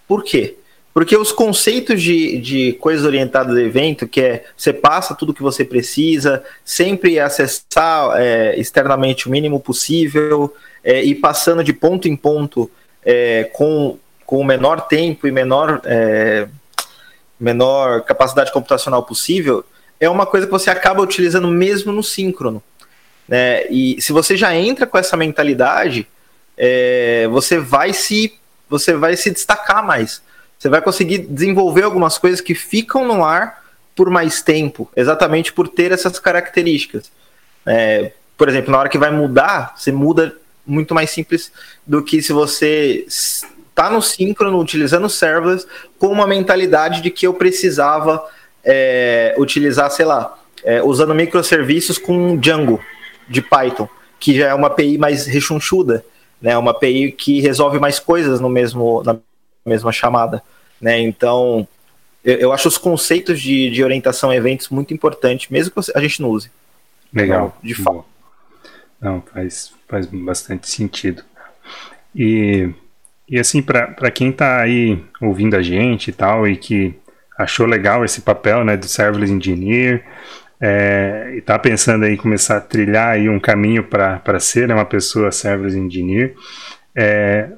Por 0.07 0.23
quê? 0.23 0.57
Porque 0.93 1.17
os 1.17 1.33
conceitos 1.33 2.03
de, 2.03 2.37
de 2.37 2.73
coisas 2.75 3.07
orientadas 3.07 3.57
a 3.57 3.63
evento, 3.63 4.07
que 4.07 4.21
é 4.21 4.45
você 4.55 4.71
passa 4.71 5.15
tudo 5.15 5.33
que 5.33 5.43
você 5.43 5.65
precisa, 5.65 6.45
sempre 6.63 7.19
acessar 7.19 8.21
é, 8.21 8.55
externamente 8.61 9.27
o 9.27 9.31
mínimo 9.31 9.59
possível, 9.59 10.55
é, 10.85 11.03
e 11.03 11.15
passando 11.15 11.63
de 11.63 11.73
ponto 11.73 12.09
em 12.09 12.17
ponto 12.17 12.71
é, 13.05 13.45
com, 13.53 13.99
com 14.27 14.39
o 14.39 14.45
menor 14.45 14.83
tempo 14.83 15.27
e 15.27 15.31
menor, 15.31 15.81
é, 15.85 16.49
menor 17.39 18.03
capacidade 18.03 18.53
computacional 18.53 19.03
possível, 19.03 19.65
é 20.01 20.09
uma 20.09 20.27
coisa 20.27 20.47
que 20.47 20.53
você 20.53 20.71
acaba 20.71 21.03
utilizando 21.03 21.49
mesmo 21.49 21.93
no 21.93 22.03
síncrono. 22.03 22.63
Né? 23.29 23.67
E 23.71 24.01
se 24.01 24.13
você 24.13 24.37
já 24.37 24.55
entra 24.55 24.87
com 24.87 24.99
essa 24.99 25.17
mentalidade, 25.17 26.07
é, 26.57 27.29
você 27.29 27.59
vai 27.59 27.93
se 27.93 28.35
você 28.69 28.95
vai 28.95 29.17
se 29.17 29.31
destacar 29.31 29.85
mais 29.85 30.23
você 30.63 30.69
vai 30.69 30.81
conseguir 30.81 31.19
desenvolver 31.19 31.83
algumas 31.83 32.19
coisas 32.19 32.41
que 32.41 32.55
ficam 32.55 33.05
no 33.05 33.25
ar 33.25 33.65
por 33.97 34.09
mais 34.09 34.43
tempo, 34.43 34.89
exatamente 34.95 35.53
por 35.53 35.67
ter 35.67 35.91
essas 35.91 36.21
características. 36.21 37.11
É, 37.67 38.13
por 38.39 38.49
exemplo, 38.49 38.71
na 38.71 38.79
hora 38.79 38.89
que 38.89 38.97
vai 38.97 39.11
mudar, 39.11 39.75
você 39.77 39.91
muda 39.91 40.37
muito 40.67 40.95
mais 40.95 41.11
simples 41.11 41.53
do 41.87 42.03
que 42.03 42.23
se 42.23 42.33
você 42.33 43.05
está 43.07 43.91
no 43.91 44.03
síncrono, 44.03 44.59
utilizando 44.59 45.09
serverless, 45.09 45.67
com 45.99 46.09
uma 46.09 46.27
mentalidade 46.27 47.01
de 47.01 47.11
que 47.11 47.27
eu 47.27 47.35
precisava 47.35 48.25
é, 48.65 49.35
utilizar, 49.39 49.91
sei 49.91 50.05
lá, 50.05 50.39
é, 50.65 50.83
usando 50.83 51.15
microserviços 51.15 51.99
com 51.99 52.37
Django 52.37 52.81
de 53.29 53.43
Python, 53.43 53.89
que 54.21 54.37
já 54.37 54.49
é 54.49 54.55
uma 54.55 54.69
API 54.69 54.99
mais 54.99 55.27
rechonchuda, 55.27 56.05
né, 56.41 56.57
uma 56.57 56.73
API 56.73 57.13
que 57.13 57.41
resolve 57.41 57.79
mais 57.79 57.99
coisas 57.99 58.41
no 58.41 58.49
mesmo, 58.49 59.03
na 59.05 59.17
mesma 59.65 59.91
chamada. 59.91 60.43
Né? 60.81 61.01
Então, 61.01 61.67
eu, 62.25 62.37
eu 62.37 62.53
acho 62.53 62.69
os 62.69 62.79
conceitos 62.79 63.41
de, 63.41 63.71
de 63.71 63.83
orientação 63.83 64.31
a 64.31 64.37
eventos 64.37 64.69
muito 64.69 64.93
importantes, 64.93 65.49
mesmo 65.49 65.73
que 65.73 65.93
a 65.95 66.01
gente 66.01 66.21
não 66.21 66.31
use. 66.31 66.51
Legal. 67.13 67.47
Então, 67.47 67.69
de 67.69 67.75
fato. 67.75 68.05
Não, 69.01 69.23
faz, 69.33 69.73
faz 69.93 70.07
bastante 70.07 70.71
sentido. 70.71 71.23
E, 72.17 72.71
e 73.29 73.39
assim, 73.39 73.61
para 73.61 74.11
quem 74.11 74.31
está 74.31 74.59
aí 74.59 74.99
ouvindo 75.21 75.55
a 75.55 75.61
gente 75.61 76.09
e 76.09 76.13
tal, 76.15 76.49
e 76.49 76.57
que 76.57 76.95
achou 77.39 77.67
legal 77.67 78.03
esse 78.03 78.23
papel 78.23 78.65
né, 78.65 78.75
do 78.75 78.89
Serverless 78.89 79.31
Engineer, 79.31 80.03
é, 80.59 81.33
e 81.35 81.39
está 81.39 81.59
pensando 81.59 82.07
aí 82.07 82.17
começar 82.17 82.57
a 82.57 82.61
trilhar 82.61 83.09
aí 83.09 83.29
um 83.29 83.39
caminho 83.39 83.85
para 83.85 84.41
ser 84.41 84.67
né, 84.67 84.75
uma 84.75 84.87
pessoa 84.87 85.31
Serverless 85.31 85.79
Engineer, 85.79 86.35
é, 86.97 87.51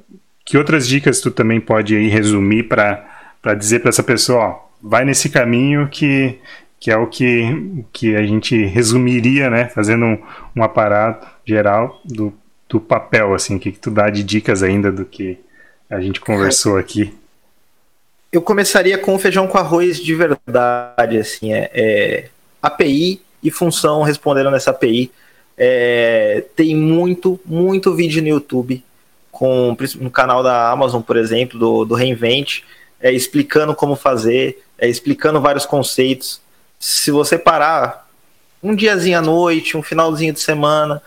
que 0.44 0.58
outras 0.58 0.88
dicas 0.88 1.20
tu 1.20 1.30
também 1.30 1.60
pode 1.60 1.94
aí 1.94 2.08
resumir 2.08 2.64
para 2.64 3.54
dizer 3.56 3.78
para 3.78 3.90
essa 3.90 4.02
pessoa, 4.02 4.40
ó, 4.40 4.58
vai 4.82 5.04
nesse 5.04 5.28
caminho 5.28 5.88
que, 5.88 6.36
que 6.80 6.90
é 6.90 6.96
o 6.96 7.06
que, 7.06 7.84
que 7.92 8.16
a 8.16 8.26
gente 8.26 8.64
resumiria, 8.64 9.48
né, 9.48 9.68
fazendo 9.68 10.04
um, 10.04 10.18
um 10.56 10.64
aparato 10.64 11.33
geral 11.44 12.00
do, 12.04 12.32
do 12.68 12.80
papel, 12.80 13.34
assim, 13.34 13.56
o 13.56 13.60
que, 13.60 13.72
que 13.72 13.78
tu 13.78 13.90
dá 13.90 14.10
de 14.10 14.22
dicas 14.22 14.62
ainda 14.62 14.90
do 14.90 15.04
que 15.04 15.38
a 15.88 16.00
gente 16.00 16.20
conversou 16.20 16.76
aqui? 16.76 17.14
Eu 18.32 18.42
começaria 18.42 18.98
com 18.98 19.18
feijão 19.18 19.46
com 19.46 19.58
arroz 19.58 19.98
de 19.98 20.14
verdade, 20.14 21.18
assim, 21.18 21.52
é, 21.52 21.70
é 21.72 22.28
API 22.60 23.20
e 23.42 23.50
função 23.50 24.02
respondendo 24.02 24.50
nessa 24.50 24.70
API. 24.70 25.10
É, 25.56 26.44
tem 26.56 26.74
muito, 26.74 27.38
muito 27.46 27.94
vídeo 27.94 28.20
no 28.20 28.28
YouTube 28.28 28.82
com 29.34 29.76
no 30.00 30.10
canal 30.10 30.42
da 30.42 30.70
Amazon, 30.70 31.02
por 31.02 31.16
exemplo, 31.16 31.58
do, 31.58 31.84
do 31.84 31.94
Reinvent, 31.94 32.62
é, 33.00 33.12
explicando 33.12 33.74
como 33.74 33.96
fazer, 33.96 34.62
é, 34.78 34.88
explicando 34.88 35.40
vários 35.40 35.66
conceitos. 35.66 36.40
Se 36.78 37.10
você 37.10 37.36
parar 37.36 38.08
um 38.62 38.74
diazinho 38.74 39.18
à 39.18 39.20
noite, 39.20 39.76
um 39.76 39.82
finalzinho 39.82 40.32
de 40.32 40.40
semana, 40.40 41.02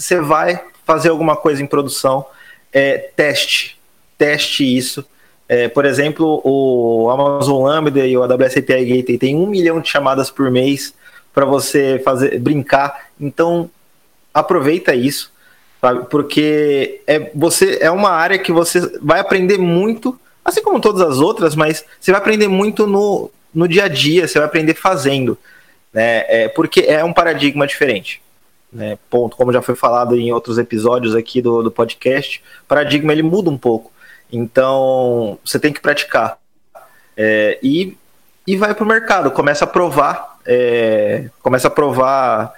você 0.00 0.20
vai 0.20 0.62
fazer 0.84 1.10
alguma 1.10 1.36
coisa 1.36 1.62
em 1.62 1.66
produção, 1.66 2.24
é, 2.72 2.98
teste, 2.98 3.78
teste 4.16 4.64
isso. 4.64 5.04
É, 5.48 5.68
por 5.68 5.84
exemplo, 5.84 6.40
o 6.44 7.10
Amazon 7.10 7.64
Lambda 7.64 8.06
e 8.06 8.16
o 8.16 8.22
AWS 8.22 8.58
API 8.58 8.84
Gateway 8.84 9.18
tem 9.18 9.36
um 9.36 9.46
milhão 9.46 9.80
de 9.80 9.88
chamadas 9.88 10.30
por 10.30 10.50
mês 10.50 10.94
para 11.32 11.44
você 11.44 12.00
fazer 12.04 12.38
brincar. 12.38 13.08
Então, 13.20 13.68
aproveita 14.32 14.94
isso 14.94 15.32
sabe? 15.80 16.06
Porque 16.10 17.00
é, 17.06 17.30
você, 17.34 17.78
é 17.80 17.90
uma 17.90 18.10
área 18.10 18.38
que 18.38 18.52
você 18.52 18.80
vai 19.00 19.18
aprender 19.18 19.58
muito, 19.58 20.18
assim 20.44 20.62
como 20.62 20.80
todas 20.80 21.00
as 21.00 21.18
outras, 21.18 21.54
mas 21.54 21.84
você 21.98 22.12
vai 22.12 22.20
aprender 22.20 22.48
muito 22.48 22.86
no, 22.86 23.30
no 23.54 23.66
dia 23.66 23.84
a 23.84 23.88
dia, 23.88 24.28
você 24.28 24.38
vai 24.38 24.46
aprender 24.46 24.74
fazendo, 24.74 25.38
né? 25.92 26.24
É, 26.28 26.48
porque 26.48 26.80
é 26.80 27.02
um 27.02 27.12
paradigma 27.12 27.66
diferente. 27.66 28.20
Né, 28.72 28.96
ponto, 29.10 29.36
como 29.36 29.52
já 29.52 29.60
foi 29.60 29.74
falado 29.74 30.16
em 30.16 30.32
outros 30.32 30.56
episódios 30.56 31.16
aqui 31.16 31.42
do, 31.42 31.60
do 31.60 31.72
podcast, 31.72 32.40
paradigma 32.68 33.12
ele 33.12 33.22
muda 33.22 33.50
um 33.50 33.58
pouco. 33.58 33.90
Então, 34.32 35.38
você 35.44 35.58
tem 35.58 35.72
que 35.72 35.80
praticar. 35.80 36.38
É, 37.16 37.58
e, 37.62 37.96
e 38.46 38.56
vai 38.56 38.72
para 38.72 38.84
o 38.84 38.86
mercado, 38.86 39.32
começa 39.32 39.64
a 39.64 39.66
provar, 39.66 40.38
é, 40.46 41.30
começa 41.42 41.66
a 41.66 41.70
provar 41.70 42.52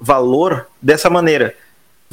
valor 0.00 0.66
dessa 0.82 1.08
maneira 1.08 1.54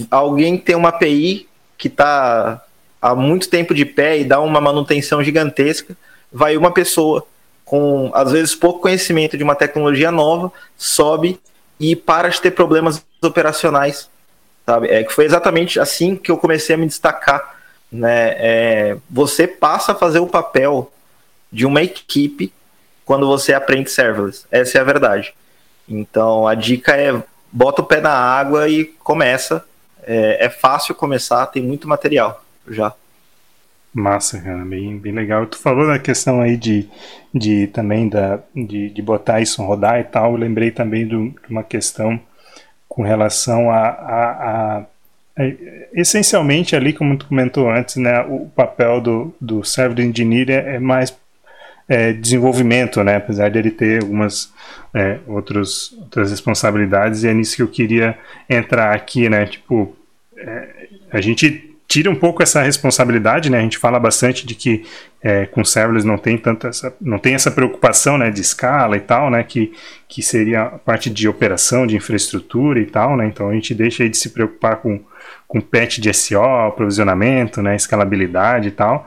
alguém 0.10 0.58
tem 0.58 0.75
uma 0.75 0.89
API 0.89 1.47
que 1.77 1.88
está 1.88 2.63
há 3.01 3.13
muito 3.13 3.49
tempo 3.49 3.73
de 3.73 3.86
pé 3.86 4.19
e 4.19 4.23
dá 4.23 4.39
uma 4.39 4.62
manutenção 4.62 5.24
gigantesca, 5.24 5.95
vai 6.32 6.55
uma 6.55 6.72
pessoa 6.72 7.26
com, 7.65 8.11
às 8.13 8.32
vezes, 8.32 8.55
pouco 8.55 8.82
conhecimento 8.82 9.38
de 9.38 9.43
uma 9.43 9.55
tecnologia 9.55 10.11
nova, 10.11 10.51
sobe 10.78 11.39
e 11.82 11.95
para 11.95 12.29
de 12.29 12.39
ter 12.39 12.51
problemas 12.51 13.03
operacionais, 13.23 14.07
sabe? 14.67 14.88
É 14.88 15.03
que 15.03 15.11
foi 15.11 15.25
exatamente 15.25 15.79
assim 15.79 16.15
que 16.15 16.29
eu 16.29 16.38
comecei 16.38 16.75
a 16.75 16.77
me 16.77 16.86
destacar, 16.86 17.55
né? 17.91 18.36
É, 18.38 18.97
você 19.09 19.47
passa 19.47 19.93
a 19.93 19.95
fazer 19.95 20.19
o 20.19 20.27
papel 20.27 20.93
de 21.51 21.65
uma 21.65 21.82
equipe 21.82 22.53
quando 23.03 23.25
você 23.25 23.51
aprende 23.51 23.89
serverless. 23.89 24.45
Essa 24.51 24.77
é 24.77 24.82
a 24.82 24.84
verdade. 24.84 25.34
Então, 25.89 26.47
a 26.47 26.53
dica 26.53 26.95
é 26.95 27.19
bota 27.51 27.82
o 27.82 27.86
pé 27.86 27.99
na 27.99 28.13
água 28.13 28.69
e 28.69 28.86
começa 28.86 29.65
é, 30.03 30.45
é 30.45 30.49
fácil 30.49 30.93
começar, 30.93 31.47
tem 31.47 31.63
muito 31.63 31.88
material 31.88 32.43
já. 32.67 32.93
Massa, 33.93 34.39
cara, 34.39 34.63
bem, 34.63 34.97
bem 34.97 35.11
legal. 35.11 35.45
Tu 35.45 35.57
falou 35.57 35.85
da 35.85 35.99
questão 35.99 36.39
aí 36.39 36.55
de, 36.55 36.87
de 37.33 37.67
também 37.67 38.07
da, 38.07 38.39
de, 38.55 38.89
de 38.89 39.01
botar 39.01 39.41
isso 39.41 39.61
rodar 39.63 39.99
e 39.99 40.03
tal. 40.05 40.31
Eu 40.31 40.37
lembrei 40.37 40.71
também 40.71 41.05
de 41.05 41.33
uma 41.49 41.63
questão 41.63 42.19
com 42.87 43.03
relação 43.03 43.69
a, 43.69 43.87
a, 43.87 44.31
a, 44.31 44.77
a, 44.79 44.85
essencialmente 45.93 46.75
ali, 46.75 46.93
como 46.93 47.17
tu 47.17 47.25
comentou 47.25 47.69
antes, 47.69 47.97
né, 47.97 48.21
o 48.21 48.49
papel 48.55 49.01
do, 49.01 49.33
do 49.39 49.63
server 49.63 50.05
engineer 50.05 50.49
é, 50.49 50.75
é 50.75 50.79
mais 50.79 51.17
é, 51.87 52.13
desenvolvimento, 52.13 53.03
né? 53.03 53.17
Apesar 53.17 53.49
de 53.49 53.59
ele 53.59 53.71
ter 53.71 54.01
algumas 54.01 54.53
é, 54.93 55.19
outros, 55.27 55.93
outras 55.99 56.31
responsabilidades, 56.31 57.23
e 57.23 57.27
é 57.27 57.33
nisso 57.33 57.57
que 57.57 57.61
eu 57.61 57.67
queria 57.67 58.17
entrar 58.49 58.95
aqui, 58.95 59.27
né? 59.27 59.45
Tipo, 59.45 59.93
é, 60.37 60.87
a 61.11 61.19
gente 61.19 61.70
tira 61.91 62.09
um 62.09 62.15
pouco 62.15 62.41
essa 62.41 62.61
responsabilidade, 62.61 63.49
né? 63.49 63.59
A 63.59 63.61
gente 63.61 63.77
fala 63.77 63.99
bastante 63.99 64.47
de 64.47 64.55
que 64.55 64.85
é, 65.21 65.45
com 65.45 65.61
serverless 65.61 66.07
não 66.07 66.17
tem 66.17 66.37
tanta 66.37 66.69
essa, 66.69 66.95
não 67.01 67.19
tem 67.19 67.33
essa 67.33 67.51
preocupação, 67.51 68.17
né, 68.17 68.31
de 68.31 68.39
escala 68.39 68.95
e 68.95 69.01
tal, 69.01 69.29
né? 69.29 69.43
Que, 69.43 69.73
que 70.07 70.23
seria 70.23 70.61
a 70.61 70.69
parte 70.69 71.09
de 71.09 71.27
operação, 71.27 71.85
de 71.85 71.97
infraestrutura 71.97 72.79
e 72.79 72.85
tal, 72.85 73.17
né? 73.17 73.27
Então 73.27 73.49
a 73.49 73.53
gente 73.53 73.75
deixa 73.75 74.07
de 74.07 74.15
se 74.15 74.29
preocupar 74.29 74.77
com 74.77 75.01
com 75.47 75.59
patch 75.59 75.99
de 75.99 76.13
SEO, 76.13 76.67
aprovisionamento, 76.67 77.61
né, 77.61 77.75
escalabilidade 77.75 78.69
e 78.69 78.71
tal. 78.71 79.05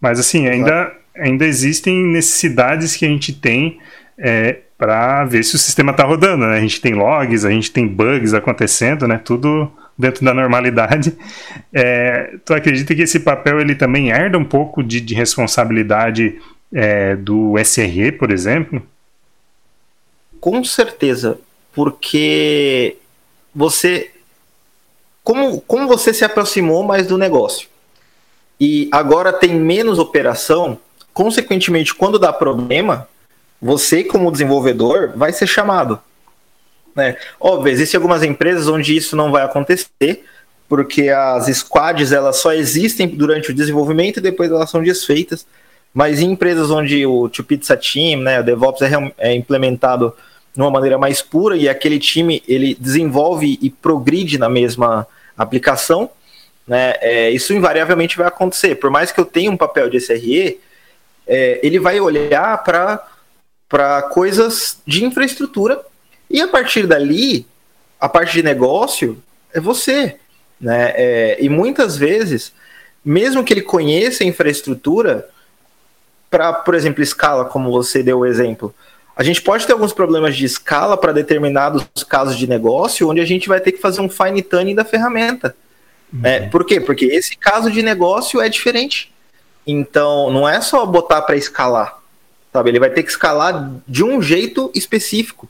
Mas 0.00 0.20
assim, 0.20 0.46
ainda, 0.46 0.92
ainda 1.16 1.44
existem 1.44 1.96
necessidades 2.06 2.96
que 2.96 3.04
a 3.04 3.08
gente 3.08 3.32
tem 3.32 3.78
é, 4.16 4.60
para 4.78 5.24
ver 5.24 5.42
se 5.42 5.56
o 5.56 5.58
sistema 5.58 5.90
está 5.90 6.04
rodando. 6.04 6.46
Né? 6.46 6.58
A 6.58 6.60
gente 6.60 6.80
tem 6.80 6.94
logs, 6.94 7.44
a 7.44 7.50
gente 7.50 7.72
tem 7.72 7.88
bugs 7.88 8.34
acontecendo, 8.34 9.08
né? 9.08 9.18
tudo 9.18 9.68
dentro 9.96 10.24
da 10.24 10.34
normalidade. 10.34 11.16
É, 11.72 12.36
tu 12.44 12.54
acredita 12.54 12.94
que 12.94 13.02
esse 13.02 13.20
papel 13.20 13.60
ele 13.60 13.74
também 13.74 14.10
herda 14.10 14.38
um 14.38 14.44
pouco 14.44 14.82
de, 14.82 15.00
de 15.00 15.14
responsabilidade 15.14 16.40
é, 16.72 17.16
do 17.16 17.54
SRE, 17.64 18.12
por 18.12 18.30
exemplo? 18.30 18.82
Com 20.40 20.62
certeza, 20.64 21.38
porque 21.72 22.96
você 23.54 24.10
como, 25.24 25.60
como 25.62 25.88
você 25.88 26.12
se 26.12 26.22
aproximou 26.22 26.84
mais 26.84 27.06
do 27.06 27.16
negócio 27.16 27.68
e 28.60 28.88
agora 28.92 29.32
tem 29.32 29.54
menos 29.54 29.98
operação, 29.98 30.78
consequentemente, 31.14 31.94
quando 31.94 32.18
dá 32.18 32.32
problema, 32.32 33.08
você, 33.60 34.04
como 34.04 34.30
desenvolvedor, 34.30 35.12
vai 35.16 35.32
ser 35.32 35.46
chamado. 35.46 35.98
Né? 36.94 37.16
Óbvio, 37.40 37.72
existem 37.72 37.98
algumas 37.98 38.22
empresas 38.22 38.68
onde 38.68 38.96
isso 38.96 39.16
não 39.16 39.32
vai 39.32 39.42
acontecer, 39.42 40.24
porque 40.68 41.08
as 41.08 41.46
squads 41.46 42.12
elas 42.12 42.36
só 42.36 42.52
existem 42.52 43.08
durante 43.08 43.50
o 43.50 43.54
desenvolvimento 43.54 44.18
e 44.18 44.22
depois 44.22 44.50
elas 44.50 44.70
são 44.70 44.82
desfeitas. 44.82 45.46
Mas 45.92 46.20
em 46.20 46.32
empresas 46.32 46.70
onde 46.70 47.04
o 47.06 47.28
Two 47.28 47.44
Pizza 47.44 47.76
Team, 47.76 48.20
né, 48.20 48.40
o 48.40 48.44
DevOps 48.44 48.82
é, 48.82 48.90
é 49.18 49.34
implementado 49.34 50.14
de 50.54 50.60
uma 50.60 50.70
maneira 50.70 50.98
mais 50.98 51.20
pura 51.20 51.56
e 51.56 51.68
aquele 51.68 51.98
time 51.98 52.42
ele 52.48 52.76
desenvolve 52.78 53.58
e 53.60 53.70
progride 53.70 54.38
na 54.38 54.48
mesma 54.48 55.06
aplicação, 55.36 56.10
né, 56.66 56.94
é, 57.00 57.30
isso 57.30 57.52
invariavelmente 57.52 58.16
vai 58.16 58.26
acontecer. 58.26 58.76
Por 58.76 58.90
mais 58.90 59.12
que 59.12 59.20
eu 59.20 59.24
tenha 59.24 59.50
um 59.50 59.56
papel 59.56 59.90
de 59.90 59.98
SRE, 59.98 60.60
é, 61.26 61.60
ele 61.62 61.78
vai 61.78 62.00
olhar 62.00 62.62
para 62.64 64.02
coisas 64.02 64.78
de 64.86 65.04
infraestrutura 65.04 65.80
e 66.34 66.40
a 66.40 66.48
partir 66.48 66.84
dali, 66.84 67.46
a 68.00 68.08
parte 68.08 68.32
de 68.32 68.42
negócio 68.42 69.22
é 69.52 69.60
você. 69.60 70.16
Né? 70.60 70.92
É, 70.96 71.36
e 71.40 71.48
muitas 71.48 71.96
vezes, 71.96 72.52
mesmo 73.04 73.44
que 73.44 73.52
ele 73.52 73.62
conheça 73.62 74.24
a 74.24 74.26
infraestrutura, 74.26 75.28
para, 76.28 76.52
por 76.52 76.74
exemplo, 76.74 77.04
escala, 77.04 77.44
como 77.44 77.70
você 77.70 78.02
deu 78.02 78.18
o 78.18 78.26
exemplo, 78.26 78.74
a 79.14 79.22
gente 79.22 79.40
pode 79.40 79.64
ter 79.64 79.74
alguns 79.74 79.92
problemas 79.92 80.34
de 80.34 80.44
escala 80.44 80.96
para 80.96 81.12
determinados 81.12 81.86
casos 82.02 82.36
de 82.36 82.48
negócio, 82.48 83.08
onde 83.08 83.20
a 83.20 83.24
gente 83.24 83.48
vai 83.48 83.60
ter 83.60 83.70
que 83.70 83.80
fazer 83.80 84.00
um 84.00 84.08
fine 84.08 84.42
tuning 84.42 84.74
da 84.74 84.84
ferramenta. 84.84 85.54
Uhum. 86.12 86.20
É, 86.24 86.40
por 86.48 86.66
quê? 86.66 86.80
Porque 86.80 87.04
esse 87.04 87.36
caso 87.36 87.70
de 87.70 87.80
negócio 87.80 88.40
é 88.40 88.48
diferente. 88.48 89.14
Então, 89.64 90.32
não 90.32 90.48
é 90.48 90.60
só 90.60 90.84
botar 90.84 91.22
para 91.22 91.36
escalar, 91.36 91.96
sabe? 92.52 92.70
Ele 92.70 92.80
vai 92.80 92.90
ter 92.90 93.04
que 93.04 93.10
escalar 93.10 93.70
de 93.86 94.02
um 94.02 94.20
jeito 94.20 94.68
específico. 94.74 95.48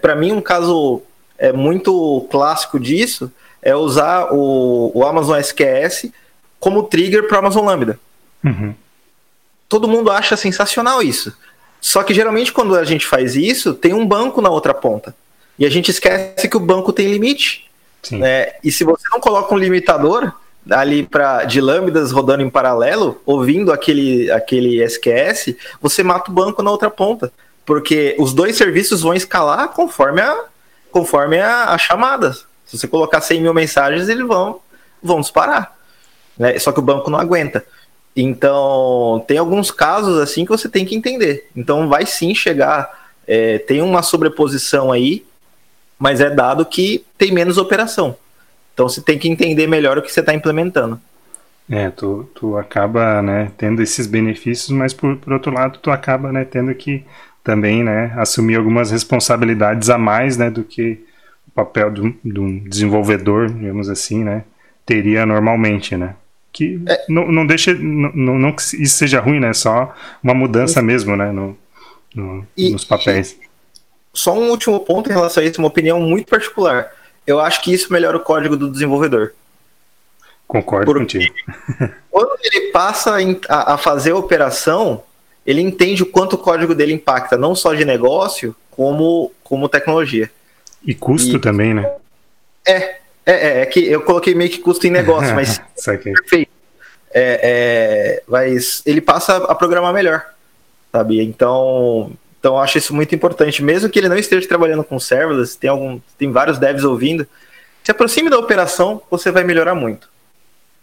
Para 0.00 0.14
mim, 0.14 0.32
um 0.32 0.40
caso 0.40 1.02
é 1.38 1.52
muito 1.52 2.26
clássico 2.30 2.78
disso 2.78 3.32
é 3.62 3.74
usar 3.74 4.32
o, 4.32 4.90
o 4.94 5.04
Amazon 5.04 5.38
SQS 5.38 6.10
como 6.58 6.84
trigger 6.84 7.26
para 7.26 7.36
o 7.36 7.38
Amazon 7.40 7.66
Lambda. 7.66 7.98
Uhum. 8.44 8.74
Todo 9.68 9.88
mundo 9.88 10.10
acha 10.10 10.36
sensacional 10.36 11.02
isso. 11.02 11.36
Só 11.80 12.02
que 12.02 12.12
geralmente 12.12 12.52
quando 12.52 12.74
a 12.74 12.84
gente 12.84 13.06
faz 13.06 13.36
isso, 13.36 13.74
tem 13.74 13.94
um 13.94 14.06
banco 14.06 14.40
na 14.40 14.50
outra 14.50 14.74
ponta. 14.74 15.14
E 15.58 15.64
a 15.64 15.70
gente 15.70 15.90
esquece 15.90 16.48
que 16.48 16.56
o 16.56 16.60
banco 16.60 16.92
tem 16.92 17.10
limite. 17.10 17.70
Né? 18.10 18.52
E 18.64 18.72
se 18.72 18.82
você 18.82 19.06
não 19.10 19.20
coloca 19.20 19.54
um 19.54 19.58
limitador 19.58 20.32
ali 20.70 21.06
para 21.06 21.44
de 21.44 21.60
lambdas 21.60 22.12
rodando 22.12 22.42
em 22.42 22.50
paralelo, 22.50 23.20
ouvindo 23.24 23.72
aquele, 23.72 24.30
aquele 24.30 24.82
SQS, 24.82 25.54
você 25.80 26.02
mata 26.02 26.30
o 26.30 26.34
banco 26.34 26.62
na 26.62 26.70
outra 26.70 26.90
ponta. 26.90 27.32
Porque 27.70 28.16
os 28.18 28.34
dois 28.34 28.56
serviços 28.56 29.02
vão 29.02 29.14
escalar 29.14 29.68
conforme 29.68 30.20
a, 30.20 30.46
conforme 30.90 31.38
a, 31.38 31.66
a 31.66 31.78
chamadas. 31.78 32.44
Se 32.66 32.76
você 32.76 32.88
colocar 32.88 33.20
100 33.20 33.42
mil 33.42 33.54
mensagens, 33.54 34.08
eles 34.08 34.26
vão, 34.26 34.58
vão 35.00 35.20
disparar. 35.20 35.78
Né? 36.36 36.58
Só 36.58 36.72
que 36.72 36.80
o 36.80 36.82
banco 36.82 37.08
não 37.08 37.20
aguenta. 37.20 37.64
Então, 38.16 39.24
tem 39.24 39.38
alguns 39.38 39.70
casos 39.70 40.18
assim 40.18 40.44
que 40.44 40.50
você 40.50 40.68
tem 40.68 40.84
que 40.84 40.96
entender. 40.96 41.48
Então, 41.54 41.88
vai 41.88 42.04
sim 42.06 42.34
chegar, 42.34 43.12
é, 43.24 43.60
tem 43.60 43.80
uma 43.82 44.02
sobreposição 44.02 44.90
aí, 44.90 45.24
mas 45.96 46.20
é 46.20 46.28
dado 46.28 46.66
que 46.66 47.06
tem 47.16 47.30
menos 47.30 47.56
operação. 47.56 48.16
Então, 48.74 48.88
você 48.88 49.00
tem 49.00 49.16
que 49.16 49.28
entender 49.28 49.68
melhor 49.68 49.96
o 49.96 50.02
que 50.02 50.12
você 50.12 50.18
está 50.18 50.34
implementando. 50.34 51.00
É, 51.70 51.88
tu, 51.88 52.28
tu 52.34 52.56
acaba, 52.56 53.22
né, 53.22 53.52
tendo 53.56 53.80
esses 53.80 54.08
benefícios, 54.08 54.70
mas 54.70 54.92
por, 54.92 55.16
por 55.18 55.32
outro 55.32 55.54
lado, 55.54 55.78
tu 55.80 55.88
acaba, 55.88 56.32
né, 56.32 56.44
tendo 56.44 56.74
que 56.74 57.04
também, 57.42 57.82
né, 57.82 58.12
assumir 58.16 58.56
algumas 58.56 58.90
responsabilidades 58.90 59.88
a 59.88 59.98
mais, 59.98 60.36
né, 60.36 60.50
do 60.50 60.62
que 60.62 61.04
o 61.48 61.50
papel 61.52 61.90
de 61.90 62.40
um 62.40 62.58
desenvolvedor, 62.58 63.50
digamos 63.50 63.88
assim, 63.88 64.22
né, 64.22 64.44
teria 64.84 65.24
normalmente, 65.24 65.96
né. 65.96 66.14
Que 66.52 66.80
é. 66.88 67.04
não, 67.08 67.30
não 67.30 67.46
deixa 67.46 67.72
não, 67.74 68.36
não 68.36 68.52
que 68.52 68.60
isso 68.60 68.96
seja 68.96 69.20
ruim 69.20 69.38
né 69.38 69.52
só 69.52 69.94
uma 70.20 70.34
mudança 70.34 70.82
mesmo 70.82 71.16
né 71.16 71.30
no, 71.30 71.56
no 72.12 72.44
e, 72.56 72.72
nos 72.72 72.84
papéis. 72.84 73.38
só 74.12 74.36
um 74.36 74.50
último 74.50 74.80
ponto 74.80 75.08
em 75.08 75.12
relação 75.12 75.44
a 75.44 75.46
isso 75.46 75.60
uma 75.60 75.68
opinião 75.68 76.00
muito 76.00 76.26
particular. 76.28 76.92
Eu 77.24 77.38
acho 77.38 77.62
que 77.62 77.72
isso 77.72 77.92
melhora 77.92 78.16
o 78.16 78.20
código 78.20 78.56
do 78.56 78.68
desenvolvedor. 78.68 79.32
Concordo 80.48 80.92
Porque 80.92 81.18
contigo. 81.18 81.34
quando 82.10 82.36
ele 82.42 82.72
passa 82.72 83.16
a, 83.48 83.74
a 83.74 83.78
fazer 83.78 84.10
a 84.10 84.16
operação 84.16 85.04
ele 85.50 85.60
entende 85.60 86.02
o 86.02 86.06
quanto 86.06 86.34
o 86.34 86.38
código 86.38 86.74
dele 86.74 86.92
impacta 86.92 87.36
não 87.36 87.54
só 87.54 87.74
de 87.74 87.84
negócio 87.84 88.54
como 88.70 89.32
como 89.42 89.68
tecnologia 89.68 90.30
e 90.84 90.94
custo 90.94 91.36
e, 91.36 91.40
também 91.40 91.74
né 91.74 91.92
é 92.66 93.00
é, 93.24 93.32
é, 93.32 93.60
é, 93.60 93.66
que 93.66 93.80
eu 93.80 94.00
coloquei 94.00 94.34
meio 94.34 94.50
que 94.50 94.58
custo 94.58 94.86
em 94.86 94.90
negócio, 94.90 95.34
mas 95.34 95.60
perfeito. 96.02 96.50
É, 97.12 97.40
é, 97.42 98.22
mas 98.26 98.82
ele 98.86 99.00
passa 99.00 99.36
a 99.36 99.54
programar 99.54 99.92
melhor, 99.92 100.24
sabe? 100.92 101.20
Então, 101.20 102.12
então 102.38 102.54
eu 102.54 102.60
acho 102.60 102.78
isso 102.78 102.94
muito 102.94 103.14
importante. 103.14 103.62
Mesmo 103.62 103.88
que 103.88 103.98
ele 103.98 104.08
não 104.08 104.16
esteja 104.16 104.48
trabalhando 104.48 104.84
com 104.84 104.98
serverless, 104.98 105.56
tem, 105.56 105.70
algum, 105.70 106.00
tem 106.18 106.30
vários 106.30 106.58
devs 106.58 106.84
ouvindo, 106.84 107.26
se 107.84 107.90
aproxime 107.90 108.30
da 108.30 108.38
operação, 108.38 109.02
você 109.10 109.30
vai 109.30 109.44
melhorar 109.44 109.74
muito. 109.74 110.08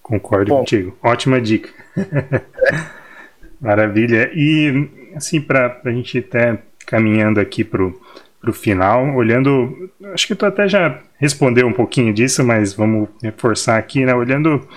Concordo 0.01 0.49
Bom, 0.49 0.59
contigo. 0.59 0.97
Ótima 1.01 1.41
dica. 1.41 1.69
Maravilha. 3.59 4.31
E, 4.33 4.89
assim, 5.15 5.41
para 5.41 5.79
a 5.83 5.89
gente 5.89 6.19
até 6.19 6.59
caminhando 6.85 7.39
aqui 7.39 7.63
para 7.63 7.83
o 7.83 8.53
final, 8.53 9.15
olhando, 9.15 9.91
acho 10.13 10.27
que 10.27 10.35
tu 10.35 10.45
até 10.45 10.67
já 10.67 10.99
respondeu 11.17 11.67
um 11.67 11.73
pouquinho 11.73 12.13
disso, 12.13 12.43
mas 12.43 12.73
vamos 12.73 13.09
reforçar 13.21 13.77
aqui, 13.77 14.05
né? 14.05 14.13
Olhando 14.13 14.67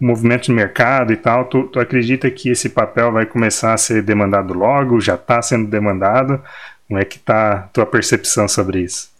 o 0.00 0.04
movimento 0.04 0.44
de 0.44 0.52
mercado 0.52 1.12
e 1.12 1.16
tal, 1.16 1.46
tu, 1.46 1.64
tu 1.64 1.80
acredita 1.80 2.30
que 2.30 2.50
esse 2.50 2.68
papel 2.68 3.10
vai 3.10 3.26
começar 3.26 3.74
a 3.74 3.78
ser 3.78 4.02
demandado 4.02 4.54
logo? 4.54 5.00
Já 5.00 5.16
está 5.16 5.42
sendo 5.42 5.68
demandado? 5.68 6.40
Como 6.86 6.98
é 6.98 7.04
que 7.04 7.16
está 7.16 7.52
a 7.52 7.58
tua 7.62 7.84
percepção 7.84 8.46
sobre 8.46 8.80
isso? 8.80 9.10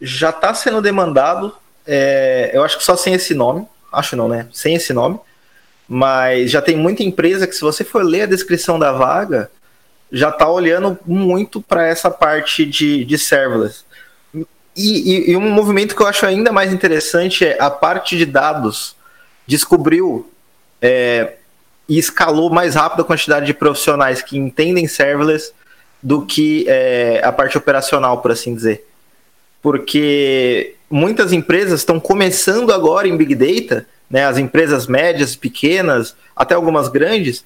Já 0.00 0.30
está 0.30 0.52
sendo 0.54 0.82
demandado, 0.82 1.54
é, 1.86 2.50
eu 2.52 2.64
acho 2.64 2.78
que 2.78 2.84
só 2.84 2.96
sem 2.96 3.14
esse 3.14 3.34
nome, 3.34 3.66
acho 3.92 4.16
não, 4.16 4.28
né? 4.28 4.48
Sem 4.52 4.74
esse 4.74 4.92
nome, 4.92 5.18
mas 5.92 6.52
já 6.52 6.62
tem 6.62 6.76
muita 6.76 7.02
empresa 7.02 7.48
que 7.48 7.52
se 7.52 7.62
você 7.62 7.82
for 7.82 8.04
ler 8.04 8.22
a 8.22 8.26
descrição 8.26 8.78
da 8.78 8.92
vaga, 8.92 9.50
já 10.12 10.28
está 10.28 10.48
olhando 10.48 10.96
muito 11.04 11.60
para 11.60 11.84
essa 11.84 12.08
parte 12.08 12.64
de, 12.64 13.04
de 13.04 13.18
serverless. 13.18 13.84
E, 14.32 14.44
e, 14.76 15.30
e, 15.32 15.36
um 15.36 15.50
movimento 15.50 15.96
que 15.96 16.00
eu 16.00 16.06
acho 16.06 16.24
ainda 16.24 16.52
mais 16.52 16.72
interessante 16.72 17.44
é 17.44 17.60
a 17.60 17.68
parte 17.68 18.16
de 18.16 18.24
dados 18.24 18.94
descobriu 19.48 20.30
é, 20.80 21.34
e 21.88 21.98
escalou 21.98 22.50
mais 22.50 22.76
rápido 22.76 23.02
a 23.02 23.04
quantidade 23.04 23.46
de 23.46 23.52
profissionais 23.52 24.22
que 24.22 24.38
entendem 24.38 24.86
serverless 24.86 25.52
do 26.00 26.24
que 26.24 26.66
é, 26.68 27.20
a 27.24 27.32
parte 27.32 27.58
operacional, 27.58 28.22
por 28.22 28.30
assim 28.30 28.54
dizer. 28.54 28.86
Porque 29.60 30.76
muitas 30.88 31.32
empresas 31.32 31.80
estão 31.80 31.98
começando 31.98 32.72
agora 32.72 33.08
em 33.08 33.16
Big 33.16 33.34
Data, 33.34 33.88
né, 34.10 34.26
as 34.26 34.36
empresas 34.36 34.86
médias, 34.86 35.36
pequenas, 35.36 36.16
até 36.34 36.54
algumas 36.54 36.88
grandes, 36.88 37.44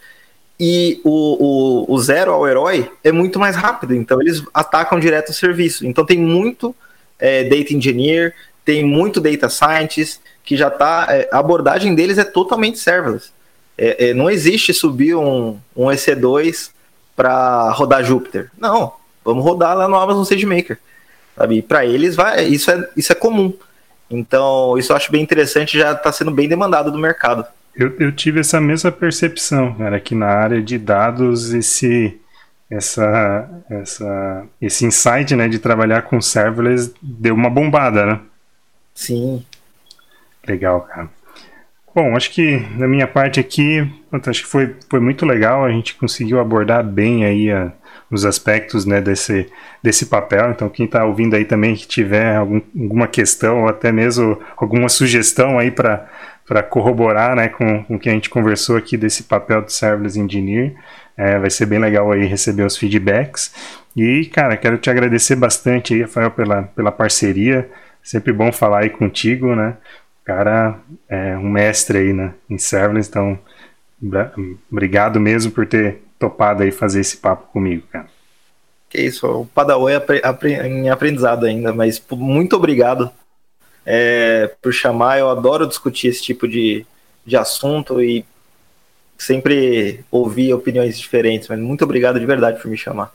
E 0.59 1.01
o, 1.05 1.85
o, 1.91 1.95
o 1.95 1.99
zero 2.01 2.31
ao 2.33 2.47
herói 2.47 2.89
é 3.03 3.11
muito 3.11 3.41
mais 3.41 3.57
rápido, 3.57 3.93
então 3.95 4.21
eles 4.23 4.43
atacam 4.55 5.01
direto 5.01 5.31
o 5.31 5.35
serviço. 5.35 5.85
Então 5.85 6.07
tem 6.07 6.19
muito 6.19 6.75
é, 7.19 7.43
data 7.45 7.75
engineer, 7.75 8.35
tem 8.65 8.85
muito 8.85 9.21
data 9.21 9.49
scientist, 9.49 10.21
que 10.45 10.57
já 10.57 10.69
está. 10.69 11.07
É, 11.11 11.29
a 11.33 11.39
abordagem 11.39 11.95
deles 11.95 12.19
é 12.19 12.25
totalmente 12.25 12.79
serverless. 12.79 13.31
É, 13.77 14.11
é, 14.11 14.15
não 14.15 14.31
existe 14.31 14.73
subir 14.73 15.17
um, 15.17 15.59
um 15.75 15.87
EC2 15.87 16.71
para 17.17 17.71
rodar 17.71 18.05
Jupyter. 18.05 18.51
Não, 18.57 18.93
vamos 19.25 19.43
rodar 19.43 19.77
lá 19.77 19.89
no 19.89 19.97
Amazon 19.97 20.25
SageMaker. 20.25 20.79
Para 21.67 21.85
eles 21.85 22.15
vai, 22.15 22.45
isso 22.45 22.71
é, 22.71 22.89
isso 22.97 23.11
é 23.11 23.15
comum. 23.15 23.53
Então, 24.17 24.77
isso 24.79 24.93
eu 24.93 24.97
acho 24.97 25.11
bem 25.11 25.23
interessante, 25.23 25.79
já 25.79 25.93
está 25.93 26.11
sendo 26.13 26.31
bem 26.31 26.49
demandado 26.49 26.91
do 26.91 26.99
mercado. 26.99 27.47
Eu, 27.75 27.95
eu 27.99 28.13
tive 28.13 28.41
essa 28.41 28.61
mesma 28.61 28.93
percepção, 28.93 29.75
cara, 29.75 29.99
que 29.99 30.15
na 30.15 30.29
área 30.29 30.63
de 30.63 30.79
dados 30.79 31.53
esse 31.53 32.21
essa, 32.71 33.49
essa 33.69 34.47
esse 34.61 34.85
insight, 34.85 35.35
né, 35.37 35.49
de 35.49 35.59
trabalhar 35.59 36.03
com 36.03 36.21
serverless 36.21 36.93
deu 37.03 37.35
uma 37.35 37.51
bombada, 37.51 38.07
né? 38.07 38.21
Sim. 38.95 39.45
Legal, 40.47 40.83
cara. 40.83 41.11
Bom, 41.95 42.17
acho 42.17 42.33
que 42.33 42.59
da 42.77 42.89
minha 42.89 43.07
parte 43.07 43.39
aqui, 43.39 43.89
acho 44.11 44.43
que 44.43 44.49
foi, 44.49 44.75
foi 44.91 44.99
muito 44.99 45.25
legal, 45.25 45.65
a 45.65 45.71
gente 45.71 45.95
conseguiu 45.95 46.41
abordar 46.41 46.83
bem 46.83 47.25
aí 47.25 47.53
a, 47.53 47.73
os 48.11 48.25
aspectos 48.25 48.85
né, 48.85 49.01
desse, 49.01 49.47
desse 49.81 50.07
papel. 50.07 50.51
Então, 50.51 50.69
quem 50.69 50.87
está 50.87 51.05
ouvindo 51.05 51.37
aí 51.37 51.45
também 51.45 51.77
que 51.77 51.87
tiver 51.87 52.35
algum, 52.35 52.61
alguma 52.77 53.07
questão 53.07 53.63
ou 53.63 53.69
até 53.69 53.93
mesmo 53.93 54.41
alguma 54.57 54.89
sugestão 54.89 55.57
aí 55.57 55.71
para 55.71 56.63
corroborar 56.69 57.37
né, 57.37 57.49
com, 57.49 57.85
com 57.85 57.95
o 57.95 57.99
que 57.99 58.09
a 58.09 58.13
gente 58.13 58.29
conversou 58.29 58.77
aqui 58.77 58.97
desse 58.97 59.23
papel 59.23 59.63
do 59.63 59.71
Serverless 59.71 60.19
Engineer, 60.19 60.75
é, 61.17 61.39
vai 61.39 61.49
ser 61.49 61.67
bem 61.67 61.79
legal 61.79 62.11
aí 62.11 62.27
receber 62.27 62.65
os 62.65 62.77
feedbacks. 62.77 63.55
E, 63.97 64.25
cara, 64.27 64.57
quero 64.57 64.79
te 64.79 64.91
agradecer 64.91 65.37
bastante 65.37 65.95
aí, 65.95 66.03
Rafael, 66.03 66.33
pela, 66.33 66.63
pela 66.63 66.91
parceria. 66.91 67.71
Sempre 68.03 68.33
bom 68.33 68.51
falar 68.51 68.81
aí 68.81 68.91
contigo, 68.91 69.55
né? 69.55 69.77
Cara 70.25 70.81
é 71.09 71.37
um 71.37 71.49
mestre 71.49 71.99
aí 71.99 72.13
né, 72.13 72.35
em 72.49 72.59
serverless, 72.59 73.09
então 73.09 73.39
obrigado 74.71 75.21
mesmo 75.21 75.53
por 75.53 75.67
ter 75.67 76.03
topado 76.19 76.63
aí 76.63 76.71
fazer 76.71 77.01
esse 77.01 77.17
papo 77.17 77.53
comigo, 77.53 77.87
cara. 77.93 78.07
Que 78.89 79.03
isso, 79.03 79.27
o 79.27 79.47
Padawan 79.47 79.91
é 79.91 80.69
em 80.69 80.89
aprendizado 80.89 81.47
ainda, 81.47 81.73
mas 81.73 82.03
muito 82.13 82.57
obrigado 82.57 83.11
é, 83.85 84.51
por 84.63 84.73
chamar. 84.73 85.19
Eu 85.19 85.31
adoro 85.31 85.67
discutir 85.67 86.09
esse 86.09 86.23
tipo 86.23 86.47
de, 86.47 86.87
de 87.27 87.37
assunto 87.37 88.01
e 88.01 88.25
sempre 89.19 90.05
ouvir 90.11 90.53
opiniões 90.53 90.99
diferentes, 90.99 91.49
mas 91.49 91.59
muito 91.59 91.85
obrigado 91.85 92.21
de 92.21 92.27
verdade 92.27 92.61
por 92.61 92.71
me 92.71 92.77
chamar. 92.77 93.13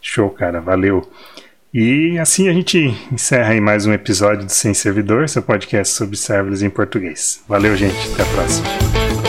Show, 0.00 0.30
cara, 0.30 0.60
valeu. 0.60 1.10
E 1.74 2.18
assim 2.18 2.48
a 2.50 2.52
gente 2.52 2.94
encerra 3.10 3.52
aí 3.52 3.60
mais 3.60 3.86
um 3.86 3.94
episódio 3.94 4.44
do 4.44 4.52
Sem 4.52 4.74
Servidor, 4.74 5.26
seu 5.26 5.40
podcast 5.40 5.94
sobre 5.94 6.18
serverless 6.18 6.62
em 6.62 6.68
português. 6.68 7.42
Valeu, 7.48 7.74
gente. 7.74 8.12
Até 8.12 8.22
a 8.22 8.26
próxima. 8.26 9.21